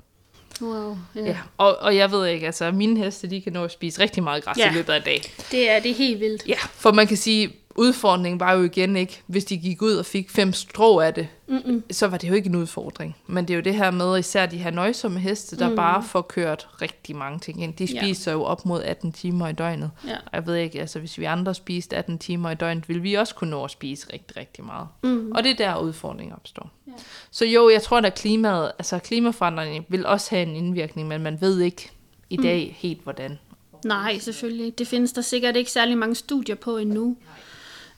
Wow. 0.63 0.97
Ja. 1.15 1.21
Ja. 1.21 1.39
Og, 1.57 1.77
og 1.81 1.97
jeg 1.97 2.11
ved 2.11 2.27
ikke, 2.27 2.47
altså 2.47 2.71
mine 2.71 3.05
heste, 3.05 3.31
de 3.31 3.41
kan 3.41 3.53
nå 3.53 3.65
at 3.65 3.71
spise 3.71 4.03
rigtig 4.03 4.23
meget 4.23 4.45
græs 4.45 4.59
ja. 4.59 4.71
i 4.71 4.75
løbet 4.75 4.93
af 4.93 4.97
en 4.97 5.03
dag. 5.03 5.23
Det 5.51 5.71
er 5.71 5.81
det 5.81 5.91
er 5.91 5.95
helt 5.95 6.21
vildt. 6.21 6.49
Ja, 6.49 6.59
for 6.63 6.93
man 6.93 7.07
kan 7.07 7.17
sige, 7.17 7.57
udfordringen 7.79 8.41
var 8.41 8.53
jo 8.53 8.63
igen 8.63 8.97
ikke, 8.97 9.23
hvis 9.27 9.45
de 9.45 9.57
gik 9.57 9.83
ud 9.83 9.93
og 9.93 10.07
fik 10.07 10.31
fem 10.31 10.53
strå 10.53 11.01
af 11.01 11.15
det, 11.15 11.29
Mm-mm. 11.49 11.83
så 11.91 12.07
var 12.07 12.17
det 12.17 12.29
jo 12.29 12.35
ikke 12.35 12.49
en 12.49 12.55
udfordring. 12.55 13.17
Men 13.27 13.45
det 13.49 13.55
er 13.55 13.57
jo 13.59 13.63
det 13.63 13.75
her 13.75 13.91
med, 13.91 14.19
især 14.19 14.47
de 14.47 14.57
her 14.59 14.71
nøjsomme 14.71 15.21
heste, 15.21 15.59
der 15.59 15.69
mm. 15.69 15.77
bare 15.77 16.03
får 16.03 16.21
kørt 16.23 16.69
rigtig 16.83 17.17
mange 17.17 17.39
ting 17.39 17.63
ind. 17.63 17.75
De 17.75 17.85
Ja. 17.85 18.01
spiser 18.03 18.33
jo 18.33 18.43
op 18.43 18.67
mod 18.67 18.83
18 18.83 19.13
timer 19.13 19.49
i 19.49 19.53
døgnet. 19.53 19.91
Ja. 20.07 20.17
Jeg 20.33 20.47
ved 20.47 20.55
ikke, 20.55 20.81
altså 20.81 20.99
hvis 20.99 21.19
vi 21.19 21.25
andre 21.25 21.55
spiste 21.55 21.97
18 21.97 22.19
timer 22.19 22.51
i 22.51 22.55
døgnet, 22.55 22.89
ville 22.89 23.03
vi 23.03 23.15
også 23.15 23.35
kunne 23.35 23.51
nå 23.51 23.65
at 23.65 23.71
spise 23.71 24.07
rigtig, 24.13 24.37
rigtig 24.37 24.65
meget. 24.65 24.89
Mm. 25.05 25.33
Og 25.35 25.45
det 25.45 25.51
er 25.51 25.57
der 25.57 25.79
udfordringen 25.81 26.37
opstår. 26.37 26.71
Ja. 26.87 26.93
Så 27.31 27.45
jo, 27.45 27.69
jeg 27.71 27.83
tror, 27.83 27.99
at 27.99 28.15
klimaet, 28.15 28.73
altså 28.79 28.99
klimaforandringen 28.99 29.85
vil 29.89 30.07
også 30.07 30.31
have 30.31 30.43
en 30.43 30.57
indvirkning, 30.57 31.09
men 31.09 31.23
man 31.23 31.41
ved 31.41 31.61
ikke 31.61 31.91
i 32.31 32.37
dag 32.37 32.67
mm. 32.69 32.75
helt 32.79 33.03
hvordan. 33.03 33.39
Nej, 33.85 34.19
selvfølgelig. 34.19 34.79
Det 34.79 34.89
findes 34.89 35.13
der 35.13 35.23
sikkert 35.23 35.57
ikke 35.57 35.71
særlig 35.71 35.99
mange 35.99 36.15
studier 36.15 36.55
på 36.55 36.77
endnu. 36.77 37.17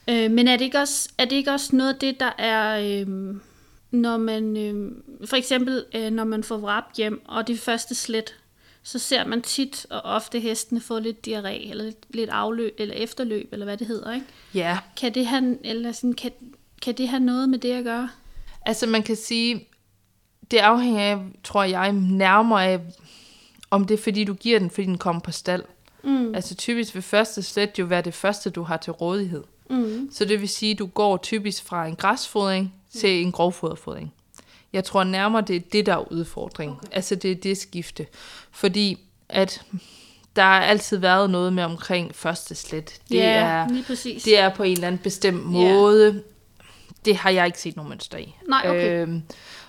Øh, 0.08 0.30
men 0.30 0.48
er 0.48 0.56
det, 0.56 0.64
ikke 0.64 0.78
også, 0.78 1.08
er 1.18 1.24
det 1.24 1.36
ikke 1.36 1.50
også 1.50 1.76
noget 1.76 1.94
af 1.94 1.98
det, 1.98 2.20
der 2.20 2.32
er, 2.38 2.80
øh, 2.80 3.34
når 3.90 4.16
man, 4.16 4.56
øh, 4.56 4.92
for 5.24 5.36
eksempel 5.36 5.84
øh, 5.94 6.10
når 6.10 6.24
man 6.24 6.44
får 6.44 6.56
vrap 6.58 6.84
hjem, 6.96 7.22
og 7.24 7.46
det 7.46 7.60
første 7.60 7.94
slet, 7.94 8.36
så 8.82 8.98
ser 8.98 9.26
man 9.26 9.42
tit 9.42 9.86
og 9.90 10.00
ofte 10.00 10.40
hestene 10.40 10.80
få 10.80 10.98
lidt 10.98 11.26
diarré, 11.26 11.70
eller 11.70 11.84
lidt, 11.84 11.96
lidt 12.10 12.30
afløb, 12.30 12.74
eller 12.78 12.94
efterløb, 12.94 13.48
eller 13.52 13.66
hvad 13.66 13.76
det 13.76 13.86
hedder, 13.86 14.14
ikke? 14.14 14.26
Ja, 14.54 14.78
Kan 14.96 15.14
det 15.14 15.26
have, 15.26 15.58
eller 15.66 15.92
sådan, 15.92 16.12
kan, 16.12 16.30
kan 16.82 16.94
det 16.94 17.08
have 17.08 17.20
noget 17.20 17.48
med 17.48 17.58
det 17.58 17.72
at 17.72 17.84
gøre? 17.84 18.08
Altså 18.66 18.86
man 18.86 19.02
kan 19.02 19.16
sige, 19.16 19.68
det 20.50 20.58
afhænger 20.58 21.00
af, 21.00 21.18
tror 21.44 21.64
jeg, 21.64 21.92
nærmere 21.92 22.66
af, 22.66 22.80
om 23.70 23.84
det 23.84 23.98
er 23.98 24.02
fordi, 24.02 24.24
du 24.24 24.34
giver 24.34 24.58
den, 24.58 24.70
fordi 24.70 24.86
den 24.86 24.98
kommer 24.98 25.20
på 25.20 25.32
stald. 25.32 25.64
Mm. 26.04 26.34
Altså 26.34 26.54
typisk 26.54 26.94
vil 26.94 27.02
første 27.02 27.42
slet 27.42 27.78
jo 27.78 27.84
være 27.84 28.02
det 28.02 28.14
første, 28.14 28.50
du 28.50 28.62
har 28.62 28.76
til 28.76 28.92
rådighed. 28.92 29.44
Mm. 29.70 30.08
Så 30.12 30.24
det 30.24 30.40
vil 30.40 30.48
sige, 30.48 30.72
at 30.72 30.78
du 30.78 30.86
går 30.86 31.16
typisk 31.16 31.64
fra 31.64 31.86
en 31.86 31.96
græsfodring 31.96 32.74
til 32.98 33.22
en 33.22 33.32
grovfoderfodring. 33.32 34.12
Jeg 34.72 34.84
tror 34.84 35.04
nærmere, 35.04 35.42
det 35.42 35.56
er 35.56 35.60
det, 35.72 35.86
der 35.86 35.92
er 35.94 36.12
udfordring. 36.12 36.70
Okay. 36.72 36.88
Altså 36.96 37.14
det 37.14 37.30
er 37.30 37.34
det 37.34 37.58
skifte. 37.58 38.06
Fordi 38.50 38.98
at 39.28 39.62
der 40.36 40.42
har 40.42 40.60
altid 40.60 40.96
været 40.96 41.30
noget 41.30 41.52
med 41.52 41.64
omkring 41.64 42.14
første 42.14 42.54
slet. 42.54 43.00
Det, 43.08 43.16
Ja, 43.16 43.22
er, 43.22 43.68
det 44.24 44.38
er 44.38 44.54
på 44.54 44.62
en 44.62 44.72
eller 44.72 44.86
anden 44.86 45.00
bestemt 45.02 45.44
måde. 45.44 46.22
Det 47.04 47.16
har 47.16 47.30
jeg 47.30 47.46
ikke 47.46 47.60
set 47.60 47.76
nogen 47.76 47.88
mønster 47.90 48.18
i. 48.18 48.34
Nej, 48.48 48.62
okay. 48.66 49.02
Øhm, 49.02 49.22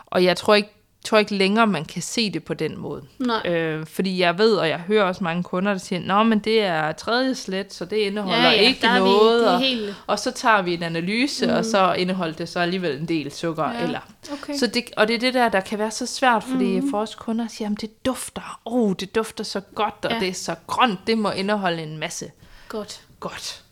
og 0.05 0.23
jeg 0.23 0.37
tror 0.37 0.55
ikke, 0.55 0.69
tror 1.05 1.17
ikke 1.17 1.35
længere, 1.35 1.67
man 1.67 1.85
kan 1.85 2.01
se 2.01 2.29
det 2.31 2.43
på 2.43 2.53
den 2.53 2.77
måde. 2.77 3.03
Nej. 3.19 3.47
Øh, 3.51 3.85
fordi 3.85 4.19
jeg 4.19 4.37
ved, 4.37 4.53
og 4.55 4.69
jeg 4.69 4.77
hører 4.79 5.03
også 5.03 5.23
mange 5.23 5.43
kunder, 5.43 5.71
der 5.71 5.77
siger, 5.79 5.99
Nå, 6.01 6.23
men 6.23 6.39
det 6.39 6.61
er 6.61 6.91
tredje 6.91 7.35
slet, 7.35 7.73
så 7.73 7.85
det 7.85 7.95
indeholder 7.97 8.37
Ja, 8.37 8.49
ja, 8.49 8.51
ikke 8.51 8.81
vi- 8.81 8.99
noget. 8.99 9.39
det 9.41 9.47
er 9.49 9.53
og, 9.53 9.59
helt- 9.61 9.95
og 10.07 10.19
så 10.19 10.31
tager 10.31 10.61
vi 10.61 10.73
en 10.73 10.83
analyse, 10.83 11.45
mm. 11.47 11.53
og 11.53 11.65
så 11.65 11.93
indeholder 11.93 12.35
det 12.35 12.49
så 12.49 12.59
alligevel 12.59 12.97
en 12.99 13.07
del 13.07 13.31
sukker. 13.31 13.71
Ja, 13.71 13.83
Eller. 13.83 13.99
okay. 14.33 14.53
Så 14.53 14.67
det, 14.67 14.83
og 14.97 15.07
det 15.07 15.15
er 15.15 15.19
det 15.19 15.33
der, 15.33 15.49
der 15.49 15.59
kan 15.59 15.79
være 15.79 15.91
så 15.91 16.05
svært, 16.05 16.43
fordi 16.43 16.79
mm. 16.79 16.89
for 16.91 16.99
os 17.01 17.15
kunder 17.15 17.47
siger, 17.47 17.71
at 17.71 17.81
det 17.81 18.05
dufter, 18.05 18.59
oh, 18.65 18.93
det 18.99 19.15
dufter 19.15 19.43
så 19.43 19.59
godt, 19.59 20.05
og 20.05 20.11
ja. 20.11 20.19
det 20.19 20.27
er 20.27 20.33
så 20.33 20.55
grønt, 20.67 20.99
det 21.07 21.17
må 21.17 21.31
indeholde 21.31 21.83
en 21.83 21.97
masse 21.97 22.31
Godt. 22.67 23.01
godt. 23.19 23.63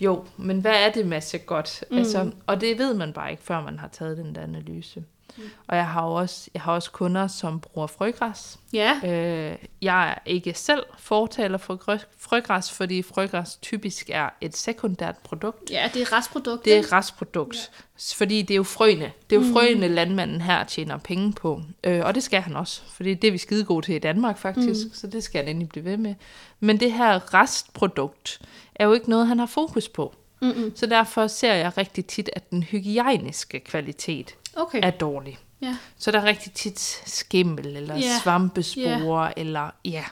Jo, 0.00 0.24
men 0.36 0.60
hvad 0.60 0.74
er 0.74 0.90
det 0.92 1.06
masse 1.06 1.38
godt? 1.38 1.84
Mm. 1.90 1.98
Altså, 1.98 2.30
og 2.46 2.60
det 2.60 2.78
ved 2.78 2.94
man 2.94 3.12
bare 3.12 3.30
ikke, 3.30 3.42
før 3.42 3.60
man 3.60 3.78
har 3.78 3.88
taget 3.88 4.16
den 4.16 4.34
der 4.34 4.40
analyse. 4.42 5.04
Mm. 5.36 5.42
Og 5.68 5.76
jeg 5.76 5.86
har 5.88 6.06
jo 6.06 6.14
også, 6.14 6.50
jeg 6.54 6.62
har 6.62 6.72
også 6.72 6.90
kunder, 6.90 7.26
som 7.26 7.60
bruger 7.60 7.86
frøgræs. 7.86 8.58
Ja, 8.72 9.00
Øh, 9.04 9.56
jeg 9.82 10.08
er 10.10 10.14
ikke 10.26 10.54
selv 10.54 10.82
fortaler 10.98 11.58
for 11.58 11.74
grø- 11.76 12.06
frøgræs, 12.18 12.70
fordi 12.72 13.02
frøgræs 13.02 13.56
typisk 13.62 14.10
er 14.12 14.28
et 14.40 14.56
sekundært 14.56 15.16
produkt. 15.18 15.70
ja 15.70 15.90
det 15.94 16.02
er 16.02 16.12
restprodukt. 16.12 16.64
Det 16.64 16.76
er 16.76 16.92
restprodukt, 16.92 17.70
ja. 17.78 17.82
fordi 18.16 18.42
det 18.42 18.54
er 18.54 18.56
jo 18.56 18.62
frøene. 18.62 19.12
Det 19.30 19.36
er 19.36 19.40
jo 19.40 19.46
mm. 19.46 19.52
frøene, 19.52 19.88
landmanden 19.88 20.40
her 20.40 20.64
tjener 20.64 20.98
penge 20.98 21.32
på. 21.32 21.62
Øh, 21.84 22.04
og 22.04 22.14
det 22.14 22.22
skal 22.22 22.40
han 22.40 22.56
også, 22.56 22.82
fordi 22.92 23.14
det 23.14 23.28
er 23.28 23.32
vi 23.32 23.38
skide 23.38 23.64
gode 23.64 23.86
til 23.86 23.94
i 23.94 23.98
Danmark 23.98 24.38
faktisk, 24.38 24.86
mm. 24.86 24.94
så 24.94 25.06
det 25.06 25.22
skal 25.22 25.38
han 25.40 25.48
endelig 25.48 25.68
blive 25.68 25.84
ved 25.84 25.96
med. 25.96 26.14
Men 26.60 26.80
det 26.80 26.92
her 26.92 27.34
restprodukt 27.34 28.40
er 28.74 28.84
jo 28.86 28.92
ikke 28.92 29.10
noget, 29.10 29.26
han 29.26 29.38
har 29.38 29.46
fokus 29.46 29.88
på. 29.88 30.14
Mm-mm. 30.40 30.76
Så 30.76 30.86
derfor 30.86 31.26
ser 31.26 31.54
jeg 31.54 31.78
rigtig 31.78 32.06
tit, 32.06 32.30
at 32.32 32.50
den 32.50 32.62
hygiejniske 32.62 33.60
kvalitet 33.60 34.34
Okay. 34.56 34.80
er 34.82 34.90
dårlig. 34.90 35.38
Ja. 35.62 35.76
Så 35.98 36.10
der 36.10 36.20
er 36.20 36.24
rigtig 36.24 36.52
tit 36.52 36.80
skimmel 37.06 37.76
eller 37.76 37.94
yeah. 37.94 38.22
svampespore, 38.22 39.22
yeah. 39.22 39.32
eller 39.36 39.70
ja, 39.84 40.04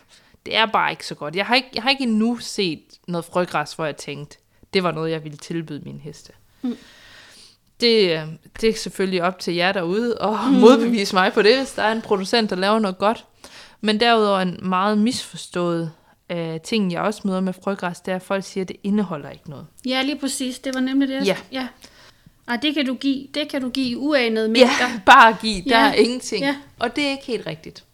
det 0.46 0.56
er 0.56 0.66
bare 0.66 0.90
ikke 0.90 1.06
så 1.06 1.14
godt. 1.14 1.36
Jeg 1.36 1.46
har 1.46 1.54
ikke, 1.54 1.68
jeg 1.74 1.82
har 1.82 1.90
ikke 1.90 2.02
endnu 2.02 2.36
set 2.36 2.82
noget 3.08 3.24
frøgræs, 3.24 3.72
hvor 3.72 3.84
jeg 3.84 3.96
tænkte, 3.96 4.38
det 4.74 4.82
var 4.82 4.90
noget, 4.90 5.10
jeg 5.10 5.24
ville 5.24 5.38
tilbyde 5.38 5.80
mine 5.84 6.00
heste. 6.00 6.32
Mm. 6.62 6.76
Det, 7.80 8.10
øh, 8.10 8.28
det 8.60 8.68
er 8.68 8.74
selvfølgelig 8.74 9.22
op 9.22 9.38
til 9.38 9.54
jer 9.54 9.72
derude 9.72 10.18
at 10.22 10.30
mm. 10.30 10.52
modbevise 10.52 11.14
mig 11.14 11.32
på 11.32 11.42
det, 11.42 11.56
hvis 11.56 11.72
der 11.72 11.82
er 11.82 11.92
en 11.92 12.02
producent, 12.02 12.50
der 12.50 12.56
laver 12.56 12.78
noget 12.78 12.98
godt. 12.98 13.24
Men 13.80 14.00
derudover 14.00 14.40
en 14.40 14.58
meget 14.62 14.98
misforstået 14.98 15.92
øh, 16.30 16.60
ting, 16.60 16.92
jeg 16.92 17.00
også 17.00 17.20
møder 17.24 17.40
med 17.40 17.52
frøgræs, 17.64 18.00
det 18.00 18.12
er, 18.12 18.16
at 18.16 18.22
folk 18.22 18.44
siger, 18.44 18.64
at 18.64 18.68
det 18.68 18.76
indeholder 18.82 19.30
ikke 19.30 19.50
noget. 19.50 19.66
ja, 19.86 20.02
lige 20.02 20.18
præcis. 20.18 20.58
Det 20.58 20.74
var 20.74 20.80
nemlig 20.80 21.08
det. 21.08 21.26
Ja. 21.26 21.36
ja. 21.52 21.66
Ej, 22.48 22.56
det 22.56 22.74
kan 22.74 22.86
du 22.86 22.94
give, 22.94 23.26
det 23.34 23.48
kan 23.48 23.62
du 23.62 23.68
give 23.68 23.86
i 23.86 23.96
uanede 23.96 24.48
mængder. 24.48 24.70
Ja, 24.80 25.00
bare 25.12 25.36
giv, 25.42 25.64
der 25.64 25.78
Ja. 25.84 25.88
er 25.90 25.92
ingenting. 25.94 26.44
Ja. 26.44 26.56
Og 26.78 26.96
det 26.96 27.04
er 27.06 27.10
ikke 27.10 27.24
helt 27.26 27.46
rigtigt. 27.46 27.84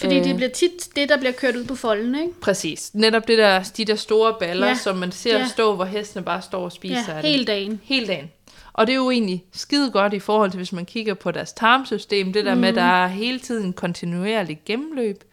Fordi 0.00 0.18
Øh. 0.18 0.24
det 0.24 0.36
bliver 0.36 0.48
tit 0.50 0.88
det, 0.96 1.08
der 1.08 1.16
bliver 1.18 1.32
kørt 1.32 1.56
ud 1.56 1.64
på 1.64 1.74
folden, 1.74 2.14
ikke? 2.14 2.40
Præcis. 2.40 2.90
Netop 2.94 3.28
det 3.28 3.38
der, 3.38 3.72
de 3.76 3.84
der 3.84 3.94
store 3.94 4.34
baller, 4.40 4.66
Ja. 4.66 4.74
som 4.74 4.96
man 4.96 5.12
ser 5.12 5.38
Ja. 5.38 5.46
stå, 5.46 5.74
hvor 5.74 5.84
hestene 5.84 6.24
bare 6.24 6.42
står 6.42 6.64
og 6.64 6.72
spiser 6.72 7.04
Ja, 7.08 7.16
af 7.16 7.22
det. 7.22 7.30
hele 7.30 7.44
dagen. 7.44 7.80
Hele 7.84 8.06
dagen. 8.06 8.30
Og 8.72 8.86
det 8.86 8.92
er 8.92 8.96
jo 8.96 9.10
egentlig 9.10 9.44
skide 9.52 9.90
godt 9.90 10.12
i 10.12 10.18
forhold 10.18 10.50
til, 10.50 10.56
hvis 10.56 10.72
man 10.72 10.84
kigger 10.86 11.14
på 11.14 11.30
deres 11.30 11.52
tarmsystem, 11.52 12.32
det 12.32 12.44
der 12.44 12.54
mm. 12.54 12.60
med, 12.60 12.68
at 12.68 12.74
der 12.74 12.82
er 12.82 13.06
hele 13.06 13.38
tiden 13.38 13.72
kontinuerligt 13.72 14.64
gennemløb, 14.64 15.24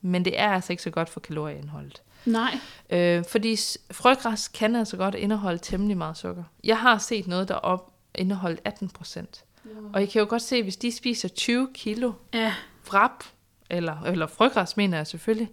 men 0.00 0.24
det 0.24 0.40
er 0.40 0.48
altså 0.52 0.72
ikke 0.72 0.82
så 0.82 0.90
godt 0.90 1.08
for 1.08 1.20
kalorieindholdet. 1.20 2.02
Nej. 2.24 2.58
Øh, 2.90 3.24
fordi 3.28 3.56
frøgræs 3.92 4.48
kan 4.48 4.76
altså 4.76 4.96
godt 4.96 5.14
indeholde 5.14 5.58
temmelig 5.58 5.96
meget 5.96 6.16
sukker. 6.16 6.44
Jeg 6.64 6.78
har 6.78 6.98
set 6.98 7.26
noget, 7.26 7.48
der 7.48 7.54
op 7.54 7.92
indeholdt 8.14 8.60
18 8.64 8.88
procent. 8.88 9.44
Og 9.92 10.02
I 10.02 10.06
kan 10.06 10.20
jo 10.20 10.26
godt 10.30 10.42
se, 10.42 10.62
hvis 10.62 10.76
de 10.76 10.92
spiser 10.92 11.28
20 11.28 11.68
kilo 11.74 12.12
Ja. 12.34 12.54
vrap, 12.86 13.24
eller, 13.70 14.02
eller 14.02 14.26
frøgræs 14.26 14.76
mener 14.76 14.96
jeg 14.96 15.06
selvfølgelig, 15.06 15.48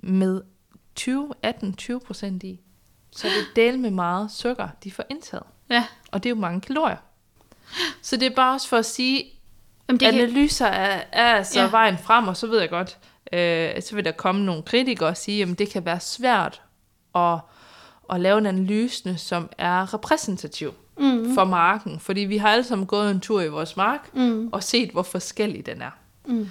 med 0.00 0.42
20, 0.94 1.34
18-20 1.46 1.98
procent 1.98 2.42
i, 2.42 2.60
så 3.12 3.26
er 3.26 3.30
det 3.30 3.46
del 3.56 3.78
med 3.78 3.90
meget 3.90 4.30
sukker, 4.30 4.68
de 4.84 4.92
får 4.92 5.04
indtaget. 5.10 5.44
Ja. 5.70 5.86
Og 6.12 6.22
det 6.22 6.28
er 6.30 6.34
jo 6.34 6.40
mange 6.40 6.60
kalorier. 6.60 6.96
Så 8.02 8.16
det 8.16 8.26
er 8.26 8.34
bare 8.34 8.54
også 8.54 8.68
for 8.68 8.76
at 8.76 8.86
sige, 8.86 9.24
Jamen, 9.88 10.00
det 10.00 10.12
kan, 10.12 10.20
analyser 10.20 10.66
er, 10.66 11.02
er 11.12 11.34
altså 11.34 11.58
Ja. 11.58 11.64
ja. 11.64 11.70
vejen 11.70 11.98
frem, 11.98 12.28
og 12.28 12.36
så 12.36 12.46
ved 12.46 12.60
jeg 12.60 12.70
godt, 12.70 12.98
øh, 13.32 13.82
så 13.82 13.94
vil 13.94 14.04
der 14.04 14.12
komme 14.12 14.44
nogle 14.44 14.62
kritikere 14.62 15.08
og 15.08 15.16
sige, 15.16 15.42
at 15.42 15.58
det 15.58 15.68
kan 15.70 15.84
være 15.84 16.00
svært 16.00 16.62
at, 17.14 17.38
at 18.12 18.20
lave 18.20 18.38
en 18.38 18.46
analyse, 18.46 19.18
som 19.18 19.48
er 19.58 19.94
repræsentativ 19.94 20.74
mm. 20.98 21.34
for 21.34 21.44
marken. 21.44 22.00
Fordi 22.00 22.20
vi 22.20 22.36
har 22.36 22.48
alle 22.48 22.64
sammen 22.64 22.86
gået 22.86 23.10
en 23.10 23.20
tur 23.20 23.40
i 23.40 23.48
vores 23.48 23.76
mark, 23.76 24.14
mm. 24.14 24.48
og 24.52 24.62
set, 24.62 24.90
hvor 24.90 25.02
forskellig 25.02 25.66
den 25.66 25.82
er. 25.82 25.90
Mm. 26.26 26.48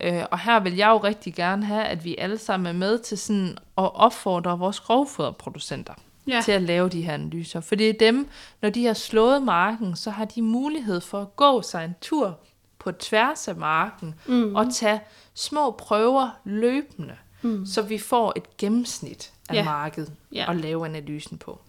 Øh, 0.00 0.24
og 0.30 0.38
her 0.38 0.60
vil 0.60 0.76
jeg 0.76 0.88
jo 0.88 0.98
rigtig 0.98 1.34
gerne 1.34 1.64
have, 1.64 1.84
at 1.84 2.04
vi 2.04 2.16
alle 2.18 2.38
sammen 2.38 2.66
er 2.66 2.78
med 2.78 2.98
til 2.98 3.18
sådan 3.18 3.58
at 3.78 3.94
opfordre 3.94 4.58
vores 4.58 4.80
grovfoderproducenter 4.80 5.94
Ja. 6.26 6.40
til 6.44 6.52
at 6.52 6.62
lave 6.62 6.88
de 6.88 7.02
her 7.02 7.14
analyser. 7.14 7.60
For 7.60 7.74
det 7.74 7.88
er 7.88 7.92
dem, 7.92 8.28
når 8.62 8.70
de 8.70 8.86
har 8.86 8.94
slået 8.94 9.42
marken, 9.42 9.96
så 9.96 10.10
har 10.10 10.24
de 10.24 10.42
mulighed 10.42 11.00
for 11.00 11.20
at 11.20 11.36
gå 11.36 11.62
sig 11.62 11.84
en 11.84 11.94
tur 12.00 12.38
på 12.78 12.92
tværs 12.92 13.48
af 13.48 13.56
marken 13.56 14.14
mm. 14.26 14.54
og 14.54 14.74
tage 14.74 15.00
små 15.34 15.70
prøver 15.70 16.30
løbende, 16.44 17.16
mm. 17.42 17.66
så 17.66 17.82
vi 17.82 17.98
får 17.98 18.32
et 18.36 18.56
gennemsnit 18.56 19.32
af 19.48 19.54
ja. 19.54 19.64
markedet 19.64 20.12
Ja. 20.32 20.50
at 20.50 20.56
lave 20.56 20.86
analysen 20.86 21.38
på. 21.38 21.60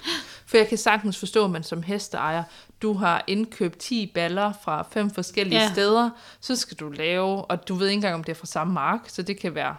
For 0.46 0.58
jeg 0.58 0.68
kan 0.68 0.78
sagtens 0.78 1.20
forstå, 1.20 1.46
at 1.46 1.52
man 1.52 1.64
som 1.64 1.84
hesteejer, 1.84 2.44
du 2.82 2.94
har 2.94 3.24
indkøbt 3.28 3.78
10 3.78 4.12
baller 4.14 4.54
fra 4.64 4.88
fem 4.92 5.10
forskellige 5.10 5.62
ja. 5.62 5.72
steder, 5.72 6.10
så 6.40 6.56
skal 6.56 6.78
du 6.78 6.90
lave, 6.90 7.46
og 7.46 7.68
du 7.68 7.76
ved 7.76 7.88
ikke 7.88 7.96
engang, 7.96 8.16
om 8.16 8.24
det 8.24 8.32
er 8.32 8.36
fra 8.36 8.46
samme 8.46 8.74
mark, 8.74 9.10
så 9.10 9.22
det 9.22 9.40
kan 9.40 9.56
være 9.56 9.76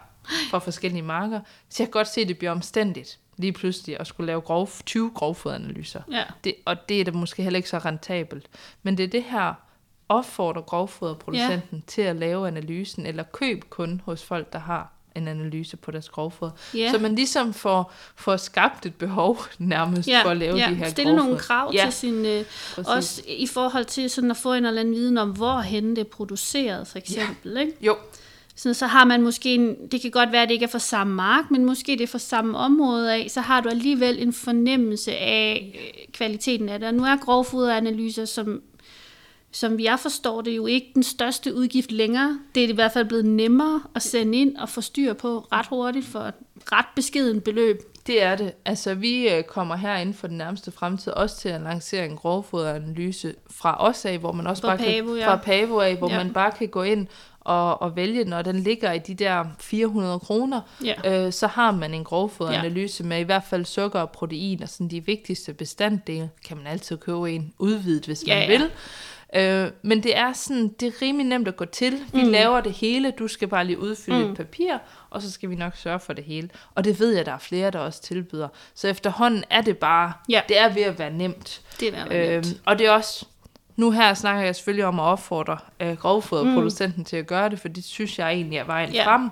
fra 0.49 0.59
forskellige 0.59 1.01
marker. 1.01 1.39
Så 1.69 1.83
jeg 1.83 1.87
kan 1.87 1.91
godt 1.91 2.07
se, 2.07 2.21
at 2.21 2.27
det 2.27 2.37
bliver 2.37 2.51
omstændigt 2.51 3.19
lige 3.37 3.53
pludselig 3.53 3.99
at 3.99 4.07
skulle 4.07 4.27
lave 4.27 4.41
grov, 4.41 4.69
20 4.85 5.11
grovfoderanalyser. 5.15 6.01
Ja. 6.11 6.23
Det, 6.43 6.55
og 6.65 6.89
det 6.89 7.01
er 7.01 7.05
da 7.05 7.11
måske 7.11 7.43
heller 7.43 7.57
ikke 7.57 7.69
så 7.69 7.77
rentabelt. 7.77 8.47
Men 8.83 8.97
det 8.97 9.03
er 9.03 9.07
det 9.07 9.23
her, 9.23 9.53
opfordrer 10.09 10.61
grovfoderproducenten 10.61 11.77
ja. 11.77 11.81
til 11.87 12.01
at 12.01 12.15
lave 12.15 12.47
analysen, 12.47 13.05
eller 13.05 13.23
køb 13.23 13.69
kun 13.69 14.01
hos 14.05 14.23
folk, 14.23 14.53
der 14.53 14.59
har 14.59 14.91
en 15.15 15.27
analyse 15.27 15.77
på 15.77 15.91
deres 15.91 16.09
grovfoder. 16.09 16.51
Ja. 16.73 16.91
Så 16.91 16.99
man 16.99 17.15
ligesom 17.15 17.53
får, 17.53 17.93
får 18.15 18.37
skabt 18.37 18.85
et 18.85 18.95
behov 18.95 19.39
nærmest 19.59 20.09
ja, 20.09 20.21
for 20.23 20.29
at 20.29 20.37
lave 20.37 20.57
ja. 20.57 20.69
de 20.69 20.75
her 20.75 20.89
Stille 20.89 21.15
nogle 21.15 21.31
grovfoder. 21.31 21.47
krav 21.47 21.71
ja. 21.73 21.83
til 21.83 21.93
sin... 21.93 22.25
Øh, 22.25 22.45
Præcis. 22.75 22.87
også 22.87 23.21
i 23.27 23.47
forhold 23.47 23.85
til 23.85 24.09
sådan 24.09 24.31
at 24.31 24.37
få 24.37 24.53
en 24.53 24.65
eller 24.65 24.81
anden 24.81 24.93
viden 24.93 25.17
om, 25.17 25.29
hvorhen 25.29 25.89
det 25.89 25.97
er 25.97 26.03
produceret, 26.03 26.87
for 26.87 26.97
eksempel. 26.97 27.51
Ja. 27.51 27.59
Ikke? 27.59 27.73
Jo, 27.81 27.97
Så, 28.55 28.73
så 28.73 28.87
har 28.87 29.05
man 29.05 29.21
måske, 29.21 29.55
en, 29.55 29.75
det 29.91 30.01
kan 30.01 30.11
godt 30.11 30.31
være, 30.31 30.41
at 30.41 30.49
det 30.49 30.53
ikke 30.53 30.65
er 30.65 30.69
for 30.69 30.77
samme 30.77 31.13
mark, 31.13 31.51
men 31.51 31.65
måske 31.65 31.91
det 31.91 32.01
er 32.01 32.07
for 32.07 32.17
samme 32.17 32.57
område 32.57 33.13
af, 33.13 33.27
så 33.29 33.41
har 33.41 33.61
du 33.61 33.69
alligevel 33.69 34.21
en 34.21 34.33
fornemmelse 34.33 35.15
af 35.15 35.75
øh, 35.75 36.13
kvaliteten 36.13 36.69
af 36.69 36.79
det. 36.79 36.87
Og 36.87 36.93
nu 36.93 37.03
er 37.03 37.17
grovfoderanalyser, 37.17 38.25
som, 38.25 38.61
som 39.55 39.79
jeg 39.79 39.99
forstår 39.99 40.41
det, 40.41 40.55
jo 40.55 40.65
ikke 40.65 40.91
den 40.95 41.03
største 41.03 41.55
udgift 41.55 41.91
længere. 41.91 42.39
Det 42.55 42.63
er 42.63 42.67
i 42.67 42.71
hvert 42.71 42.91
fald 42.91 43.05
blevet 43.05 43.25
nemmere 43.25 43.81
at 43.95 44.01
sende 44.01 44.37
ind 44.37 44.57
og 44.57 44.69
få 44.69 44.81
styr 44.81 45.13
på 45.13 45.47
ret 45.51 45.65
hurtigt 45.67 46.05
for 46.05 46.19
et 46.19 46.33
ret 46.71 46.85
beskeden 46.95 47.41
beløb. 47.41 47.77
Det 48.07 48.23
er 48.23 48.35
det. 48.35 48.51
Altså, 48.65 48.93
vi 48.93 49.29
øh, 49.29 49.43
kommer 49.43 49.75
her 49.75 49.95
inden 49.97 50.15
for 50.15 50.27
den 50.27 50.37
nærmeste 50.37 50.71
fremtid 50.71 51.13
også 51.13 51.37
til 51.37 51.49
at 51.49 51.61
lancere 51.61 52.05
en 52.05 52.15
grovfoderanalyse 52.15 53.33
fra 53.51 53.87
os 53.87 54.05
af, 54.05 54.17
hvor 54.17 54.31
man 54.31 54.47
også 54.47 54.61
Fra 54.61 54.67
bare 54.75 54.77
Pavo, 54.77 55.07
kan, 55.07 55.17
ja. 55.17 55.27
fra 55.29 55.35
Pavo 55.35 55.79
af, 55.79 55.95
hvor 55.95 56.09
Ja. 56.09 56.17
man 56.23 56.33
bare 56.33 56.51
kan 56.51 56.67
gå 56.67 56.83
ind 56.83 57.07
og, 57.39 57.81
og 57.81 57.95
vælge, 57.95 58.23
når 58.23 58.41
den 58.41 58.59
ligger 58.59 58.91
i 58.91 58.99
de 58.99 59.13
der 59.13 59.45
400 59.59 60.19
kroner, 60.19 60.61
Ja. 60.83 61.25
øh, 61.25 61.33
så 61.33 61.47
har 61.47 61.71
man 61.71 61.93
en 61.93 62.03
grovfoderanalyse 62.03 63.03
med 63.03 63.19
i 63.19 63.23
hvert 63.23 63.43
fald 63.49 63.65
sukker 63.65 63.99
og 63.99 64.09
protein 64.09 64.63
og 64.63 64.69
sådan 64.69 64.87
de 64.87 65.05
vigtigste 65.05 65.53
bestanddele. 65.53 66.29
Kan 66.47 66.57
man 66.57 66.67
altid 66.67 66.97
købe 66.97 67.31
en 67.31 67.53
udvidet, 67.59 68.05
hvis 68.05 68.23
man 68.27 68.37
Ja, 68.37 68.51
ja. 68.51 68.61
Øh, 69.35 69.71
men 69.81 70.03
det 70.03 70.17
er 70.17 70.33
sådan, 70.33 70.67
det 70.79 70.87
er 70.87 71.01
rimelig 71.01 71.27
nemt 71.27 71.47
at 71.47 71.55
gå 71.55 71.65
til. 71.65 71.99
Vi 72.13 72.23
mm. 72.23 72.29
laver 72.29 72.61
det 72.61 72.71
hele, 72.71 73.11
du 73.11 73.27
skal 73.27 73.47
bare 73.47 73.65
lige 73.65 73.79
udfylde 73.79 74.25
mm. 74.25 74.31
et 74.31 74.37
papir, 74.37 74.77
og 75.09 75.21
så 75.21 75.31
skal 75.31 75.49
vi 75.49 75.55
nok 75.55 75.75
sørge 75.75 75.99
for 75.99 76.13
det 76.13 76.23
hele. 76.23 76.49
Og 76.75 76.83
det 76.83 76.99
ved 76.99 77.15
jeg, 77.15 77.25
der 77.25 77.31
er 77.31 77.37
flere, 77.37 77.71
der 77.71 77.79
også 77.79 78.01
tilbyder. 78.01 78.47
Så 78.75 78.87
efterhånden 78.87 79.43
er 79.49 79.61
det 79.61 79.77
bare, 79.77 80.13
Ja. 80.29 80.41
det 80.47 80.59
er 80.59 80.73
ved 80.73 80.83
at 80.83 80.99
være 80.99 81.11
nemt. 81.13 81.61
Det 81.79 81.87
er 81.87 81.91
ved 81.91 81.99
at 81.99 82.09
være 82.09 82.27
Øhm, 82.27 82.45
nemt. 82.45 82.61
og 82.65 82.79
det 82.79 82.87
er 82.87 82.91
også, 82.91 83.25
nu 83.75 83.91
her 83.91 84.13
snakker 84.13 84.41
jeg 84.43 84.55
selvfølgelig 84.55 84.85
om 84.85 84.99
at 84.99 85.03
opfordre 85.03 85.57
øh, 85.79 85.93
grovfoderproducenten 85.97 86.99
mm. 87.01 87.05
til 87.05 87.17
at 87.17 87.27
gøre 87.27 87.49
det, 87.49 87.59
for 87.59 87.67
det 87.67 87.83
synes 87.83 88.19
jeg 88.19 88.31
egentlig 88.31 88.57
er 88.59 88.63
vejen 88.63 88.93
ja. 88.93 89.05
frem. 89.07 89.29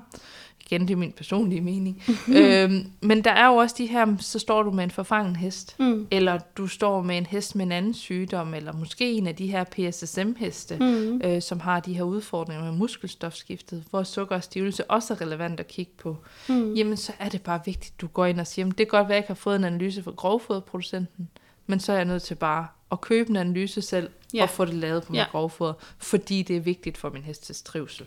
Igen, 0.76 0.88
det 0.88 0.94
er 0.94 0.98
min 0.98 1.12
personlige 1.12 1.62
mening. 1.62 2.04
øhm, 2.28 2.92
men 3.02 3.24
der 3.24 3.32
er 3.32 3.48
jo 3.48 3.56
også 3.56 3.76
de 3.78 3.86
her, 3.86 4.16
så 4.20 4.40
står 4.40 4.64
du 4.64 4.72
med 4.72 4.84
en 4.84 4.92
forfangen 4.92 5.36
hest, 5.36 5.76
Mm. 5.80 6.08
eller 6.12 6.40
du 6.58 6.68
står 6.68 7.02
med 7.02 7.18
en 7.18 7.26
hest 7.26 7.56
med 7.56 7.66
en 7.66 7.72
anden 7.72 7.94
sygdom, 7.94 8.54
eller 8.54 8.74
måske 8.74 9.12
en 9.12 9.28
af 9.28 9.36
de 9.36 9.48
her 9.48 9.64
PSSM-heste, 9.64 10.78
mm. 10.80 11.22
øh, 11.24 11.42
som 11.42 11.60
har 11.60 11.80
de 11.80 11.94
her 11.94 12.04
udfordringer 12.04 12.64
med 12.64 12.72
muskelstofskiftet, 12.72 13.84
hvor 13.90 14.04
sukker 14.04 14.36
og 14.36 14.44
stivelse 14.44 14.92
også 14.92 15.14
er 15.14 15.22
relevant 15.22 15.60
at 15.60 15.68
kigge 15.68 15.92
på. 15.98 16.18
Mm. 16.50 16.74
Jamen, 16.74 16.98
så 16.98 17.12
er 17.20 17.30
det 17.30 17.42
bare 17.42 17.60
vigtigt, 17.66 17.94
at 17.98 18.02
du 18.02 18.08
går 18.08 18.26
ind 18.26 18.40
og 18.40 18.48
siger, 18.48 18.64
"Jamen, 18.64 18.72
det 18.78 18.90
kan 18.90 19.00
godt 19.00 19.00
være, 19.00 19.06
at 19.06 19.10
jeg 19.10 19.18
ikke 19.18 19.28
har 19.28 19.36
fået 19.36 19.56
en 19.56 19.64
analyse 19.64 20.04
fra 20.04 20.12
grovfoderproducenten, 20.12 21.30
men 21.68 21.80
så 21.80 21.92
er 21.92 21.96
jeg 21.96 22.06
nødt 22.06 22.24
til 22.24 22.36
bare 22.36 22.68
at 22.92 23.02
købe 23.02 23.30
en 23.30 23.36
analyse 23.36 23.82
selv, 23.82 24.10
Ja. 24.34 24.44
og 24.44 24.50
få 24.50 24.66
det 24.66 24.74
lavet 24.74 25.04
på 25.04 25.14
Ja. 25.14 25.20
ja. 25.20 25.26
grovfoder, 25.32 25.74
fordi 25.98 26.42
det 26.42 26.56
er 26.56 26.62
vigtigt 26.62 26.98
for 26.98 27.10
min 27.10 27.24
hestes 27.24 27.62
trivsel. 27.62 28.06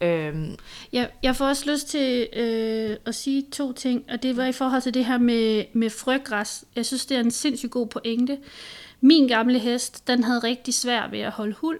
Øhm, 0.00 0.56
Jeg, 0.92 1.10
jeg 1.22 1.36
får 1.36 1.46
også 1.46 1.70
lyst 1.72 1.88
til 1.88 2.28
øh, 2.36 2.96
at 3.04 3.14
sige 3.14 3.46
to 3.52 3.72
ting, 3.72 4.04
og 4.10 4.22
det 4.22 4.36
var 4.36 4.46
i 4.46 4.52
forhold 4.52 4.82
til 4.82 4.94
det 4.94 5.04
her 5.04 5.18
med, 5.18 5.64
med 5.72 5.90
frøgræs. 5.90 6.64
Jeg 6.76 6.86
synes, 6.86 7.06
det 7.06 7.16
er 7.16 7.20
en 7.20 7.30
sindssygt 7.30 7.72
god 7.72 7.86
pointe. 7.86 8.38
Min 9.00 9.28
gamle 9.28 9.58
hest, 9.58 10.06
den 10.06 10.24
havde 10.24 10.38
rigtig 10.38 10.74
svært 10.74 11.12
ved 11.12 11.18
at 11.18 11.30
holde 11.32 11.54
hul, 11.54 11.78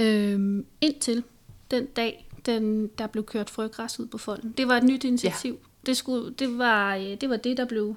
øh, 0.00 0.64
indtil 0.80 1.24
den 1.70 1.86
dag, 1.86 2.28
den, 2.46 2.86
der 2.98 3.06
blev 3.06 3.24
kørt 3.24 3.50
frøgræs 3.50 4.00
ud 4.00 4.06
på 4.06 4.18
folden. 4.18 4.54
Det 4.56 4.68
var 4.68 4.76
et 4.76 4.84
nyt 4.84 5.04
initiativ. 5.04 5.52
Ja. 5.52 5.68
Det, 5.86 5.96
skulle, 5.96 6.34
det, 6.34 6.58
var, 6.58 6.96
øh, 6.96 7.02
det 7.20 7.30
var 7.30 7.36
det, 7.36 7.56
der 7.56 7.64
blev... 7.64 7.96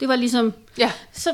Det 0.00 0.08
var 0.08 0.16
ligesom... 0.16 0.52
ja, 0.78 0.92
så, 1.12 1.30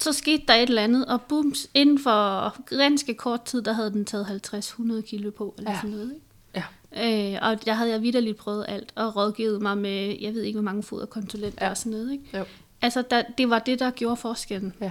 så 0.00 0.12
skete 0.12 0.42
der 0.48 0.54
et 0.54 0.68
eller 0.68 0.82
andet, 0.82 1.06
og 1.06 1.22
bums, 1.22 1.66
inden 1.74 1.98
for 1.98 2.56
ganske 2.78 3.14
kort 3.14 3.42
tid, 3.44 3.62
der 3.62 3.72
havde 3.72 3.90
den 3.90 4.04
taget 4.04 4.24
50-100 4.54 5.00
kilo 5.00 5.30
på, 5.30 5.54
eller 5.58 5.70
ja. 5.70 5.76
Sådan 5.76 5.90
noget. 5.90 6.12
Ikke? 6.14 6.24
ja, 6.54 6.62
Øh, 7.34 7.38
og 7.42 7.64
der 7.64 7.72
havde 7.74 7.90
jeg 7.90 8.02
vidderligt 8.02 8.36
prøvet 8.36 8.64
alt, 8.68 8.92
og 8.94 9.16
rådgivet 9.16 9.62
mig 9.62 9.78
med, 9.78 10.16
jeg 10.20 10.34
ved 10.34 10.42
ikke, 10.42 10.56
hvor 10.56 10.64
mange 10.64 10.82
foderkonsulenter 10.82 11.58
ja. 11.60 11.64
Ja. 11.64 11.70
og 11.70 11.76
sådan 11.76 11.92
noget. 11.92 12.12
Ikke? 12.12 12.38
jo, 12.38 12.44
Altså, 12.82 13.02
der, 13.10 13.22
det 13.38 13.50
var 13.50 13.58
det, 13.58 13.78
der 13.78 13.90
gjorde 13.90 14.16
forskellen. 14.16 14.74
ja. 14.80 14.90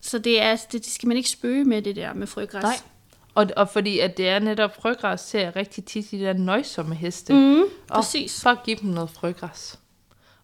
Så 0.00 0.18
det, 0.18 0.42
er, 0.42 0.56
det, 0.56 0.72
det 0.72 0.86
skal 0.92 1.06
man 1.08 1.16
ikke 1.16 1.28
spøge 1.30 1.64
med, 1.64 1.82
det 1.82 1.96
der 1.96 2.12
med 2.14 2.26
frøgræs. 2.26 2.62
Nej. 2.62 2.76
Og, 3.34 3.46
og 3.56 3.68
fordi 3.68 3.98
at 3.98 4.16
det 4.16 4.28
er 4.28 4.38
netop 4.38 4.76
frøgræs, 4.82 5.20
ser 5.20 5.40
jeg 5.40 5.56
rigtig 5.56 5.84
tit 5.84 6.10
de 6.10 6.18
der 6.20 6.32
nøjsomme 6.32 6.94
heste. 6.94 7.32
Mm, 7.34 7.60
Og 7.60 7.68
præcis. 7.90 8.40
Bare 8.44 8.56
give 8.64 8.76
dem 8.76 8.90
noget 8.90 9.10
frøgræs. 9.10 9.78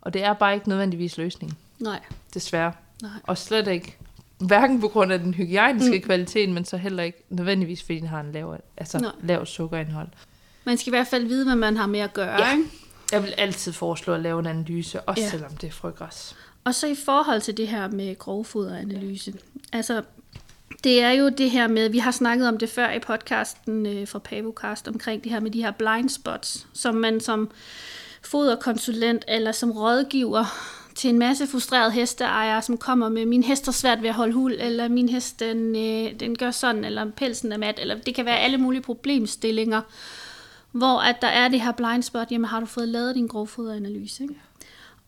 Og 0.00 0.14
det 0.14 0.22
er 0.22 0.32
bare 0.32 0.54
ikke 0.54 0.68
nødvendigvis 0.68 1.18
løsningen, 1.18 1.58
Nej, 1.78 2.00
desværre. 2.34 2.72
nej. 3.02 3.10
Og 3.22 3.38
slet 3.38 3.68
ikke, 3.68 3.96
hverken 4.38 4.80
på 4.80 4.88
grund 4.88 5.12
af 5.12 5.18
den 5.18 5.34
hygiejniske 5.34 5.96
mm. 5.96 6.02
kvalitet, 6.02 6.48
men 6.48 6.64
så 6.64 6.76
heller 6.76 7.02
ikke 7.02 7.24
nødvendigvis, 7.30 7.82
fordi 7.82 7.98
den 7.98 8.08
har 8.08 8.20
en 8.20 8.32
lav, 8.32 8.56
altså 8.76 8.98
Nej. 8.98 9.12
lav 9.22 9.46
sukkerindhold. 9.46 10.08
Man 10.64 10.78
skal 10.78 10.90
i 10.90 10.96
hvert 10.96 11.06
fald 11.06 11.26
vide, 11.26 11.44
hvad 11.44 11.56
man 11.56 11.76
har 11.76 11.86
med 11.86 12.00
at 12.00 12.12
gøre. 12.12 12.46
Ja. 12.46 12.52
Ikke? 12.52 12.64
Jeg 13.12 13.22
vil 13.22 13.34
altid 13.38 13.72
foreslå 13.72 14.14
at 14.14 14.20
lave 14.20 14.40
en 14.40 14.46
analyse, 14.46 15.00
også 15.00 15.22
ja. 15.22 15.30
selvom 15.30 15.50
det 15.50 15.66
er 15.66 15.72
frøgræs. 15.72 16.36
Og 16.64 16.74
så 16.74 16.86
i 16.86 16.94
forhold 17.04 17.40
til 17.40 17.56
det 17.56 17.68
her 17.68 17.88
med 17.88 18.18
grovfoderanalyse. 18.18 19.34
Altså, 19.72 20.02
det 20.84 21.02
er 21.02 21.10
jo 21.10 21.28
det 21.28 21.50
her 21.50 21.68
med, 21.68 21.88
vi 21.88 21.98
har 21.98 22.10
snakket 22.10 22.48
om 22.48 22.58
det 22.58 22.68
før 22.68 22.90
i 22.90 22.98
podcasten 22.98 23.86
øh, 23.86 24.08
fra 24.08 24.18
Pavocast, 24.18 24.88
omkring 24.88 25.24
det 25.24 25.32
her 25.32 25.40
med 25.40 25.50
de 25.50 25.62
her 25.62 25.70
blind 25.70 26.08
spots, 26.08 26.66
som 26.72 26.94
man 26.94 27.20
som 27.20 27.50
foderkonsulent 28.22 29.24
eller 29.28 29.52
som 29.52 29.70
rådgiver 29.70 30.44
til 30.98 31.10
en 31.10 31.18
masse 31.18 31.46
frustrerede 31.46 31.92
hesteejere, 31.92 32.62
som 32.62 32.78
kommer 32.78 33.08
med, 33.08 33.26
min 33.26 33.42
hest 33.42 33.68
er 33.68 33.72
svært 33.72 34.02
ved 34.02 34.08
at 34.08 34.14
holde 34.14 34.32
hul, 34.32 34.52
eller 34.52 34.88
min 34.88 35.08
hest 35.08 35.40
den, 35.40 35.76
øh, 35.76 36.20
den 36.20 36.38
gør 36.38 36.50
sådan, 36.50 36.84
eller 36.84 37.10
pelsen 37.16 37.52
er 37.52 37.56
mat, 37.56 37.78
eller 37.78 37.94
det 37.98 38.14
kan 38.14 38.24
være 38.24 38.38
alle 38.38 38.58
mulige 38.58 38.82
problemstillinger, 38.82 39.80
hvor 40.72 41.00
at 41.00 41.16
der 41.22 41.28
er 41.28 41.48
det 41.48 41.60
her 41.60 41.72
blind 41.72 42.02
spot, 42.02 42.30
jamen 42.30 42.44
har 42.44 42.60
du 42.60 42.66
fået 42.66 42.88
lavet 42.88 43.14
din 43.14 43.26
grovfoderanalyse, 43.26 44.22
ikke? 44.22 44.34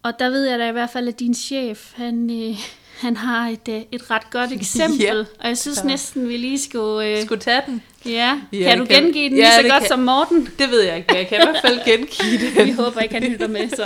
Og 0.03 0.19
der 0.19 0.31
ved 0.31 0.45
jeg 0.45 0.59
da 0.59 0.69
i 0.69 0.73
hvert 0.73 0.91
fald, 0.91 1.09
at 1.09 1.21
din 1.21 1.35
chef, 1.35 1.93
han, 1.97 2.31
øh, 2.31 2.57
han 3.01 3.17
har 3.17 3.49
et, 3.49 3.69
øh, 3.69 3.83
et 3.93 4.11
ret 4.11 4.31
godt 4.31 4.53
eksempel. 4.61 5.01
Ja. 5.01 5.19
Og 5.21 5.49
jeg 5.49 5.59
synes 5.59 5.85
næsten, 5.85 6.29
vi 6.29 6.37
lige 6.37 6.59
skulle... 6.59 7.09
Øh, 7.19 7.23
Skulle 7.25 7.41
tage 7.41 7.63
den? 7.67 7.83
ja, 8.07 8.41
Ja, 8.53 8.59
kan 8.69 8.79
du 8.79 8.85
kan- 8.85 9.03
gengive 9.03 9.29
den 9.31 9.39
Ja, 9.39 9.43
lige 9.45 9.69
så 9.69 9.75
godt 9.75 9.81
kan- 9.83 9.89
som 9.89 9.99
Morten? 9.99 10.49
Det 10.59 10.71
ved 10.71 10.81
jeg 10.83 10.97
ikke, 10.97 11.07
men 11.11 11.17
jeg 11.19 11.27
kan 11.29 11.39
i 11.41 11.45
hvert 11.45 11.63
fald 11.65 11.85
gengive 11.85 12.51
Vi 12.65 12.71
det. 12.71 12.77
håber 12.77 13.01
ikke, 13.01 13.15
han 13.15 13.23
lytter 13.33 13.49
med, 13.49 13.69
så... 13.69 13.85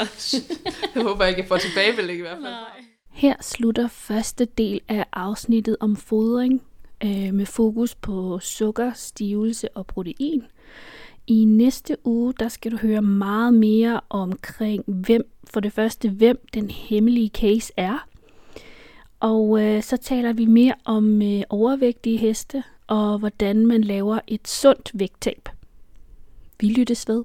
Jeg 0.95 1.03
håber 1.03 1.25
ikke, 1.25 1.41
jeg 1.41 1.49
får 1.49 1.57
tilbagemelding 1.57 2.19
i 2.19 2.23
hvert 2.23 2.39
fald. 2.43 2.55
Her 3.13 3.35
slutter 3.41 3.89
første 3.89 4.45
del 4.59 4.81
af 4.89 5.05
afsnittet 5.13 5.77
om 5.81 5.97
fodring 5.97 6.63
øh, 7.05 7.35
med 7.35 7.47
fokus 7.47 7.95
på 7.95 8.39
sukker, 8.43 8.93
stivelse 8.95 9.69
og 9.75 9.87
protein. 9.87 10.43
I 11.27 11.45
næste 11.45 11.97
uge, 12.05 12.35
der 12.41 12.49
skal 12.49 12.73
du 12.73 12.77
høre 12.77 13.03
meget 13.03 13.55
mere 13.55 14.01
omkring, 14.11 14.85
hvem 14.87 15.23
for 15.51 15.61
det 15.61 15.73
første, 15.73 16.09
hvem 16.09 16.39
den 16.55 16.71
hemmelige 16.71 17.29
case 17.35 17.73
er. 17.77 18.07
Og 19.25 19.63
øh, 19.63 19.83
så 19.83 19.97
taler 19.97 20.33
vi 20.33 20.47
mere 20.47 20.75
om 20.85 21.23
øh, 21.23 21.43
overvægtige 21.49 22.17
heste 22.17 22.63
og 22.87 23.19
hvordan 23.19 23.67
man 23.67 23.81
laver 23.81 24.19
et 24.27 24.49
sundt 24.49 24.91
vægttab. 24.95 25.49
Vi 26.61 26.69
lyttes 26.69 27.09
ved. 27.09 27.25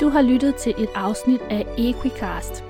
Du 0.00 0.08
har 0.08 0.22
lyttet 0.22 0.54
til 0.54 0.74
et 0.78 0.88
afsnit 0.94 1.40
af 1.40 1.66
Equicast. 1.78 2.64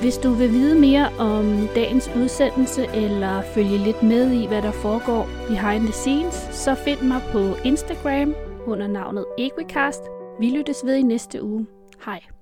Hvis 0.00 0.16
du 0.16 0.30
vil 0.30 0.50
vide 0.50 0.80
mere 0.80 1.08
om 1.18 1.68
dagens 1.74 2.10
udsendelse 2.16 2.86
eller 2.94 3.42
følge 3.42 3.78
lidt 3.78 4.02
med 4.02 4.32
i, 4.32 4.46
hvad 4.46 4.62
der 4.62 4.72
foregår 4.72 5.28
behind 5.48 5.82
the 5.82 5.92
scenes, 5.92 6.34
så 6.34 6.74
find 6.74 7.00
mig 7.00 7.20
på 7.32 7.54
Instagram 7.64 8.34
under 8.66 8.86
navnet 8.86 9.24
Equicast. 9.38 10.02
Vi 10.40 10.50
lyttes 10.50 10.84
ved 10.84 10.94
i 10.94 11.02
næste 11.02 11.42
uge. 11.42 11.66
Hej. 12.04 12.33